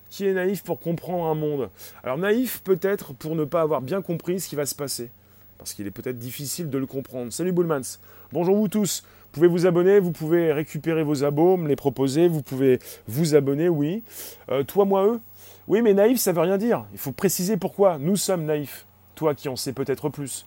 Qui 0.10 0.26
est 0.26 0.34
naïf 0.34 0.64
pour 0.64 0.80
comprendre 0.80 1.26
un 1.26 1.36
monde? 1.36 1.70
Alors 2.04 2.18
naïf 2.18 2.62
peut-être 2.64 3.14
pour 3.14 3.36
ne 3.36 3.46
pas 3.46 3.62
avoir 3.62 3.82
bien 3.82 4.02
compris 4.02 4.40
ce 4.40 4.50
qui 4.50 4.56
va 4.56 4.66
se 4.66 4.76
passer. 4.76 5.10
Parce 5.58 5.74
qu'il 5.74 5.88
est 5.88 5.92
peut-être 5.92 6.18
difficile 6.18 6.70
de 6.70 6.78
le 6.78 6.86
comprendre. 6.86 7.32
Salut 7.32 7.54
Bullmans. 7.54 8.00
Bonjour 8.32 8.58
vous 8.58 8.68
tous. 8.68 9.04
Vous 9.34 9.40
pouvez 9.40 9.48
vous 9.48 9.66
abonner, 9.66 10.00
vous 10.00 10.12
pouvez 10.12 10.54
récupérer 10.54 11.02
vos 11.02 11.24
abos, 11.24 11.58
me 11.58 11.68
les 11.68 11.76
proposer, 11.76 12.28
vous 12.28 12.44
pouvez 12.44 12.78
vous 13.08 13.34
abonner, 13.34 13.68
oui. 13.68 14.04
Euh, 14.52 14.64
toi, 14.64 14.86
moi, 14.86 15.08
eux? 15.08 15.20
Oui, 15.68 15.82
mais 15.82 15.96
naïf, 15.96 16.20
ça 16.20 16.34
veut 16.34 16.42
rien 16.42 16.60
dire. 16.60 16.86
Il 16.92 17.00
faut 17.00 17.12
préciser 17.12 17.58
pourquoi 17.58 17.98
nous 17.98 18.16
sommes 18.16 18.46
naïfs. 18.46 18.86
Toi 19.16 19.34
qui 19.34 19.50
en 19.50 19.56
sais 19.56 19.74
peut-être 19.74 20.10
plus. 20.10 20.46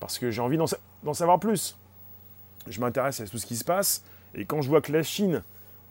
Parce 0.00 0.18
que 0.18 0.30
j'ai 0.30 0.42
envie 0.42 0.58
d'en 0.58 1.14
savoir 1.14 1.40
plus. 1.40 1.78
Je 2.68 2.78
m'intéresse 2.78 3.22
à 3.22 3.26
tout 3.26 3.38
ce 3.38 3.46
qui 3.46 3.56
se 3.56 3.64
passe. 3.64 4.04
Et 4.34 4.44
quand 4.44 4.60
je 4.60 4.68
vois 4.68 4.82
que 4.82 4.92
la 4.92 5.02
Chine, 5.02 5.42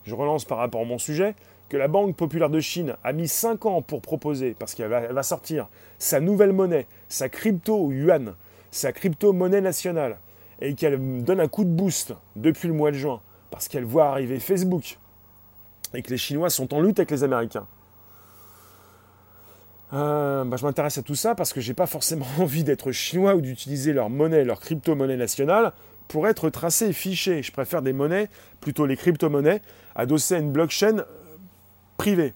je 0.06 0.14
relance 0.14 0.46
par 0.46 0.60
rapport 0.60 0.82
à 0.82 0.86
mon 0.86 1.00
sujet, 1.00 1.34
que 1.68 1.78
la 1.78 1.88
Banque 1.88 2.16
populaire 2.16 2.52
de 2.52 2.60
Chine 2.60 2.96
a 3.04 3.12
mis 3.12 3.28
5 3.28 3.66
ans 3.66 3.82
pour 3.82 4.04
proposer, 4.04 4.56
parce 4.60 4.76
qu'elle 4.76 4.90
va, 4.90 5.24
sortir 5.24 5.68
sa 5.98 6.20
nouvelle 6.20 6.54
monnaie, 6.54 6.86
sa 7.10 7.28
crypto 7.28 7.92
yuan, 7.92 8.36
sa 8.70 8.92
crypto-monnaie 8.92 9.62
nationale, 9.62 10.20
et 10.62 10.76
qu'elle 10.76 11.24
donne 11.24 11.40
un 11.40 11.48
coup 11.48 11.64
de 11.64 11.70
boost 11.70 12.14
depuis 12.36 12.68
le 12.68 12.74
mois 12.74 12.92
de 12.92 12.98
juin, 12.98 13.22
parce 13.50 13.68
qu'elle 13.68 13.84
voit 13.84 14.10
arriver 14.10 14.40
Facebook, 14.40 14.98
et 15.94 16.02
que 16.02 16.10
les 16.12 16.18
Chinois 16.18 16.50
sont 16.50 16.74
en 16.74 16.80
lutte 16.80 17.00
avec 17.00 17.12
les 17.12 17.24
Américains. 17.24 17.68
Euh, 19.94 20.46
bah, 20.46 20.56
je 20.56 20.64
m'intéresse 20.64 20.98
à 20.98 21.02
tout 21.02 21.16
ça 21.16 21.36
parce 21.36 21.52
que 21.52 21.60
j'ai 21.60 21.74
pas 21.74 21.86
forcément 21.86 22.26
envie 22.40 22.64
d'être 22.64 22.94
chinois 22.94 23.36
ou 23.36 23.42
d'utiliser 23.42 23.92
leur 23.92 24.10
monnaie, 24.10 24.46
leur 24.46 24.62
crypto-monnaie 24.62 25.18
nationale 25.18 25.74
pour 26.08 26.28
être 26.30 26.50
tracé 26.50 26.88
et 26.88 26.94
fiché. 26.94 27.44
Je 27.44 27.52
préfère 27.52 27.82
des 27.82 27.92
monnaies, 27.92 28.30
plutôt 28.62 28.86
les 28.86 28.96
crypto-monnaies, 28.96 29.62
adossées 29.96 30.36
à 30.36 30.38
une 30.38 30.52
blockchain 30.52 31.00
euh, 31.00 31.06
privée. 31.98 32.34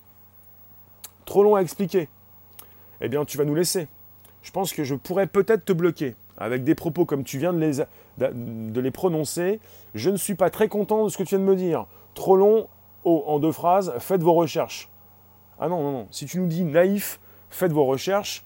Trop 1.25 1.43
long 1.43 1.55
à 1.55 1.61
expliquer. 1.61 2.09
Eh 2.99 3.07
bien, 3.07 3.23
tu 3.23 3.38
vas 3.38 3.45
nous 3.45 3.55
laisser. 3.55 3.88
Je 4.41 4.51
pense 4.51 4.73
que 4.73 4.83
je 4.83 4.95
pourrais 4.95 5.27
peut-être 5.27 5.63
te 5.65 5.73
bloquer 5.73 6.15
avec 6.38 6.63
des 6.63 6.76
propos 6.76 7.06
comme 7.06 7.24
tu 7.24 7.38
viens 7.38 7.54
de 7.54 7.60
les, 7.60 7.84
de 8.17 8.89
prononcer. 8.89 9.60
Je 9.93 10.10
ne 10.10 10.17
suis 10.17 10.36
pas 10.36 10.50
très 10.50 10.67
content 10.67 11.06
de 11.06 11.10
ce 11.10 11.17
que 11.17 11.24
tu 11.24 11.36
viens 11.36 11.45
de 11.45 11.50
me 11.50 11.56
dire. 11.56 11.86
Trop 12.13 12.36
long, 12.36 12.67
oh, 13.04 13.24
en 13.28 13.39
deux 13.39 13.52
phrases, 13.52 13.93
faites 14.00 14.21
vos 14.21 14.34
recherches. 14.34 14.89
Ah 15.60 15.69
non, 15.69 15.82
non, 15.82 15.91
non. 15.91 16.08
Si 16.12 16.26
tu 16.26 16.39
nous 16.39 16.48
dis 16.48 16.63
naïf, 16.63 17.19
faites 17.50 17.71
vos 17.71 17.86
recherches, 17.86 18.43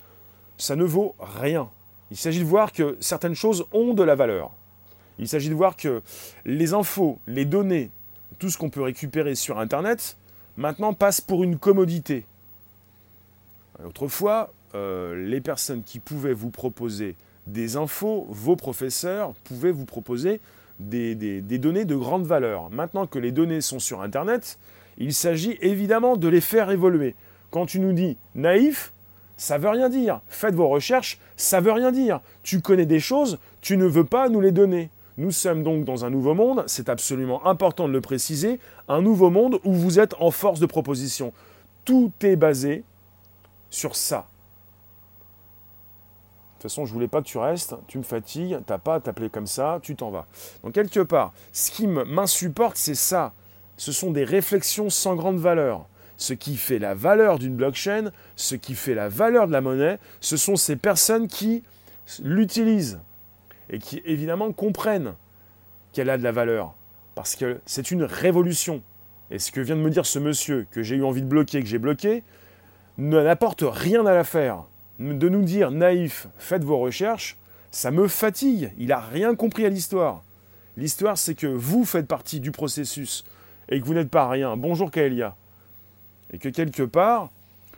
ça 0.57 0.75
ne 0.75 0.83
vaut 0.83 1.15
rien. 1.19 1.69
Il 2.11 2.17
s'agit 2.17 2.39
de 2.39 2.45
voir 2.45 2.71
que 2.71 2.97
certaines 2.99 3.35
choses 3.35 3.65
ont 3.71 3.93
de 3.93 4.03
la 4.03 4.15
valeur. 4.15 4.51
Il 5.17 5.27
s'agit 5.27 5.49
de 5.49 5.55
voir 5.55 5.75
que 5.75 6.01
les 6.45 6.73
infos, 6.73 7.19
les 7.27 7.45
données, 7.45 7.91
tout 8.37 8.49
ce 8.49 8.57
qu'on 8.57 8.69
peut 8.69 8.81
récupérer 8.81 9.35
sur 9.35 9.59
Internet, 9.59 10.17
maintenant 10.57 10.93
passe 10.93 11.21
pour 11.21 11.43
une 11.43 11.57
commodité. 11.57 12.25
Autrefois, 13.83 14.53
euh, 14.75 15.15
les 15.27 15.41
personnes 15.41 15.83
qui 15.83 15.99
pouvaient 15.99 16.33
vous 16.33 16.51
proposer 16.51 17.15
des 17.51 17.75
infos, 17.75 18.27
vos 18.29 18.55
professeurs 18.55 19.33
pouvaient 19.43 19.71
vous 19.71 19.85
proposer 19.85 20.39
des, 20.79 21.15
données 21.41 21.85
de 21.85 21.95
grande 21.95 22.25
valeur. 22.25 22.69
Maintenant 22.69 23.07
que 23.07 23.19
les 23.19 23.31
données 23.31 23.61
sont 23.61 23.79
sur 23.79 24.01
Internet, 24.01 24.57
il 24.97 25.13
s'agit 25.13 25.57
évidemment 25.61 26.15
de 26.15 26.27
les 26.27 26.41
faire 26.41 26.71
évoluer. 26.71 27.15
Quand 27.51 27.65
tu 27.65 27.79
nous 27.79 27.93
dis 27.93 28.17
naïf, 28.35 28.93
ça 29.37 29.57
veut 29.57 29.69
rien 29.69 29.89
dire. 29.89 30.21
Faites 30.27 30.55
vos 30.55 30.67
recherches, 30.67 31.19
ça 31.37 31.59
veut 31.61 31.71
rien 31.71 31.91
dire. 31.91 32.21
Tu 32.43 32.61
connais 32.61 32.85
des 32.85 32.99
choses, 32.99 33.39
tu 33.61 33.77
ne 33.77 33.85
veux 33.85 34.03
pas 34.03 34.29
nous 34.29 34.41
les 34.41 34.51
donner. 34.51 34.89
Nous 35.17 35.31
sommes 35.31 35.63
donc 35.63 35.83
dans 35.83 36.05
un 36.05 36.09
nouveau 36.09 36.33
monde, 36.33 36.63
c'est 36.67 36.87
absolument 36.87 37.45
important 37.45 37.87
de 37.87 37.93
le 37.93 38.01
préciser, 38.01 38.59
un 38.87 39.01
nouveau 39.01 39.29
monde 39.29 39.59
où 39.65 39.73
vous 39.73 39.99
êtes 39.99 40.15
en 40.19 40.31
force 40.31 40.59
de 40.59 40.65
proposition. 40.65 41.33
Tout 41.83 42.11
est 42.21 42.37
basé 42.37 42.83
sur 43.69 43.95
ça. 43.95 44.27
De 46.59 46.63
toute 46.63 46.71
façon, 46.71 46.85
je 46.85 46.91
voulais 46.91 47.07
pas 47.07 47.21
que 47.21 47.25
tu 47.25 47.37
restes, 47.37 47.73
tu 47.87 47.97
me 47.97 48.03
fatigues, 48.03 48.57
t'as 48.65 48.79
pas 48.79 48.95
à 48.95 48.99
t'appeler 48.99 49.29
comme 49.29 49.47
ça, 49.47 49.79
tu 49.81 49.95
t'en 49.95 50.11
vas. 50.11 50.25
Donc 50.61 50.73
quelque 50.73 50.99
part, 50.99 51.31
ce 51.53 51.71
qui 51.71 51.87
m'insupporte, 51.87 52.75
c'est 52.75 52.95
ça. 52.95 53.31
Ce 53.77 53.93
sont 53.93 54.11
des 54.11 54.25
réflexions 54.25 54.89
sans 54.89 55.15
grande 55.15 55.39
valeur. 55.39 55.85
Ce 56.17 56.33
qui 56.33 56.57
fait 56.57 56.77
la 56.77 56.95
valeur 56.95 57.39
d'une 57.39 57.55
blockchain, 57.55 58.11
ce 58.35 58.55
qui 58.55 58.75
fait 58.75 58.93
la 58.93 59.07
valeur 59.07 59.47
de 59.47 59.53
la 59.53 59.61
monnaie, 59.61 59.99
ce 60.19 60.35
sont 60.35 60.57
ces 60.57 60.75
personnes 60.75 61.29
qui 61.29 61.63
l'utilisent 62.21 62.99
et 63.69 63.79
qui 63.79 64.01
évidemment 64.03 64.51
comprennent 64.51 65.13
qu'elle 65.93 66.09
a 66.09 66.17
de 66.17 66.23
la 66.23 66.33
valeur. 66.33 66.73
Parce 67.15 67.37
que 67.37 67.61
c'est 67.65 67.89
une 67.89 68.03
révolution. 68.03 68.83
Et 69.31 69.39
ce 69.39 69.53
que 69.53 69.61
vient 69.61 69.77
de 69.77 69.81
me 69.81 69.91
dire 69.91 70.05
ce 70.05 70.19
monsieur 70.19 70.67
que 70.71 70.83
j'ai 70.83 70.97
eu 70.97 71.05
envie 71.05 71.21
de 71.21 71.27
bloquer, 71.27 71.61
que 71.61 71.69
j'ai 71.69 71.79
bloqué, 71.79 72.21
n'apporte 72.97 73.63
rien 73.65 74.05
à 74.05 74.13
l'affaire. 74.13 74.65
De 74.99 75.29
nous 75.29 75.43
dire 75.43 75.71
naïf, 75.71 76.27
faites 76.37 76.65
vos 76.65 76.77
recherches, 76.77 77.37
ça 77.71 77.89
me 77.89 78.09
fatigue. 78.09 78.73
Il 78.77 78.89
n'a 78.89 78.99
rien 78.99 79.33
compris 79.33 79.65
à 79.65 79.69
l'histoire. 79.69 80.23
L'histoire, 80.75 81.17
c'est 81.17 81.35
que 81.35 81.47
vous 81.47 81.85
faites 81.85 82.07
partie 82.07 82.41
du 82.41 82.51
processus 82.51 83.23
et 83.69 83.79
que 83.79 83.85
vous 83.85 83.93
n'êtes 83.93 84.09
pas 84.09 84.27
rien. 84.27 84.57
Bonjour 84.57 84.91
Kaelia. 84.91 85.35
Et 86.33 86.37
que 86.37 86.49
quelque 86.49 86.83
part, 86.83 87.29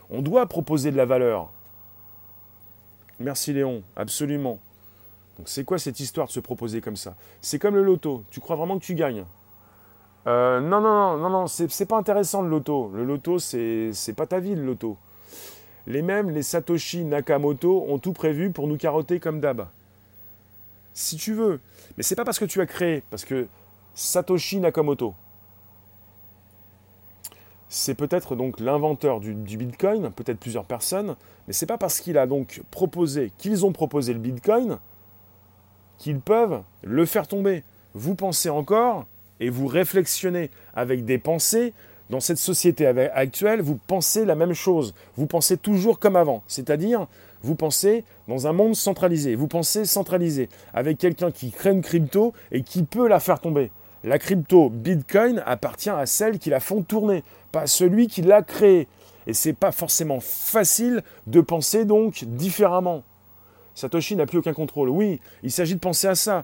on 0.09 0.23
doit 0.23 0.47
proposer 0.47 0.91
de 0.91 0.97
la 0.97 1.05
valeur. 1.05 1.51
Merci 3.19 3.53
Léon, 3.53 3.83
absolument. 3.95 4.59
Donc 5.37 5.47
c'est 5.47 5.63
quoi 5.63 5.77
cette 5.77 5.99
histoire 5.99 6.25
de 6.25 6.31
se 6.31 6.39
proposer 6.39 6.81
comme 6.81 6.95
ça? 6.95 7.15
C'est 7.39 7.59
comme 7.59 7.75
le 7.75 7.83
loto. 7.83 8.23
Tu 8.31 8.39
crois 8.39 8.55
vraiment 8.55 8.79
que 8.79 8.83
tu 8.83 8.95
gagnes? 8.95 9.25
Euh, 10.25 10.59
Non, 10.59 10.81
non, 10.81 11.17
non, 11.17 11.17
non, 11.17 11.29
non, 11.29 11.47
c'est 11.47 11.85
pas 11.85 11.97
intéressant 11.97 12.41
le 12.41 12.49
loto. 12.49 12.91
Le 12.95 13.05
loto, 13.05 13.37
c'est 13.37 14.15
pas 14.17 14.25
ta 14.25 14.39
vie 14.39 14.55
le 14.55 14.65
loto. 14.65 14.97
Les 15.87 16.01
mêmes, 16.01 16.29
les 16.29 16.43
Satoshi 16.43 17.03
Nakamoto, 17.03 17.85
ont 17.87 17.97
tout 17.97 18.13
prévu 18.13 18.51
pour 18.51 18.67
nous 18.67 18.77
carotter 18.77 19.19
comme 19.19 19.39
d'hab. 19.39 19.67
Si 20.93 21.15
tu 21.15 21.33
veux. 21.33 21.59
Mais 21.97 22.03
c'est 22.03 22.15
pas 22.15 22.25
parce 22.25 22.39
que 22.39 22.45
tu 22.45 22.61
as 22.61 22.65
créé, 22.65 23.03
parce 23.09 23.25
que 23.25 23.47
Satoshi 23.95 24.59
Nakamoto, 24.59 25.13
c'est 27.73 27.95
peut-être 27.95 28.35
donc 28.35 28.59
l'inventeur 28.59 29.21
du, 29.21 29.33
Bitcoin, 29.33 30.11
peut-être 30.11 30.39
plusieurs 30.39 30.65
personnes, 30.65 31.15
mais 31.47 31.53
c'est 31.53 31.65
pas 31.65 31.77
parce 31.77 32.01
qu'il 32.01 32.17
a 32.17 32.27
donc 32.27 32.61
proposé, 32.69 33.31
qu'ils 33.37 33.65
ont 33.65 33.71
proposé 33.71 34.13
le 34.13 34.19
Bitcoin, 34.19 34.77
qu'ils 35.97 36.19
peuvent 36.19 36.63
le 36.83 37.05
faire 37.05 37.29
tomber. 37.29 37.63
Vous 37.93 38.13
pensez 38.13 38.49
encore 38.49 39.05
et 39.39 39.49
vous 39.49 39.67
réflexionez 39.67 40.51
avec 40.73 41.05
des 41.05 41.17
pensées. 41.17 41.73
Dans 42.11 42.19
cette 42.19 42.39
société 42.39 42.85
actuelle, 42.85 43.61
vous 43.61 43.77
pensez 43.87 44.25
la 44.25 44.35
même 44.35 44.51
chose. 44.51 44.93
Vous 45.15 45.27
pensez 45.27 45.55
toujours 45.55 45.97
comme 45.97 46.17
avant. 46.17 46.43
C'est-à-dire, 46.45 47.07
vous 47.41 47.55
pensez 47.55 48.03
dans 48.27 48.47
un 48.47 48.51
monde 48.51 48.75
centralisé. 48.75 49.35
Vous 49.35 49.47
pensez 49.47 49.85
centralisé 49.85 50.49
avec 50.73 50.97
quelqu'un 50.97 51.31
qui 51.31 51.51
crée 51.51 51.71
une 51.71 51.81
crypto 51.81 52.33
et 52.51 52.63
qui 52.63 52.83
peut 52.83 53.07
la 53.07 53.21
faire 53.21 53.39
tomber. 53.39 53.71
La 54.03 54.19
crypto 54.19 54.69
Bitcoin 54.69 55.41
appartient 55.45 55.89
à 55.89 56.05
celle 56.05 56.37
qui 56.37 56.49
la 56.49 56.59
font 56.59 56.81
tourner, 56.81 57.23
pas 57.53 57.61
à 57.61 57.67
celui 57.67 58.07
qui 58.07 58.21
l'a 58.21 58.41
créée. 58.41 58.89
Et 59.25 59.33
c'est 59.33 59.53
pas 59.53 59.71
forcément 59.71 60.19
facile 60.19 61.03
de 61.27 61.39
penser 61.39 61.85
donc 61.85 62.25
différemment. 62.25 63.03
Satoshi 63.73 64.17
n'a 64.17 64.25
plus 64.25 64.39
aucun 64.39 64.53
contrôle. 64.53 64.89
Oui, 64.89 65.21
il 65.43 65.51
s'agit 65.51 65.75
de 65.75 65.79
penser 65.79 66.07
à 66.07 66.15
ça. 66.15 66.43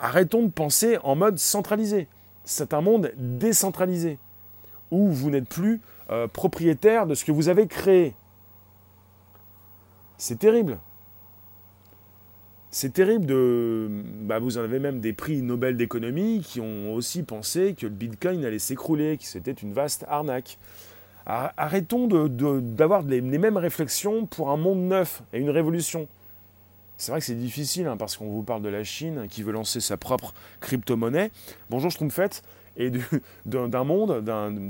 Arrêtons 0.00 0.42
de 0.42 0.50
penser 0.50 0.98
en 1.04 1.14
mode 1.14 1.38
centralisé. 1.38 2.08
C'est 2.44 2.74
un 2.74 2.80
monde 2.80 3.12
décentralisé, 3.16 4.18
où 4.94 5.08
vous 5.08 5.30
n'êtes 5.30 5.48
plus 5.48 5.80
euh, 6.10 6.28
propriétaire 6.28 7.06
de 7.06 7.14
ce 7.14 7.24
que 7.24 7.32
vous 7.32 7.48
avez 7.48 7.66
créé. 7.66 8.14
C'est 10.16 10.38
terrible. 10.38 10.78
C'est 12.70 12.92
terrible 12.92 13.26
de... 13.26 13.88
Bah, 14.22 14.38
vous 14.38 14.58
en 14.58 14.62
avez 14.62 14.78
même 14.78 15.00
des 15.00 15.12
prix 15.12 15.42
Nobel 15.42 15.76
d'économie 15.76 16.40
qui 16.44 16.60
ont 16.60 16.92
aussi 16.94 17.22
pensé 17.22 17.74
que 17.74 17.86
le 17.86 17.92
Bitcoin 17.92 18.44
allait 18.44 18.58
s'écrouler, 18.58 19.16
que 19.16 19.24
c'était 19.24 19.52
une 19.52 19.72
vaste 19.72 20.04
arnaque. 20.08 20.58
Arrêtons 21.26 22.06
d'avoir 22.06 23.02
les 23.02 23.20
mêmes 23.20 23.56
réflexions 23.56 24.26
pour 24.26 24.50
un 24.50 24.56
monde 24.56 24.80
neuf 24.80 25.22
et 25.32 25.38
une 25.38 25.50
révolution. 25.50 26.06
C'est 26.96 27.10
vrai 27.12 27.20
que 27.20 27.26
c'est 27.26 27.34
difficile 27.34 27.86
hein, 27.86 27.96
parce 27.96 28.16
qu'on 28.16 28.28
vous 28.28 28.42
parle 28.42 28.62
de 28.62 28.68
la 28.68 28.84
Chine 28.84 29.26
qui 29.28 29.42
veut 29.42 29.52
lancer 29.52 29.80
sa 29.80 29.96
propre 29.96 30.34
crypto-monnaie. 30.60 31.30
Bonjour 31.70 31.90
Schtroumpfette, 31.90 32.42
et 32.76 32.90
d'un 33.46 33.84
monde, 33.84 34.20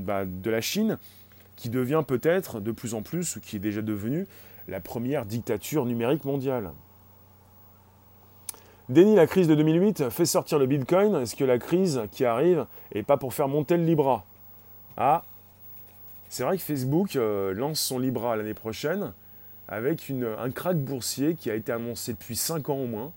bah, 0.05 0.25
de 0.25 0.51
la 0.51 0.61
Chine 0.61 0.99
qui 1.57 1.71
devient 1.71 2.03
peut-être 2.07 2.61
de 2.61 2.73
plus 2.73 2.95
en 2.95 3.03
plus, 3.03 3.37
ou 3.37 3.41
qui 3.41 3.57
est 3.57 3.61
déjà 3.61 3.83
devenue, 3.83 4.27
la 4.69 4.81
première 4.81 5.25
dictature 5.25 5.87
numérique 5.87 6.25
mondiale. 6.25 6.73
Denis, 8.89 9.15
la 9.15 9.27
crise 9.27 9.49
de 9.49 9.55
2008 9.55 10.11
fait 10.11 10.27
sortir 10.27 10.59
le 10.59 10.67
Bitcoin. 10.67 11.15
Est-ce 11.15 11.37
que 11.37 11.45
la 11.45 11.59
crise 11.59 12.03
qui 12.11 12.25
arrive 12.25 12.67
n'est 12.95 13.03
pas 13.03 13.17
pour 13.17 13.33
faire 13.33 13.49
monter 13.49 13.77
le 13.77 13.85
Libra? 13.85 14.25
Ah, 14.97 15.25
c'est 16.29 16.43
vrai 16.43 16.57
que 16.57 16.63
Facebook 16.63 17.17
euh, 17.17 17.55
lance 17.55 17.81
son 17.81 17.99
Libra 17.99 18.37
l'année 18.37 18.55
prochaine 18.55 19.13
avec 19.69 20.11
un 20.11 20.51
crack 20.51 20.77
boursier 20.77 21.35
qui 21.35 21.51
a 21.51 21.55
été 21.55 21.73
annoncé 21.73 22.13
depuis 22.13 22.37
5 22.37 22.69
ans 22.69 22.77
au 22.77 22.87
moins. 22.87 23.13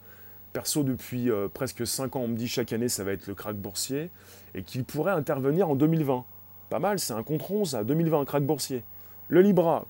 Perso, 0.58 0.82
depuis 0.82 1.30
euh, 1.30 1.48
presque 1.48 1.86
5 1.86 2.16
ans, 2.16 2.22
on 2.22 2.30
me 2.30 2.36
dit 2.36 2.48
chaque 2.48 2.74
année 2.74 2.90
ça 2.90 3.04
va 3.04 3.12
être 3.12 3.28
le 3.28 3.36
crack 3.36 3.56
boursier 3.56 4.10
et 4.56 4.64
qu'il 4.64 4.84
pourrait 4.84 5.12
intervenir 5.12 5.70
en 5.70 5.76
2020. 5.76 6.26
Pas 6.72 6.80
mal, 6.80 6.98
c'est 6.98 7.14
un 7.14 7.22
contron 7.22 7.64
ça, 7.64 7.84
2020, 7.84 8.22
un 8.22 8.26
crack 8.26 8.44
boursier. 8.44 8.84
le 9.28 9.42
Libra, 9.42 9.86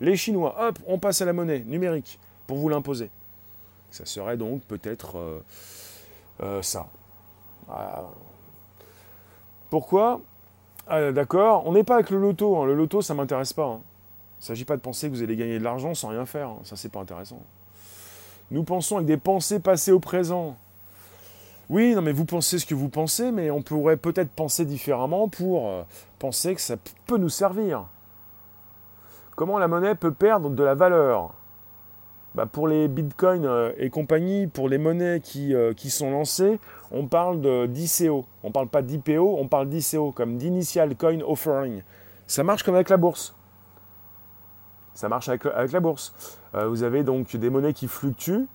les 0.00 0.16
Chinois, 0.16 0.54
hop, 0.60 0.78
on 0.86 1.00
passe 1.00 1.22
à 1.22 1.24
la 1.24 1.32
monnaie 1.32 1.64
numérique 1.66 2.20
pour 2.46 2.56
vous 2.56 2.68
l'imposer. 2.68 3.10
Ça 3.90 4.06
serait 4.06 4.36
donc 4.36 4.62
peut-être 4.62 5.18
euh, 5.18 5.40
euh, 6.40 6.62
ça. 6.62 6.86
Pourquoi? 9.70 10.20
Ah, 10.86 11.10
D'accord, 11.10 11.66
on 11.66 11.72
n'est 11.72 11.82
pas 11.82 11.96
avec 11.96 12.10
le 12.10 12.20
loto. 12.20 12.58
Hein. 12.58 12.66
Le 12.66 12.76
loto, 12.76 13.02
ça 13.02 13.14
m'intéresse 13.14 13.52
pas. 13.52 13.66
Hein. 13.66 13.80
Il 14.38 14.42
ne 14.42 14.44
s'agit 14.44 14.64
pas 14.64 14.76
de 14.76 14.82
penser 14.82 15.08
que 15.08 15.14
vous 15.16 15.24
allez 15.24 15.34
gagner 15.34 15.58
de 15.58 15.64
l'argent 15.64 15.96
sans 15.96 16.10
rien 16.10 16.26
faire. 16.26 16.50
Hein. 16.50 16.60
Ça, 16.62 16.76
c'est 16.76 16.90
pas 16.90 17.00
intéressant. 17.00 17.42
Nous 18.50 18.62
pensons 18.62 18.96
avec 18.96 19.06
des 19.06 19.16
pensées 19.16 19.58
passées 19.58 19.92
au 19.92 19.98
présent. 20.00 20.56
Oui, 21.68 21.96
non, 21.96 22.02
mais 22.02 22.12
vous 22.12 22.24
pensez 22.24 22.60
ce 22.60 22.66
que 22.66 22.76
vous 22.76 22.88
pensez, 22.88 23.32
mais 23.32 23.50
on 23.50 23.60
pourrait 23.60 23.96
peut-être 23.96 24.30
penser 24.30 24.64
différemment 24.64 25.28
pour 25.28 25.68
euh, 25.68 25.82
penser 26.20 26.54
que 26.54 26.60
ça 26.60 26.76
peut 27.06 27.18
nous 27.18 27.28
servir. 27.28 27.86
Comment 29.34 29.58
la 29.58 29.66
monnaie 29.66 29.96
peut 29.96 30.12
perdre 30.12 30.50
de 30.50 30.62
la 30.62 30.74
valeur? 30.74 31.34
Bah, 32.36 32.46
Pour 32.46 32.68
les 32.68 32.86
bitcoins 32.86 33.46
euh, 33.46 33.72
et 33.78 33.90
compagnie, 33.90 34.46
pour 34.46 34.68
les 34.68 34.78
monnaies 34.78 35.18
qui, 35.20 35.52
euh, 35.54 35.74
qui 35.74 35.90
sont 35.90 36.12
lancées, 36.12 36.60
on 36.92 37.08
parle 37.08 37.66
d'ICO. 37.68 38.26
On 38.44 38.48
ne 38.48 38.52
parle 38.52 38.68
pas 38.68 38.82
d'IPO, 38.82 39.36
on 39.36 39.48
parle 39.48 39.68
d'ICO, 39.68 40.12
comme 40.12 40.36
d'Initial 40.36 40.94
Coin 40.94 41.18
Offering. 41.26 41.82
Ça 42.28 42.44
marche 42.44 42.62
comme 42.62 42.76
avec 42.76 42.90
la 42.90 42.96
bourse. 42.96 43.35
Ça 44.96 45.08
marche 45.08 45.28
avec, 45.28 45.44
la 45.44 45.80
bourse. 45.80 46.12
Euh, 46.54 46.66
vous 46.66 46.82
avez 46.82 47.04
donc 47.04 47.36
des 47.36 47.50
monnaies 47.50 47.72
qui 47.72 47.86
fluctuent 47.86 48.46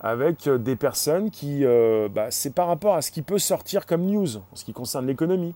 avec 0.00 0.48
des 0.48 0.76
personnes 0.76 1.30
qui... 1.30 1.62
Bah, 2.14 2.30
c'est 2.30 2.54
par 2.54 2.68
rapport 2.68 2.94
à 2.94 3.02
ce 3.02 3.10
qui 3.10 3.20
peut 3.20 3.38
sortir 3.38 3.84
comme 3.84 4.06
news 4.06 4.36
en 4.36 4.56
ce 4.56 4.64
qui 4.64 4.72
concerne 4.72 5.06
l'économie. 5.06 5.54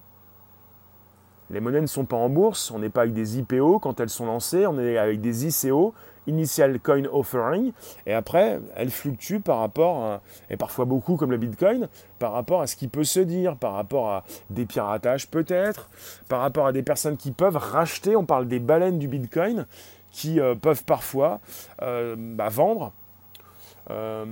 Les 1.51 1.61
monnaies 1.61 1.81
ne 1.81 1.87
sont 1.87 2.05
pas 2.05 2.17
en 2.17 2.29
bourse, 2.29 2.71
on 2.71 2.79
n'est 2.79 2.89
pas 2.89 3.03
avec 3.03 3.15
des 3.15 3.39
IPO 3.39 3.79
quand 3.79 4.01
elles 4.01 4.11
sont 4.11 4.27
lancées, 4.27 4.67
on 4.67 4.79
est 4.79 4.97
avec 4.97 5.21
des 5.21 5.47
ICO, 5.47 5.95
Initial 6.27 6.81
Coin 6.81 7.05
Offering, 7.13 7.73
et 8.07 8.15
après, 8.15 8.61
elles 8.77 8.91
fluctuent 8.91 9.41
par 9.41 9.59
rapport, 9.59 10.05
à, 10.05 10.21
et 10.49 10.57
parfois 10.57 10.87
beaucoup 10.87 11.17
comme 11.17 11.31
le 11.31 11.37
Bitcoin, 11.37 11.89
par 12.19 12.33
rapport 12.33 12.63
à 12.63 12.67
ce 12.67 12.77
qui 12.77 12.89
peut 12.89 13.05
se 13.05 13.21
dire, 13.21 13.57
par 13.57 13.75
rapport 13.75 14.11
à 14.11 14.25
des 14.49 14.65
piratages 14.65 15.29
peut-être, 15.29 15.91
par 16.29 16.41
rapport 16.41 16.67
à 16.67 16.73
des 16.73 16.83
personnes 16.83 17.19
qui 17.19 17.31
peuvent 17.31 17.59
racheter, 17.59 18.17
on 18.17 18.25
parle 18.25 18.49
des 18.49 18.59
baleines 18.59 18.99
du 18.99 19.09
Bitcoin, 19.09 19.67
qui 20.15 20.39
euh, 20.39 20.55
peuvent 20.55 20.85
parfois 20.85 21.41
euh, 21.83 22.15
bah, 22.17 22.49
vendre. 22.49 22.93
Euh, 23.91 24.25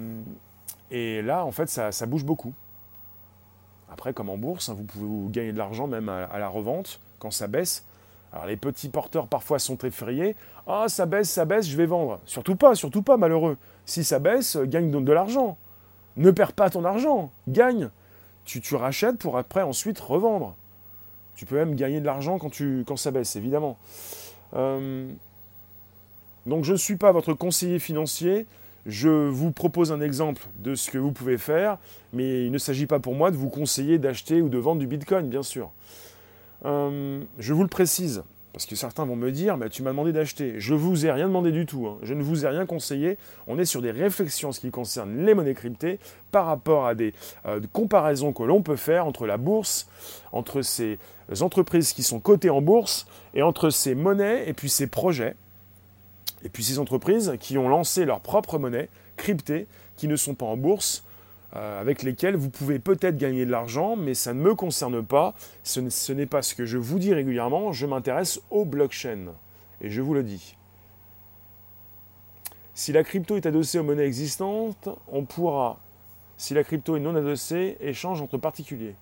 et 0.93 1.23
là, 1.23 1.45
en 1.45 1.51
fait, 1.51 1.69
ça 1.69 2.07
bouge 2.07 2.25
beaucoup. 2.25 2.55
Après, 3.91 4.15
comme 4.15 4.31
en 4.31 4.39
bourse, 4.39 4.69
hein, 4.69 4.77
vous 4.79 4.85
pouvez 4.85 5.33
gagner 5.33 5.53
de 5.53 5.59
l'argent 5.59 5.89
même 5.89 6.09
à, 6.09 6.39
la 6.39 6.49
revente 6.49 7.01
quand 7.19 7.33
ça 7.33 7.49
baisse. 7.49 7.85
Alors 8.33 8.47
les 8.47 8.57
petits 8.57 8.89
porteurs 8.89 9.27
parfois 9.27 9.59
sont 9.59 9.77
effrayés. 9.79 10.37
Ah, 10.67 10.85
ça 10.89 11.05
baisse, 11.05 11.29
ça 11.29 11.45
baisse, 11.45 11.67
je 11.67 11.77
vais 11.77 11.87
vendre. 11.87 12.21
Surtout 12.25 12.57
pas, 12.57 12.75
surtout 12.75 13.03
pas, 13.03 13.17
malheureux. 13.17 13.59
Si 13.85 14.05
ça 14.05 14.21
baisse, 14.21 14.57
gagne 14.57 14.91
de, 14.91 15.13
l'argent. 15.13 15.59
Ne 16.17 16.31
perds 16.31 16.53
pas 16.53 16.71
ton 16.71 16.85
argent, 16.85 17.33
gagne. 17.49 17.91
Tu, 18.45 18.61
tu, 18.61 18.77
rachètes 18.77 19.19
pour 19.19 19.37
après 19.37 19.63
ensuite 19.63 19.99
revendre. 19.99 20.55
Tu 21.35 21.45
peux 21.45 21.57
même 21.57 21.75
gagner 21.75 22.01
de 22.01 22.07
l'argent 22.07 22.39
quand, 22.39 22.51
quand 22.87 22.97
ça 22.97 23.11
baisse, 23.11 23.37
évidemment. 23.37 23.77
Euh, 24.55 25.11
donc 26.47 26.65
je 26.65 26.73
ne 26.73 26.77
suis 26.77 26.97
pas 26.97 27.13
votre 27.13 27.35
conseiller 27.35 27.79
financier. 27.79 28.47
Je 28.85 29.29
vous 29.29 29.53
propose 29.53 29.93
un 29.93 30.01
exemple 30.01 30.43
de 30.59 30.75
ce 30.75 30.91
que 30.91 30.99
vous 30.99 31.13
pouvez 31.13 31.39
faire, 31.39 31.79
mais 32.13 32.45
il 32.45 32.51
ne 32.51 32.59
s'agit 32.59 32.87
pas 32.87 32.99
pour 32.99 33.15
moi 33.15 33.31
de 33.31 33.37
vous 33.37 33.49
conseiller 33.49 33.99
d'acheter 33.99 34.43
ou 34.43 34.49
de 34.49 34.59
vendre 34.59 34.81
du 34.81 34.89
Bitcoin, 34.89 35.29
bien 35.29 35.45
sûr. 35.45 35.71
Euh, 36.65 37.23
je 37.39 37.53
vous 37.53 37.63
le 37.63 37.69
précise, 37.69 38.25
parce 38.53 38.67
que 38.67 38.75
certains 38.75 39.05
vont 39.05 39.15
me 39.15 39.31
dire, 39.31 39.57
mais 39.57 39.69
tu 39.69 39.85
m'as 39.85 39.91
demandé 39.91 40.13
d'acheter. 40.13 40.55
Je 40.59 40.75
ne 40.75 40.79
vous 40.79 41.07
ai 41.07 41.13
rien 41.13 41.29
demandé 41.29 41.53
du 41.53 41.65
tout, 41.65 41.87
hein. 41.87 41.99
je 42.03 42.13
ne 42.13 42.25
vous 42.25 42.45
ai 42.45 42.49
rien 42.49 42.67
conseillé. 42.67 43.19
On 43.47 43.57
est 43.57 43.65
sur 43.65 43.83
des 43.83 43.93
réflexions 43.93 44.49
en 44.49 44.53
ce 44.53 44.59
qui 44.59 44.73
concerne 44.73 45.25
les 45.25 45.35
monnaies 45.35 45.55
cryptées 45.55 46.01
par 46.33 46.47
rapport 46.47 46.87
à 46.87 46.97
des 46.97 47.15
euh, 47.47 47.61
comparaisons 47.73 48.33
que 48.33 48.43
l'on 48.43 48.63
peut 48.63 48.77
faire 48.77 49.07
entre 49.07 49.27
la 49.27 49.37
bourse, 49.37 49.87
entre 50.33 50.63
ces 50.63 50.99
entreprises 51.41 51.93
qui 51.93 52.03
sont 52.03 52.19
cotées 52.19 52.51
en 52.51 52.63
bourse, 52.63 53.07
et 53.35 53.43
entre 53.43 53.71
ces 53.71 53.95
monnaies 53.95 54.49
et 54.49 54.55
puis 54.55 54.69
ces 54.69 54.89
projets. 54.89 55.37
Et 56.45 56.49
puis 56.49 56.65
ces 56.65 56.79
entreprises 56.79 57.35
qui 57.41 57.59
ont 57.59 57.69
lancé 57.69 58.05
leur 58.05 58.21
propre 58.21 58.59
monnaie 58.59 58.89
cryptée, 59.17 59.67
qui 59.97 60.09
ne 60.09 60.17
sont 60.17 60.35
pas 60.35 60.47
en 60.47 60.57
bourse, 60.57 61.05
euh, 61.55 61.81
avec 61.81 62.03
lesquelles 62.03 62.35
vous 62.35 62.49
pouvez 62.49 62.79
peut-être 62.79 63.19
gagner 63.19 63.45
de 63.45 63.51
l'argent, 63.51 63.95
mais 63.95 64.15
ça 64.15 64.33
ne 64.33 64.41
me 64.41 64.55
concerne 64.55 65.05
pas. 65.05 65.35
Ce 65.63 66.13
n'est 66.13 66.27
pas 66.27 66.43
ce 66.43 66.55
que 66.55 66.65
je 66.65 66.79
vous 66.79 66.99
dis 66.99 67.13
régulièrement. 67.13 67.73
Je 67.73 67.87
m'intéresse 67.87 68.41
aux 68.51 68.65
blockchains. 68.65 69.35
Et 69.83 69.91
je 69.91 70.01
vous 70.01 70.15
le 70.15 70.23
dis. 70.23 70.57
Si 72.75 72.93
la 72.93 73.05
crypto 73.05 73.37
est 73.37 73.45
adossée 73.45 73.79
aux 73.79 73.85
monnaies 73.85 74.07
existantes, 74.07 74.89
on 75.09 75.25
pourra, 75.25 75.79
si 76.39 76.55
la 76.55 76.65
crypto 76.65 76.97
est 76.97 77.01
non 77.01 77.15
adossée, 77.15 77.77
échange 77.81 78.23
entre 78.23 78.39
particuliers. 78.39 78.95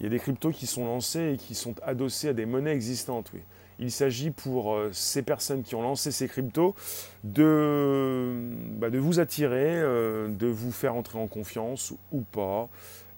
Il 0.00 0.04
y 0.04 0.06
a 0.06 0.10
des 0.10 0.18
cryptos 0.18 0.50
qui 0.50 0.66
sont 0.66 0.86
lancés 0.86 1.34
et 1.34 1.36
qui 1.36 1.54
sont 1.54 1.74
adossés 1.82 2.28
à 2.30 2.32
des 2.32 2.46
monnaies 2.46 2.72
existantes, 2.72 3.30
oui. 3.34 3.40
Il 3.80 3.92
s'agit 3.92 4.30
pour 4.30 4.74
euh, 4.74 4.90
ces 4.92 5.22
personnes 5.22 5.62
qui 5.62 5.74
ont 5.76 5.82
lancé 5.82 6.10
ces 6.10 6.26
cryptos 6.26 6.74
de, 7.22 8.32
bah, 8.76 8.88
vous 8.90 9.20
attirer, 9.20 9.76
euh, 9.76 10.28
de 10.28 10.48
vous 10.48 10.72
faire 10.72 10.96
entrer 10.96 11.18
en 11.18 11.28
confiance 11.28 11.94
ou 12.10 12.22
pas. 12.22 12.68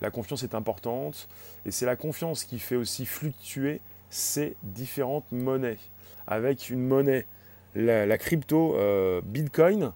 La 0.03 0.11
confiance 0.11 0.43
est 0.43 0.55
importante 0.55 1.29
et 1.65 1.71
c'est 1.71 1.87
la 1.87 1.97
confiance 1.97 2.45
qui 2.45 2.59
fait 2.59 2.77
aussi 2.77 3.07
fluctuer 3.07 3.81
ces 4.11 4.57
différentes 4.63 5.31
monnaies. 5.33 5.79
Avec 6.27 6.69
une 6.69 6.87
monnaie, 6.87 7.27
la, 7.75 8.19
crypto 8.19 8.77
euh, 8.77 9.21
Bitcoin, 9.25 9.93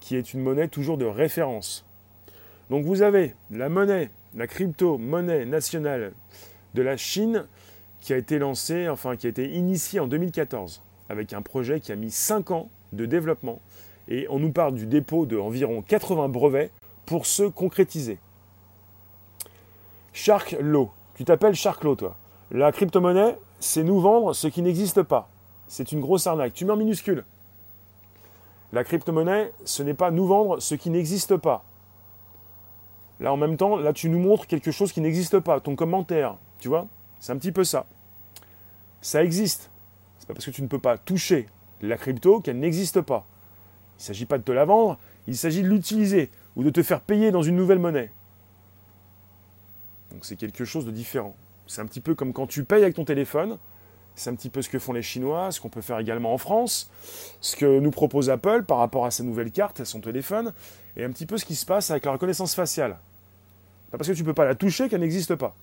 qui 0.00 0.16
est 0.16 0.32
une 0.32 0.40
monnaie 0.40 0.68
toujours 0.68 0.96
de 0.96 1.04
référence. 1.04 1.84
Donc 2.70 2.84
vous 2.84 3.02
avez 3.02 3.34
la 3.50 3.68
monnaie, 3.68 4.10
la 4.34 4.46
crypto 4.46 4.96
monnaie 4.96 5.44
nationale 5.44 6.12
de 6.74 6.82
la 6.82 6.96
Chine 6.96 7.46
qui 8.04 8.12
a 8.12 8.18
été 8.18 8.38
lancé, 8.38 8.86
enfin 8.90 9.16
qui 9.16 9.26
a 9.26 9.30
été 9.30 9.50
initié 9.54 9.98
en 9.98 10.06
2014, 10.06 10.82
avec 11.08 11.32
un 11.32 11.40
projet 11.40 11.80
qui 11.80 11.90
a 11.90 11.96
mis 11.96 12.10
5 12.10 12.50
ans 12.50 12.68
de 12.92 13.06
développement. 13.06 13.62
Et 14.08 14.26
on 14.28 14.38
nous 14.38 14.52
parle 14.52 14.74
du 14.74 14.84
dépôt 14.84 15.24
d'environ 15.24 15.80
80 15.80 16.28
brevets 16.28 16.70
pour 17.06 17.24
se 17.24 17.44
concrétiser. 17.44 18.18
Shark 20.12 20.54
Law. 20.60 20.90
Tu 21.14 21.24
t'appelles 21.24 21.54
Shark 21.54 21.82
Law, 21.82 21.96
toi. 21.96 22.14
La 22.50 22.72
crypto-monnaie, 22.72 23.38
c'est 23.58 23.82
nous 23.82 23.98
vendre 23.98 24.34
ce 24.34 24.48
qui 24.48 24.60
n'existe 24.60 25.02
pas. 25.02 25.30
C'est 25.66 25.90
une 25.90 26.02
grosse 26.02 26.26
arnaque. 26.26 26.52
Tu 26.52 26.66
mets 26.66 26.72
en 26.72 26.76
minuscule. 26.76 27.24
La 28.74 28.84
crypto-monnaie, 28.84 29.50
ce 29.64 29.82
n'est 29.82 29.94
pas 29.94 30.10
nous 30.10 30.26
vendre 30.26 30.60
ce 30.60 30.74
qui 30.74 30.90
n'existe 30.90 31.38
pas. 31.38 31.64
Là, 33.18 33.32
en 33.32 33.38
même 33.38 33.56
temps, 33.56 33.76
là, 33.76 33.94
tu 33.94 34.10
nous 34.10 34.18
montres 34.18 34.46
quelque 34.46 34.72
chose 34.72 34.92
qui 34.92 35.00
n'existe 35.00 35.38
pas. 35.40 35.58
Ton 35.60 35.74
commentaire, 35.74 36.36
tu 36.58 36.68
vois 36.68 36.86
C'est 37.18 37.32
un 37.32 37.38
petit 37.38 37.52
peu 37.52 37.64
ça 37.64 37.86
ça 39.04 39.22
existe. 39.22 39.70
C'est 40.18 40.26
pas 40.26 40.32
parce 40.32 40.46
que 40.46 40.50
tu 40.50 40.62
ne 40.62 40.66
peux 40.66 40.78
pas 40.78 40.96
toucher 40.96 41.46
la 41.82 41.98
crypto 41.98 42.40
qu'elle 42.40 42.58
n'existe 42.58 43.02
pas. 43.02 43.26
Il 43.98 44.00
ne 44.00 44.04
s'agit 44.04 44.24
pas 44.24 44.38
de 44.38 44.42
te 44.42 44.50
la 44.50 44.64
vendre, 44.64 44.98
il 45.26 45.36
s'agit 45.36 45.62
de 45.62 45.68
l'utiliser 45.68 46.30
ou 46.56 46.64
de 46.64 46.70
te 46.70 46.82
faire 46.82 47.02
payer 47.02 47.30
dans 47.30 47.42
une 47.42 47.54
nouvelle 47.54 47.78
monnaie. 47.78 48.10
Donc 50.10 50.24
c'est 50.24 50.36
quelque 50.36 50.64
chose 50.64 50.86
de 50.86 50.90
différent. 50.90 51.36
C'est 51.66 51.82
un 51.82 51.86
petit 51.86 52.00
peu 52.00 52.14
comme 52.14 52.32
quand 52.32 52.46
tu 52.46 52.64
payes 52.64 52.82
avec 52.82 52.94
ton 52.94 53.04
téléphone. 53.04 53.58
C'est 54.14 54.30
un 54.30 54.34
petit 54.34 54.48
peu 54.48 54.62
ce 54.62 54.70
que 54.70 54.78
font 54.78 54.94
les 54.94 55.02
Chinois, 55.02 55.50
ce 55.50 55.60
qu'on 55.60 55.68
peut 55.68 55.82
faire 55.82 55.98
également 55.98 56.32
en 56.32 56.38
France, 56.38 56.90
ce 57.42 57.56
que 57.56 57.80
nous 57.80 57.90
propose 57.90 58.30
Apple 58.30 58.62
par 58.62 58.78
rapport 58.78 59.04
à 59.04 59.10
sa 59.10 59.22
nouvelle 59.22 59.50
carte, 59.50 59.80
à 59.80 59.84
son 59.84 60.00
téléphone, 60.00 60.54
et 60.96 61.04
un 61.04 61.10
petit 61.10 61.26
peu 61.26 61.36
ce 61.36 61.44
qui 61.44 61.56
se 61.56 61.66
passe 61.66 61.90
avec 61.90 62.04
la 62.06 62.12
reconnaissance 62.12 62.54
faciale. 62.54 63.00
Pas 63.90 63.98
parce 63.98 64.08
que 64.08 64.14
tu 64.14 64.22
ne 64.22 64.26
peux 64.26 64.34
pas 64.34 64.44
la 64.44 64.54
toucher 64.54 64.88
qu'elle 64.88 65.00
n'existe 65.00 65.34
pas. 65.34 65.56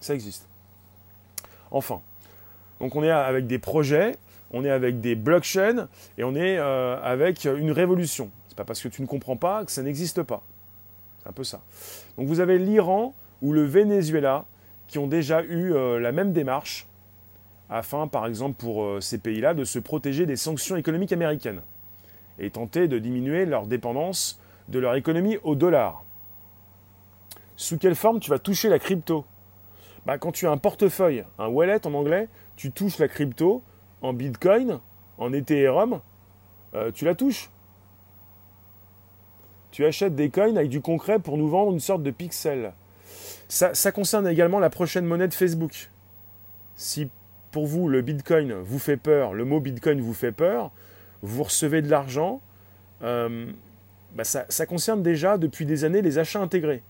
Ça 0.00 0.14
existe. 0.14 0.48
Enfin, 1.70 2.00
donc 2.80 2.96
on 2.96 3.02
est 3.02 3.10
avec 3.10 3.46
des 3.46 3.58
projets, 3.58 4.16
on 4.52 4.64
est 4.64 4.70
avec 4.70 5.00
des 5.00 5.14
blockchains 5.14 5.88
et 6.18 6.24
on 6.24 6.34
est 6.34 6.58
euh, 6.58 7.00
avec 7.02 7.44
une 7.44 7.70
révolution. 7.70 8.30
C'est 8.48 8.56
pas 8.56 8.64
parce 8.64 8.80
que 8.80 8.88
tu 8.88 9.02
ne 9.02 9.06
comprends 9.06 9.36
pas 9.36 9.64
que 9.64 9.70
ça 9.70 9.82
n'existe 9.82 10.22
pas. 10.22 10.42
C'est 11.22 11.28
un 11.28 11.32
peu 11.32 11.44
ça. 11.44 11.60
Donc 12.16 12.26
vous 12.26 12.40
avez 12.40 12.58
l'Iran 12.58 13.14
ou 13.42 13.52
le 13.52 13.64
Venezuela 13.64 14.44
qui 14.88 14.98
ont 14.98 15.06
déjà 15.06 15.42
eu 15.42 15.72
euh, 15.72 16.00
la 16.00 16.10
même 16.10 16.32
démarche 16.32 16.86
afin, 17.68 18.08
par 18.08 18.26
exemple, 18.26 18.56
pour 18.56 18.82
euh, 18.82 19.00
ces 19.00 19.18
pays-là, 19.18 19.54
de 19.54 19.64
se 19.64 19.78
protéger 19.78 20.26
des 20.26 20.36
sanctions 20.36 20.76
économiques 20.76 21.12
américaines 21.12 21.60
et 22.40 22.50
tenter 22.50 22.88
de 22.88 22.98
diminuer 22.98 23.46
leur 23.46 23.66
dépendance 23.66 24.40
de 24.68 24.78
leur 24.78 24.96
économie 24.96 25.38
au 25.44 25.54
dollar. 25.54 26.02
Sous 27.56 27.78
quelle 27.78 27.94
forme 27.94 28.18
tu 28.18 28.30
vas 28.30 28.38
toucher 28.38 28.68
la 28.68 28.78
crypto? 28.78 29.24
Bah, 30.06 30.18
Quand 30.18 30.32
tu 30.32 30.46
as 30.46 30.50
un 30.50 30.56
portefeuille, 30.56 31.24
un 31.38 31.48
wallet 31.48 31.86
en 31.86 31.94
anglais, 31.94 32.28
tu 32.60 32.72
touches 32.72 32.98
la 32.98 33.08
crypto 33.08 33.62
en 34.02 34.12
Bitcoin, 34.12 34.80
en 35.16 35.32
Ethereum, 35.32 36.00
euh, 36.74 36.90
tu 36.92 37.06
la 37.06 37.14
touches. 37.14 37.48
Tu 39.70 39.86
achètes 39.86 40.14
des 40.14 40.28
coins 40.28 40.54
avec 40.54 40.68
du 40.68 40.82
concret 40.82 41.20
pour 41.20 41.38
nous 41.38 41.48
vendre 41.48 41.72
une 41.72 41.80
sorte 41.80 42.02
de 42.02 42.10
pixel. 42.10 42.74
Ça, 43.48 43.92
concerne 43.92 44.28
également 44.28 44.58
la 44.58 44.68
prochaine 44.68 45.06
monnaie 45.06 45.26
de 45.26 45.32
Facebook. 45.32 45.88
Si 46.76 47.08
pour 47.50 47.66
vous 47.66 47.88
le 47.88 48.02
Bitcoin 48.02 48.52
vous 48.52 48.78
fait 48.78 48.98
peur, 48.98 49.32
le 49.32 49.46
mot 49.46 49.60
Bitcoin 49.60 50.02
vous 50.02 50.12
fait 50.12 50.30
peur, 50.30 50.70
vous 51.22 51.44
recevez 51.44 51.80
de 51.80 51.88
l'argent, 51.88 52.42
euh, 53.00 53.50
bah, 54.14 54.24
ça, 54.24 54.66
concerne 54.66 55.02
déjà 55.02 55.38
depuis 55.38 55.64
des 55.64 55.84
années 55.84 56.02
les 56.02 56.18
achats 56.18 56.42
intégrés. 56.42 56.82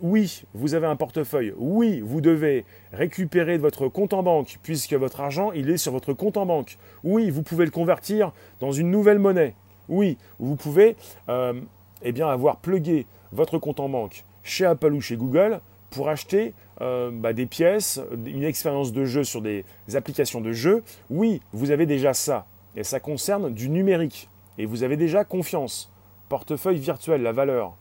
Oui, 0.00 0.44
vous 0.54 0.74
avez 0.74 0.86
un 0.86 0.94
portefeuille. 0.94 1.52
Oui, 1.56 2.00
vous 2.00 2.20
devez 2.20 2.64
récupérer 2.92 3.56
de 3.56 3.62
votre 3.62 3.88
compte 3.88 4.12
en 4.12 4.22
banque, 4.22 4.58
puisque 4.62 4.92
votre 4.92 5.20
argent, 5.20 5.50
il 5.52 5.68
est 5.70 5.76
sur 5.76 5.90
votre 5.90 6.12
compte 6.12 6.36
en 6.36 6.46
banque. 6.46 6.78
Oui, 7.02 7.30
vous 7.30 7.42
pouvez 7.42 7.64
le 7.64 7.72
convertir 7.72 8.32
dans 8.60 8.70
une 8.70 8.92
nouvelle 8.92 9.18
monnaie. 9.18 9.54
Oui, 9.88 10.16
vous 10.38 10.54
pouvez 10.54 10.96
euh, 11.28 11.60
eh 12.02 12.12
bien, 12.12 12.28
avoir 12.28 12.58
plugué 12.58 13.06
votre 13.32 13.58
compte 13.58 13.80
en 13.80 13.88
banque 13.88 14.24
chez 14.44 14.64
Apple 14.64 14.92
ou 14.92 15.00
chez 15.00 15.16
Google 15.16 15.60
pour 15.90 16.08
acheter 16.08 16.54
euh, 16.80 17.10
bah, 17.12 17.32
des 17.32 17.46
pièces, 17.46 18.00
une 18.24 18.44
expérience 18.44 18.92
de 18.92 19.04
jeu 19.04 19.24
sur 19.24 19.42
des 19.42 19.64
applications 19.94 20.40
de 20.40 20.52
jeu. 20.52 20.84
Oui, 21.10 21.40
vous 21.52 21.72
avez 21.72 21.86
déjà 21.86 22.14
ça. 22.14 22.46
Et 22.76 22.84
ça 22.84 23.00
concerne 23.00 23.52
du 23.52 23.68
numérique. 23.68 24.28
Et 24.58 24.66
vous 24.66 24.84
avez 24.84 24.96
déjà 24.96 25.24
confiance. 25.24 25.90
Portefeuille 26.28 26.78
virtuel, 26.78 27.22
la 27.22 27.32
valeur. 27.32 27.74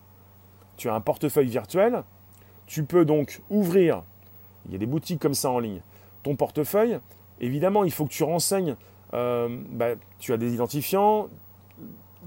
Tu 0.77 0.89
as 0.89 0.93
un 0.93 1.01
portefeuille 1.01 1.47
virtuel. 1.47 2.03
Tu 2.67 2.83
peux 2.83 3.05
donc 3.05 3.41
ouvrir, 3.49 4.03
il 4.65 4.73
y 4.73 4.75
a 4.75 4.77
des 4.77 4.85
boutiques 4.85 5.19
comme 5.19 5.33
ça 5.33 5.49
en 5.49 5.59
ligne, 5.59 5.81
ton 6.23 6.35
portefeuille. 6.35 6.99
Évidemment, 7.39 7.83
il 7.83 7.91
faut 7.91 8.05
que 8.05 8.11
tu 8.11 8.23
renseignes. 8.23 8.75
Euh, 9.13 9.47
bah, 9.69 9.91
tu 10.19 10.33
as 10.33 10.37
des 10.37 10.53
identifiants. 10.53 11.29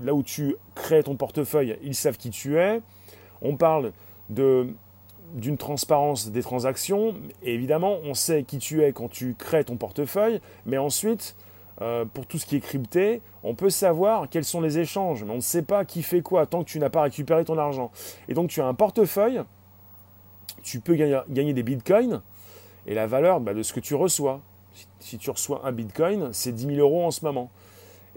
Là 0.03 0.15
où 0.15 0.23
tu 0.23 0.57
crées 0.75 1.03
ton 1.03 1.17
portefeuille, 1.17 1.77
ils 1.83 1.95
savent 1.95 2.17
qui 2.17 2.31
tu 2.31 2.59
es. 2.59 2.81
On 3.43 3.57
parle 3.57 3.93
d'une 4.31 5.59
transparence 5.59 6.31
des 6.31 6.43
transactions. 6.43 7.15
Évidemment, 7.43 7.99
on 8.05 8.15
sait 8.15 8.45
qui 8.45 8.59
tu 8.59 8.83
es 8.83 8.93
quand 8.93 9.09
tu 9.09 9.35
crées 9.35 9.65
ton 9.65 9.77
portefeuille. 9.77 10.41
Mais 10.65 10.79
ensuite, 10.79 11.37
euh, 11.83 12.05
pour 12.05 12.27
tout 12.27 12.39
ce 12.39 12.45
qui 12.45 12.57
est 12.57 12.61
crypté, 12.61 13.23
on 13.43 13.55
peut 13.55 13.71
savoir 13.71 14.29
quels 14.29 14.45
sont 14.45 14.61
les 14.61 14.79
échanges, 14.79 15.25
mais 15.25 15.33
on 15.33 15.37
ne 15.37 15.41
sait 15.41 15.63
pas 15.63 15.87
qui 15.87 16.03
fait 16.03 16.21
quoi 16.21 16.45
tant 16.45 16.63
que 16.63 16.69
tu 16.69 16.79
n'as 16.79 16.91
pas 16.91 17.03
récupéré 17.03 17.43
ton 17.45 17.57
argent. 17.57 17.91
Et 18.29 18.35
donc 18.35 18.51
tu 18.51 18.61
as 18.61 18.67
un 18.67 18.75
portefeuille, 18.75 19.43
tu 20.63 20.81
peux 20.81 20.95
gagner, 20.95 21.55
des 21.55 21.63
bitcoins, 21.63 22.21
et 22.87 22.95
la 22.95 23.07
valeur 23.07 23.41
bah, 23.41 23.55
de 23.55 23.63
ce 23.63 23.73
que 23.73 23.81
tu 23.81 23.95
reçois. 23.95 24.41
Si, 25.01 25.17
tu 25.17 25.31
reçois 25.31 25.63
un 25.65 25.73
bitcoin, 25.73 26.29
c'est 26.33 26.53
10 26.53 26.75
000 26.75 26.79
euros 26.81 27.05
en 27.05 27.11
ce 27.11 27.25
moment. 27.25 27.51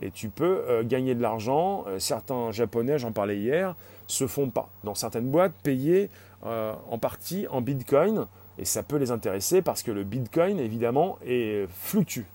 Et 0.02 0.12
tu 0.12 0.28
peux 0.28 0.66
euh, 0.68 0.84
gagner 0.84 1.16
de 1.16 1.22
l'argent. 1.22 1.86
Euh, 1.88 2.00
certains 2.00 2.52
japonais, 2.52 3.00
j'en 3.00 3.14
parlais 3.14 3.38
hier, 3.38 3.76
se 4.08 4.28
font 4.28 4.50
pas, 4.50 4.70
dans 4.84 4.96
certaines 4.96 5.30
boîtes, 5.30 5.54
payer 5.64 6.10
en 6.44 6.98
partie 6.98 7.48
en 7.50 7.62
bitcoin. 7.62 8.28
Et 8.60 8.66
ça 8.66 8.84
peut 8.84 8.98
les 8.98 9.12
intéresser 9.12 9.62
parce 9.62 9.82
que 9.82 9.92
le 9.92 10.04
bitcoin, 10.04 10.60
évidemment, 10.60 11.18
est 11.26 11.66
fluctue. 11.70 12.26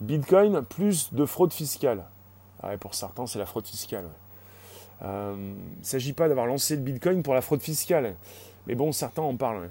Bitcoin 0.00 0.62
plus 0.62 1.12
de 1.12 1.24
fraude 1.24 1.52
fiscale. 1.52 2.04
Ah 2.62 2.76
pour 2.76 2.94
certains, 2.94 3.26
c'est 3.26 3.38
la 3.38 3.46
fraude 3.46 3.66
fiscale. 3.66 4.08
Euh, 5.02 5.34
il 5.76 5.78
ne 5.78 5.84
s'agit 5.84 6.12
pas 6.12 6.28
d'avoir 6.28 6.46
lancé 6.46 6.76
le 6.76 6.82
Bitcoin 6.82 7.22
pour 7.22 7.34
la 7.34 7.40
fraude 7.40 7.62
fiscale. 7.62 8.16
Mais 8.66 8.74
bon, 8.74 8.92
certains 8.92 9.22
en 9.22 9.36
parlent. 9.36 9.70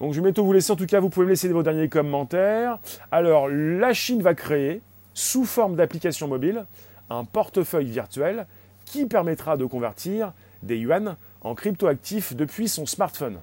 Donc 0.00 0.12
je 0.12 0.20
vais 0.20 0.24
bientôt 0.24 0.44
vous 0.44 0.52
laisser. 0.52 0.72
En 0.72 0.76
tout 0.76 0.86
cas, 0.86 1.00
vous 1.00 1.08
pouvez 1.08 1.26
me 1.26 1.30
laisser 1.30 1.48
vos 1.48 1.62
derniers 1.62 1.88
commentaires. 1.88 2.78
Alors, 3.10 3.48
la 3.48 3.92
Chine 3.92 4.22
va 4.22 4.34
créer, 4.34 4.82
sous 5.14 5.44
forme 5.44 5.76
d'application 5.76 6.28
mobile, 6.28 6.66
un 7.10 7.24
portefeuille 7.24 7.90
virtuel 7.90 8.46
qui 8.84 9.06
permettra 9.06 9.56
de 9.56 9.64
convertir 9.64 10.32
des 10.62 10.78
yuan 10.78 11.16
en 11.40 11.54
cryptoactifs 11.54 12.34
depuis 12.34 12.68
son 12.68 12.86
smartphone. 12.86 13.38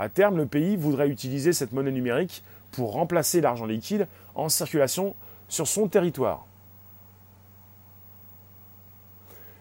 À 0.00 0.08
terme, 0.08 0.36
le 0.36 0.46
pays 0.46 0.76
voudrait 0.76 1.08
utiliser 1.08 1.52
cette 1.52 1.72
monnaie 1.72 1.90
numérique 1.90 2.44
pour 2.70 2.92
remplacer 2.92 3.40
l'argent 3.40 3.66
liquide 3.66 4.06
en 4.36 4.48
circulation 4.48 5.16
sur 5.48 5.66
son 5.66 5.88
territoire. 5.88 6.46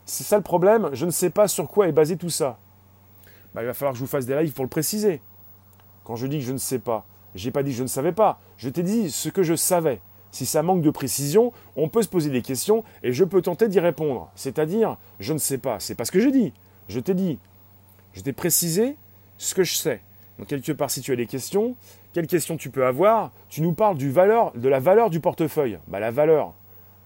C'est 0.06 0.24
ça 0.24 0.38
le 0.38 0.44
problème, 0.44 0.92
je 0.94 1.08
ne 1.08 1.12
sais 1.12 1.32
pas 1.32 1.48
sur 1.48 1.68
quoi 1.68 1.88
est 1.88 1.92
basé 1.92 2.18
tout 2.18 2.30
ça. 2.30 2.60
Bah, 3.56 3.64
il 3.64 3.66
va 3.66 3.74
falloir 3.74 3.94
que 3.94 3.98
je 3.98 4.04
vous 4.04 4.10
fasse 4.10 4.28
des 4.28 4.40
lives 4.40 4.54
pour 4.54 4.64
le 4.64 4.70
préciser. 4.70 5.22
Quand 6.04 6.16
je 6.16 6.28
dis 6.28 6.38
que 6.38 6.46
je 6.46 6.54
ne 6.54 6.60
sais 6.60 6.80
pas, 6.80 7.04
je 7.34 7.44
n'ai 7.44 7.52
pas 7.52 7.64
dit 7.64 7.72
que 7.72 7.78
je 7.78 7.84
ne 7.84 7.88
savais 7.88 8.12
pas, 8.12 8.40
je 8.58 8.70
t'ai 8.70 8.84
dit 8.84 9.10
ce 9.10 9.30
que 9.30 9.42
je 9.42 9.56
savais. 9.56 10.00
Si 10.32 10.46
ça 10.46 10.62
manque 10.62 10.84
de 10.84 10.92
précision, 10.92 11.52
on 11.76 11.90
peut 11.90 12.04
se 12.04 12.10
poser 12.10 12.30
des 12.30 12.44
questions 12.44 12.84
et 13.02 13.12
je 13.12 13.24
peux 13.24 13.42
tenter 13.42 13.70
d'y 13.70 13.80
répondre. 13.80 14.30
C'est-à-dire, 14.36 14.98
je 15.20 15.34
ne 15.34 15.40
sais 15.40 15.58
pas, 15.58 15.80
c'est 15.80 15.96
pas 15.96 16.06
ce 16.06 16.12
que 16.12 16.20
j'ai 16.20 16.32
dit. 16.32 16.54
Je 16.90 17.00
t'ai 17.00 17.16
dit, 17.16 17.40
je 18.14 18.22
t'ai 18.22 18.34
précisé 18.34 18.98
ce 19.40 19.56
que 19.56 19.64
je 19.64 19.74
sais. 19.74 20.02
Donc 20.38 20.48
quelque 20.48 20.72
part, 20.72 20.92
si 20.92 21.02
tu 21.02 21.12
as 21.12 21.16
des 21.16 21.26
questions, 21.26 21.76
quelles 22.14 22.28
questions 22.28 22.58
tu 22.58 22.70
peux 22.70 22.86
avoir? 22.86 23.32
Tu 23.50 23.62
nous 23.62 23.74
parles 23.74 23.98
de 23.98 24.70
la 24.70 24.80
valeur 24.80 25.10
du 25.10 25.20
portefeuille. 25.20 25.80
Bah, 25.88 26.00
la 26.00 26.12
valeur, 26.12 26.54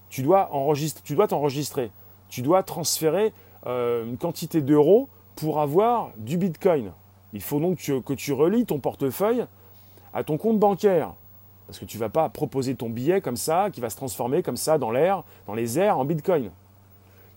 tu 0.10 0.22
dois 0.22 0.50
tu 1.04 1.16
dois 1.16 1.28
t'enregistrer. 1.28 1.92
Tu 2.30 2.42
dois 2.42 2.64
transférer 2.64 3.34
euh, 3.68 4.06
une 4.06 4.18
quantité 4.18 4.62
d'euros 4.62 5.10
pour 5.36 5.60
avoir 5.60 6.12
du 6.18 6.38
Bitcoin. 6.38 6.92
Il 7.34 7.42
faut 7.42 7.60
donc 7.60 7.78
que, 7.78 8.14
tu 8.14 8.34
relis 8.34 8.66
ton 8.66 8.80
portefeuille 8.80 9.46
à 10.14 10.24
ton 10.24 10.38
compte 10.38 10.60
bancaire. 10.60 11.14
Parce 11.68 11.80
que 11.80 11.86
tu 11.86 11.98
ne 11.98 12.02
vas 12.02 12.10
pas 12.10 12.28
proposer 12.28 12.76
ton 12.76 12.90
billet 12.90 13.22
comme 13.22 13.38
ça, 13.38 13.70
qui 13.72 13.80
va 13.80 13.90
se 13.90 13.96
transformer 13.96 14.44
comme 14.44 14.58
ça 14.58 14.78
dans 14.78 14.92
l'air, 14.92 15.24
dans 15.48 15.54
les 15.54 15.80
airs 15.80 15.98
en 15.98 16.06
Bitcoin. 16.06 16.52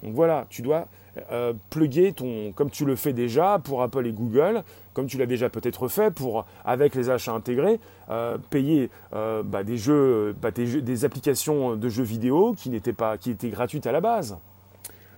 Donc 0.03 0.15
voilà, 0.15 0.47
tu 0.51 0.63
dois 0.63 0.89
euh, 1.31 1.53
pluguer 1.71 2.13
ton, 2.13 2.53
comme 2.53 2.71
tu 2.71 2.85
le 2.85 2.97
fais 2.97 3.13
déjà 3.13 3.61
pour 3.63 3.83
Apple 3.83 4.07
et 4.07 4.13
Google, 4.13 4.65
comme 4.95 5.07
tu 5.07 5.17
l'as 5.17 5.27
déjà 5.27 5.49
peut-être 5.49 5.87
fait 5.87 6.11
pour, 6.11 6.45
avec 6.65 6.95
les 6.97 7.09
achats 7.09 7.33
intégrés, 7.33 7.79
euh, 8.11 8.37
payer 8.51 8.91
euh, 9.13 9.43
bah, 9.45 9.63
des 9.63 9.77
jeux, 9.77 10.35
bah, 10.41 10.51
des, 10.51 11.05
applications 11.05 11.77
de 11.77 11.89
jeux 11.89 12.03
vidéo 12.03 12.55
qui 12.57 12.69
n'étaient 12.69 12.93
pas, 12.93 13.17
qui 13.17 13.31
étaient 13.31 13.49
gratuites 13.49 13.87
à 13.87 13.93
la 13.93 14.01
base. 14.01 14.39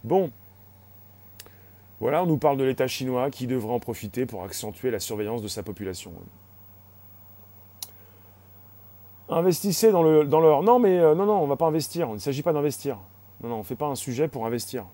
Bon, 0.05 0.31
voilà, 2.01 2.23
on 2.23 2.27
nous 2.27 2.37
parle 2.37 2.59
de 2.59 2.65
l'État 2.65 2.87
chinois 2.87 3.31
qui 3.31 3.47
devrait 3.47 3.73
en 3.73 3.81
profiter 3.81 4.27
pour 4.27 4.45
accentuer 4.45 4.91
la 4.91 5.01
surveillance 5.01 5.41
de 5.41 5.49
sa 5.49 5.63
population. 5.63 6.13
Investissez 9.31 9.91
dans 9.93 10.03
le 10.03 10.25
dans. 10.25 10.63
Non, 10.63 10.79
mais 10.79 11.01
non, 11.01 11.25
non, 11.27 11.41
on 11.41 11.45
ne 11.45 11.49
va 11.49 11.57
pas 11.57 11.67
investir. 11.67 12.09
Il 12.11 12.15
ne 12.15 12.19
s'agit 12.19 12.43
pas 12.43 12.53
d'investir. 12.53 12.99
Non, 13.43 13.49
non, 13.49 13.55
on 13.57 13.59
ne 13.61 13.65
fait 13.65 13.77
pas 13.77 13.87
un 13.87 13.97
sujet 13.97 14.29
pour 14.29 14.47
investir. 14.47 14.85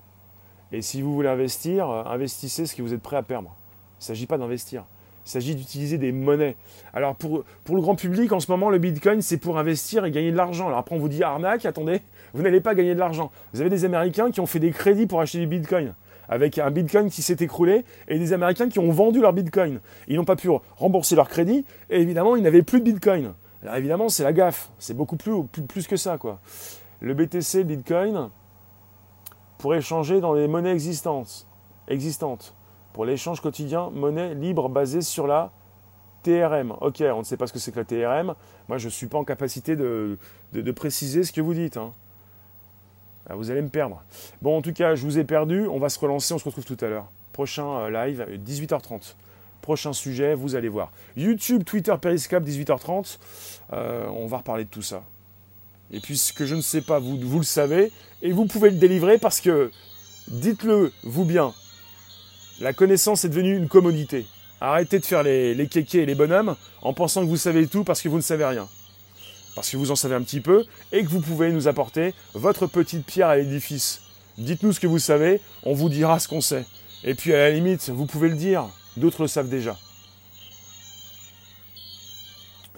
Et 0.73 0.81
si 0.81 1.03
vous 1.03 1.12
voulez 1.12 1.29
investir, 1.29 1.89
euh, 1.91 2.05
investissez 2.07 2.66
ce 2.66 2.75
que 2.75 2.83
vous 2.83 2.95
êtes 2.95 3.03
prêt 3.03 3.16
à 3.16 3.23
perdre. 3.23 3.55
Il 3.99 4.03
ne 4.03 4.05
s'agit 4.07 4.27
pas 4.27 4.39
d'investir. 4.39 4.85
Il 5.27 5.31
s'agit 5.31 5.55
d'utiliser 5.55 5.99
des 5.99 6.11
monnaies. 6.11 6.57
Alors 6.95 7.14
pour, 7.14 7.45
le 7.68 7.81
grand 7.81 7.95
public, 7.95 8.33
en 8.33 8.41
ce 8.41 8.51
moment, 8.51 8.70
le 8.70 8.79
Bitcoin, 8.79 9.23
c'est 9.23 9.37
pour 9.37 9.59
investir 9.59 10.05
et 10.05 10.11
gagner 10.11 10.33
de 10.33 10.37
l'argent. 10.37 10.66
Alors 10.66 10.79
après, 10.79 10.97
on 10.97 10.99
vous 10.99 11.09
dit 11.09 11.23
arnaque, 11.23 11.66
attendez, 11.66 12.01
vous 12.35 12.43
n'allez 12.43 12.61
pas 12.61 12.75
gagner 12.75 12.95
de 12.95 12.99
l'argent. 12.99 13.31
Vous 13.53 13.61
avez 13.61 13.70
des 13.70 13.85
Américains 13.85 14.31
qui 14.31 14.41
ont 14.41 14.47
fait 14.47 14.59
des 14.59 14.73
crédits 14.73 15.07
pour 15.07 15.20
acheter 15.20 15.39
du 15.39 15.47
Bitcoin, 15.47 15.95
avec 16.29 16.59
un 16.59 16.70
Bitcoin 16.70 17.11
qui 17.11 17.23
s'est 17.23 17.37
écroulé, 17.39 17.85
et 18.09 18.18
des 18.18 18.33
Américains 18.33 18.68
qui 18.68 18.79
ont 18.79 18.91
vendu 18.91 19.20
leur 19.20 19.33
Bitcoin. 19.33 19.79
Ils 20.09 20.16
n'ont 20.16 20.25
pas 20.25 20.37
pu 20.37 20.49
rembourser 20.77 21.14
leur 21.14 21.29
crédit, 21.29 21.64
et 21.91 22.01
évidemment, 22.01 22.35
ils 22.35 22.43
n'avaient 22.43 22.62
plus 22.62 22.81
de 22.81 22.85
Bitcoin. 22.85 23.35
Alors 23.62 23.77
évidemment, 23.77 24.09
c'est 24.09 24.25
la 24.25 24.33
gaffe. 24.33 24.70
C'est 24.81 24.97
beaucoup 24.97 25.16
plus, 25.16 25.45
plus, 25.45 25.62
plus 25.62 25.87
que 25.87 25.97
ça, 25.97 26.18
quoi. 26.18 26.41
Le 27.01 27.14
BTC, 27.14 27.62
Bitcoin, 27.62 28.31
pour 29.63 29.77
échanger 29.77 30.21
dans 30.21 30.35
les 30.35 30.49
monnaies 30.49 30.73
existantes, 30.73 31.47
existantes 31.87 32.53
pour 32.93 33.05
l'échange 33.05 33.41
quotidien, 33.41 33.91
monnaie 33.91 34.35
libre 34.35 34.69
basée 34.69 35.03
sur 35.03 35.29
la 35.29 35.53
TRM. 36.25 36.75
Ok, 36.81 37.01
on 37.01 37.21
ne 37.21 37.23
sait 37.23 37.37
pas 37.37 37.47
ce 37.47 37.53
que 37.53 37.61
c'est 37.61 37.71
que 37.71 37.79
la 37.79 37.85
TRM. 37.85 38.35
Moi, 38.69 38.79
je 38.79 38.87
ne 38.87 38.91
suis 38.91 39.07
pas 39.07 39.19
en 39.19 39.25
capacité 39.25 39.77
de, 39.77 40.19
préciser 40.75 41.23
ce 41.23 41.33
que 41.33 41.41
vous 41.41 41.55
dites. 41.55 41.77
Hein. 41.77 41.93
Ah, 43.31 43.37
vous 43.37 43.53
allez 43.53 43.63
me 43.63 43.69
perdre. 43.69 44.03
Bon, 44.43 44.59
en 44.59 44.63
tout 44.63 44.73
cas, 44.73 44.97
je 44.97 45.05
vous 45.05 45.21
ai 45.21 45.25
perdu. 45.25 45.69
On 45.69 45.79
va 45.79 45.91
se 45.91 46.01
relancer. 46.01 46.35
On 46.35 46.39
se 46.39 46.45
retrouve 46.45 46.65
tout 46.65 46.85
à 46.85 46.89
l'heure. 46.89 47.07
Prochain 47.33 47.67
euh, 47.83 47.91
live, 47.91 48.27
18h30. 48.45 49.15
Prochain 49.61 49.93
sujet, 49.93 50.35
vous 50.35 50.57
allez 50.57 50.69
voir. 50.69 50.91
YouTube, 51.17 51.63
Twitter, 51.63 51.95
Periscope, 52.03 52.43
18h30. 52.43 53.19
Euh, 53.73 54.09
on 54.09 54.27
va 54.27 54.39
reparler 54.39 54.65
de 54.65 54.71
tout 54.71 54.83
ça. 54.83 55.05
Et 55.93 56.01
puisque 56.01 56.45
je 56.45 56.55
ne 56.55 56.61
sais 56.61 56.80
pas, 56.80 56.99
vous, 56.99 57.18
vous 57.20 57.38
le 57.38 57.45
savez, 57.45 57.93
et 58.22 58.32
vous 58.32 58.47
pouvez 58.47 58.70
le 58.70 58.76
délivrer 58.76 59.18
parce 59.18 59.40
que, 59.40 59.70
dites-le 60.28 60.93
vous 61.03 61.24
bien, 61.24 61.53
la 62.61 62.72
connaissance 62.72 63.24
est 63.24 63.28
devenue 63.28 63.57
une 63.57 63.68
commodité. 63.68 64.26
Arrêtez 64.61 65.01
de 65.01 65.05
faire 65.05 65.22
les, 65.22 65.55
les 65.55 65.66
kékés 65.66 66.03
et 66.03 66.07
les 66.07 66.14
bonhommes 66.14 66.57
en 66.82 66.93
pensant 66.93 67.22
que 67.22 67.28
vous 67.28 67.36
savez 67.36 67.66
tout 67.66 67.84
parce 67.84 68.01
que 68.01 68.09
vous 68.09 68.16
ne 68.16 68.22
savez 68.22 68.45
rien. 68.45 68.68
Parce 69.55 69.68
que 69.68 69.76
vous 69.76 69.90
en 69.90 69.97
savez 69.97 70.14
un 70.14 70.22
petit 70.22 70.40
peu 70.40 70.64
et 70.93 71.03
que 71.03 71.09
vous 71.09 71.20
pouvez 71.20 71.51
nous 71.51 71.68
apporter 71.68 72.14
votre 72.32 72.66
petite 72.66 73.05
pierre 73.05 73.28
à 73.28 73.36
l'édifice. 73.36 74.03
Dites-nous 74.38 74.72
ce 74.72 74.80
que 74.80 74.86
vous 74.86 75.01
savez, 75.01 75.40
on 75.64 75.74
vous 75.74 75.88
dira 75.88 76.18
ce 76.20 76.28
qu'on 76.28 76.40
sait. 76.40 76.64
Et 77.05 77.14
puis 77.14 77.34
à 77.34 77.38
la 77.38 77.51
limite, 77.51 77.90
vous 77.90 78.07
pouvez 78.07 78.28
le 78.28 78.36
dire, 78.36 78.66
d'autres 78.97 79.22
le 79.22 79.28
savent 79.28 79.51
déjà 79.51 79.76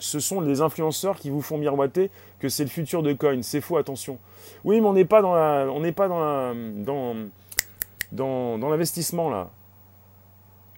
ce 0.04 0.20
sont 0.20 0.40
les 0.40 0.60
influenceurs 0.60 1.18
qui 1.18 1.30
vous 1.30 1.40
font 1.40 1.56
miroiter 1.56 2.10
c'est 2.48 2.64
le 2.64 2.70
futur 2.70 3.02
de 3.02 3.12
Coin. 3.12 3.42
C'est 3.42 3.60
faux, 3.60 3.76
attention. 3.76 4.18
Oui, 4.64 4.80
mais 4.80 4.86
on 4.86 4.92
n'est 4.92 5.04
pas 5.04 5.22
dans 5.22 5.34
on 5.34 5.80
n'est 5.80 5.92
pas 5.92 6.08
dans 6.08 6.54
dans, 8.12 8.58
dans, 8.58 8.68
l'investissement 8.68 9.30
là. 9.30 9.50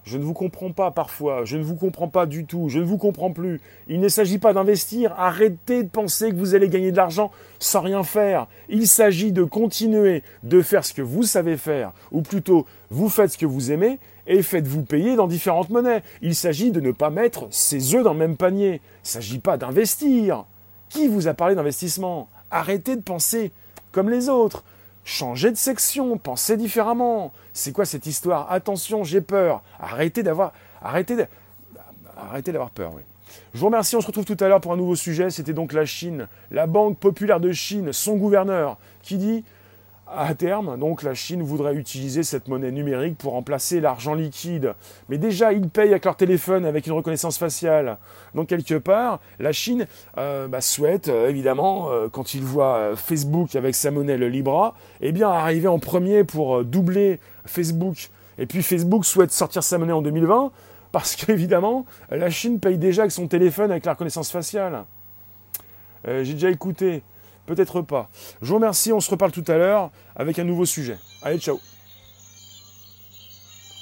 Je 0.04 0.18
ne 0.18 0.22
vous 0.22 0.34
comprends 0.34 0.70
pas 0.70 0.92
parfois, 0.92 1.44
je 1.44 1.56
ne 1.56 1.64
vous 1.64 1.74
comprends 1.74 2.06
pas 2.06 2.26
du 2.26 2.44
tout, 2.44 2.68
je 2.68 2.78
ne 2.78 2.84
vous 2.84 2.96
comprends 2.96 3.32
plus. 3.32 3.60
Il 3.88 3.98
ne 3.98 4.08
s'agit 4.08 4.38
pas 4.38 4.52
d'investir, 4.52 5.12
arrêtez 5.18 5.82
de 5.82 5.88
penser 5.88 6.30
que 6.30 6.36
vous 6.36 6.54
allez 6.54 6.68
gagner 6.68 6.92
de 6.92 6.96
l'argent 6.96 7.32
sans 7.58 7.80
rien 7.80 8.04
faire. 8.04 8.46
Il 8.68 8.86
s'agit 8.86 9.32
de 9.32 9.42
continuer 9.42 10.22
de 10.44 10.62
faire 10.62 10.84
ce 10.84 10.94
que 10.94 11.02
vous 11.02 11.24
savez 11.24 11.56
faire, 11.56 11.92
ou 12.12 12.22
plutôt 12.22 12.66
vous 12.90 13.08
faites 13.08 13.32
ce 13.32 13.38
que 13.38 13.46
vous 13.46 13.72
aimez 13.72 13.98
et 14.28 14.42
faites-vous 14.42 14.82
payer 14.82 15.16
dans 15.16 15.26
différentes 15.26 15.70
monnaies. 15.70 16.02
Il 16.22 16.34
s'agit 16.34 16.70
de 16.70 16.80
ne 16.80 16.92
pas 16.92 17.10
mettre 17.10 17.46
ses 17.50 17.94
œufs 17.94 18.04
dans 18.04 18.12
le 18.12 18.18
même 18.18 18.36
panier. 18.36 18.80
Il 19.04 19.08
s'agit 19.08 19.38
pas 19.38 19.56
d'investir. 19.56 20.44
Qui 20.88 21.08
vous 21.08 21.28
a 21.28 21.34
parlé 21.34 21.54
d'investissement? 21.54 22.28
Arrêtez 22.50 22.96
de 22.96 23.02
penser 23.02 23.52
comme 23.92 24.10
les 24.10 24.28
autres. 24.28 24.62
Changez 25.04 25.50
de 25.50 25.56
section, 25.56 26.18
pensez 26.18 26.56
différemment. 26.56 27.32
C'est 27.52 27.72
quoi 27.72 27.84
cette 27.84 28.06
histoire? 28.06 28.50
Attention, 28.50 29.04
j'ai 29.04 29.20
peur. 29.20 29.62
Arrêtez 29.78 30.22
d'avoir, 30.22 30.52
arrêtez, 30.82 31.16
d'avoir 32.52 32.70
peur. 32.70 32.92
Je 33.54 33.60
vous 33.60 33.66
remercie. 33.66 33.96
On 33.96 34.00
se 34.00 34.06
retrouve 34.06 34.24
tout 34.24 34.36
à 34.40 34.48
l'heure 34.48 34.60
pour 34.60 34.72
un 34.72 34.76
nouveau 34.76 34.96
sujet. 34.96 35.30
C'était 35.30 35.52
donc 35.52 35.72
la 35.72 35.86
Chine, 35.86 36.28
la 36.50 36.66
Banque 36.66 36.98
populaire 36.98 37.40
de 37.40 37.52
Chine, 37.52 37.92
son 37.92 38.16
gouverneur, 38.16 38.78
qui 39.02 39.16
dit 39.16 39.44
à 40.06 40.34
terme, 40.34 40.78
donc 40.78 41.02
la 41.02 41.14
Chine 41.14 41.42
voudrait 41.42 41.74
utiliser 41.74 42.22
cette 42.22 42.48
monnaie 42.48 42.70
numérique 42.70 43.18
pour 43.18 43.32
remplacer 43.32 43.80
l'argent 43.80 44.14
liquide. 44.14 44.74
Mais 45.08 45.18
déjà, 45.18 45.52
ils 45.52 45.68
payent 45.68 45.90
avec 45.90 46.04
leur 46.04 46.16
téléphone 46.16 46.64
avec 46.64 46.86
une 46.86 46.92
reconnaissance 46.92 47.38
faciale. 47.38 47.98
Donc 48.34 48.48
quelque 48.48 48.74
part, 48.74 49.20
la 49.40 49.52
Chine 49.52 49.86
euh, 50.16 50.46
bah, 50.46 50.60
souhaite, 50.60 51.08
euh, 51.08 51.28
évidemment, 51.28 51.90
euh, 51.90 52.08
quand 52.08 52.34
ils 52.34 52.42
voient 52.42 52.94
Facebook 52.94 53.56
avec 53.56 53.74
sa 53.74 53.90
monnaie, 53.90 54.16
le 54.16 54.28
Libra, 54.28 54.76
eh 55.00 55.12
bien 55.12 55.28
arriver 55.28 55.68
en 55.68 55.78
premier 55.78 56.22
pour 56.22 56.64
doubler 56.64 57.18
Facebook. 57.44 58.10
Et 58.38 58.46
puis 58.46 58.62
Facebook 58.62 59.04
souhaite 59.04 59.32
sortir 59.32 59.62
sa 59.62 59.76
monnaie 59.78 59.92
en 59.92 60.02
2020 60.02 60.52
parce 60.92 61.16
qu'évidemment, 61.16 61.84
la 62.10 62.30
Chine 62.30 62.60
paye 62.60 62.78
déjà 62.78 63.02
avec 63.02 63.12
son 63.12 63.26
téléphone 63.26 63.70
avec 63.70 63.84
la 63.84 63.92
reconnaissance 63.92 64.30
faciale. 64.30 64.84
J'ai 66.06 66.34
déjà 66.34 66.50
écouté 66.50 67.02
Peut-être 67.46 67.80
pas. 67.82 68.10
Je 68.42 68.48
vous 68.48 68.56
remercie, 68.56 68.92
on 68.92 69.00
se 69.00 69.10
reparle 69.10 69.32
tout 69.32 69.44
à 69.46 69.56
l'heure 69.56 69.90
avec 70.16 70.38
un 70.38 70.44
nouveau 70.44 70.64
sujet. 70.64 70.98
Allez, 71.22 71.38
ciao. 71.38 71.60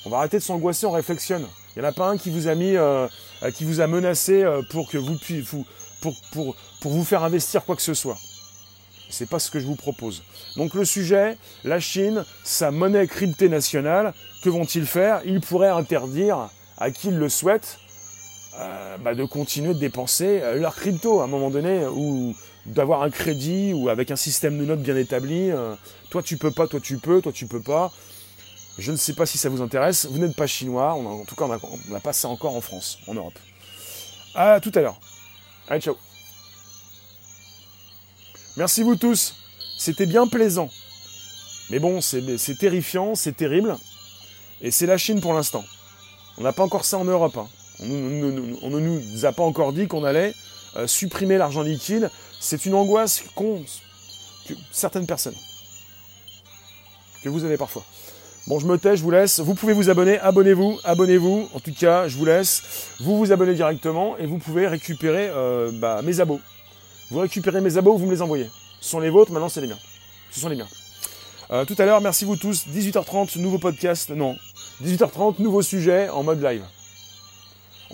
On 0.05 0.11
va 0.11 0.19
arrêter 0.19 0.37
de 0.37 0.43
s'angoisser, 0.43 0.85
on 0.87 0.91
réflexionne. 0.91 1.47
Il 1.75 1.81
n'y 1.81 1.87
en 1.87 1.89
a 1.89 1.93
pas 1.93 2.09
un 2.09 2.19
qui 2.19 2.31
vous 2.31 2.47
a 2.47 2.55
mis, 2.55 2.77
euh, 2.77 3.09
qui 3.55 3.65
vous 3.65 3.81
a 3.81 3.87
menacé 3.87 4.43
euh, 4.43 4.63
pour 4.71 4.89
que 4.89 4.99
vous 4.99 5.17
pour, 6.01 6.15
pour, 6.33 6.93
vous 6.93 7.05
faire 7.05 7.25
investir 7.25 7.65
quoi 7.65 7.75
que 7.75 7.83
ce 7.83 7.95
soit. 7.95 8.19
C'est 9.09 9.29
pas 9.29 9.39
ce 9.39 9.51
que 9.51 9.59
je 9.59 9.67
vous 9.67 9.77
propose. 9.77 10.23
Donc 10.57 10.75
le 10.75 10.85
sujet, 10.85 11.39
la 11.65 11.81
Chine, 11.81 12.25
sa 12.43 12.71
monnaie 12.71 13.07
cryptée 13.07 13.49
nationale, 13.49 14.13
que 14.43 14.51
vont-ils 14.51 14.87
faire? 14.87 15.23
Ils 15.25 15.41
pourraient 15.41 15.69
interdire 15.69 16.51
à 16.77 16.91
qui 16.91 17.11
le 17.11 17.29
souhaite 17.31 17.79
euh, 18.59 18.97
bah, 18.99 19.15
de 19.15 19.25
continuer 19.25 19.75
de 19.75 19.79
dépenser 19.79 20.41
leur 20.57 20.77
crypto 20.77 21.21
à 21.21 21.25
un 21.25 21.27
moment 21.27 21.51
donné 21.51 21.87
ou 21.87 22.35
d'avoir 22.67 23.03
un 23.03 23.11
crédit 23.11 23.73
ou 23.75 23.89
avec 23.89 24.11
un 24.11 24.17
système 24.17 24.59
de 24.59 24.65
notes 24.65 24.81
bien 24.81 24.97
établi. 24.97 25.51
Euh, 25.51 25.75
toi 26.11 26.23
tu 26.23 26.37
peux 26.37 26.51
pas, 26.51 26.67
toi 26.67 26.81
tu 26.81 26.99
peux, 26.99 27.21
toi 27.21 27.33
tu 27.33 27.47
peux 27.47 27.61
pas. 27.61 27.93
Je 28.79 28.91
ne 28.91 28.97
sais 28.97 29.13
pas 29.13 29.27
si 29.27 29.39
ça 29.39 29.49
vous 29.49 29.63
intéresse. 29.63 30.07
Vous 30.07 30.19
n'êtes 30.19 30.37
pas 30.37 30.47
chinois. 30.47 30.95
en 30.95 31.25
tout 31.25 31.37
cas, 31.37 31.45
on 31.45 31.93
n'a 31.93 32.01
pas 32.01 32.13
ça 32.13 32.29
encore 32.29 32.57
en 32.57 32.61
France, 32.61 32.99
en 33.07 33.15
Europe. 33.15 33.39
À 34.35 34.59
tout 34.61 34.73
à 34.75 34.81
l'heure. 34.81 34.99
Allez, 35.69 35.81
ciao. 35.81 35.97
Merci 38.57 38.83
vous 38.83 38.97
tous. 38.97 39.35
C'était 39.79 40.07
bien 40.07 40.27
plaisant. 40.27 40.71
Mais 41.71 41.79
bon, 41.79 42.01
c'est 42.01 42.59
terrifiant, 42.59 43.15
c'est 43.15 43.37
terrible. 43.37 43.77
Et 44.61 44.71
c'est 44.71 44.87
la 44.87 44.99
Chine 44.99 45.21
pour 45.21 45.35
l'instant. 45.35 45.65
On 46.39 46.43
n'a 46.43 46.53
pas 46.53 46.65
encore 46.65 46.85
ça 46.85 46.99
en 46.99 47.05
Europe. 47.05 47.37
Hein. 47.37 47.49
On, 47.81 47.87
ne 47.87 48.79
nous 48.79 49.25
a 49.25 49.33
pas 49.33 49.43
encore 49.43 49.73
dit 49.73 49.89
qu'on 49.89 50.05
allait 50.05 50.35
euh, 50.77 50.87
supprimer 50.87 51.39
l'argent 51.39 51.63
liquide 51.63 52.11
c'est 52.45 52.67
une 52.67 52.75
angoisse 52.75 53.25
qu'ont 53.35 53.65
certaines 54.71 55.07
personnes. 55.07 55.35
Que 57.23 57.31
vous 57.31 57.43
avez 57.45 57.57
parfois. 57.57 57.83
Bon, 58.47 58.59
je 58.59 58.67
me 58.67 58.77
tais, 58.77 58.99
je 58.99 59.03
vous 59.03 59.11
laisse. 59.11 59.41
Vous 59.41 59.55
pouvez 59.55 59.73
vous 59.73 59.89
abonner, 59.89 60.19
abonnez-vous, 60.19 60.79
abonnez-vous. 60.85 61.49
En 61.55 61.61
tout 61.61 61.73
cas, 61.73 62.07
je 62.07 62.19
vous 62.19 62.27
laisse. 62.27 62.63
Vous 63.01 63.17
vous 63.17 63.33
abonnez 63.33 63.55
directement 63.55 64.19
et 64.19 64.27
vous 64.27 64.37
pouvez 64.37 64.67
récupérer 64.67 65.31
euh, 65.31 65.71
bah, 65.73 66.03
mes 66.03 66.21
abos. 66.21 66.39
Vous 67.11 67.21
récupérez 67.21 67.63
mes 67.63 67.79
abos, 67.79 67.97
vous 67.97 68.05
me 68.05 68.13
les 68.13 68.21
envoyez. 68.21 68.51
Ce 68.83 68.91
sont 68.91 69.01
les 69.01 69.09
vôtres, 69.09 69.33
maintenant 69.33 69.49
c'est 69.49 69.63
les 69.63 69.69
miens. 69.69 69.79
Ce 70.31 70.41
sont 70.41 70.51
les 70.51 70.57
miens. 70.57 70.69
Euh, 71.51 71.65
tout 71.65 71.77
à 71.79 71.87
l'heure, 71.87 72.03
merci 72.03 72.27
vous 72.27 72.37
tous. 72.37 72.67
18h30, 72.67 73.39
nouveau 73.39 73.59
podcast. 73.59 74.11
Non, 74.11 74.37
18h30, 74.85 75.37
nouveau 75.39 75.63
sujet 75.63 76.11
en 76.11 76.23
mode 76.23 76.43
live. 76.43 76.65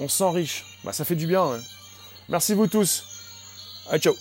On 0.01 0.09
s'enriche. 0.09 0.65
Bah, 0.83 0.93
ça 0.93 1.05
fait 1.05 1.15
du 1.15 1.27
bien. 1.27 1.61
Merci 2.29 2.55
vous 2.55 2.67
tous. 2.67 3.05
Ciao. 3.99 4.15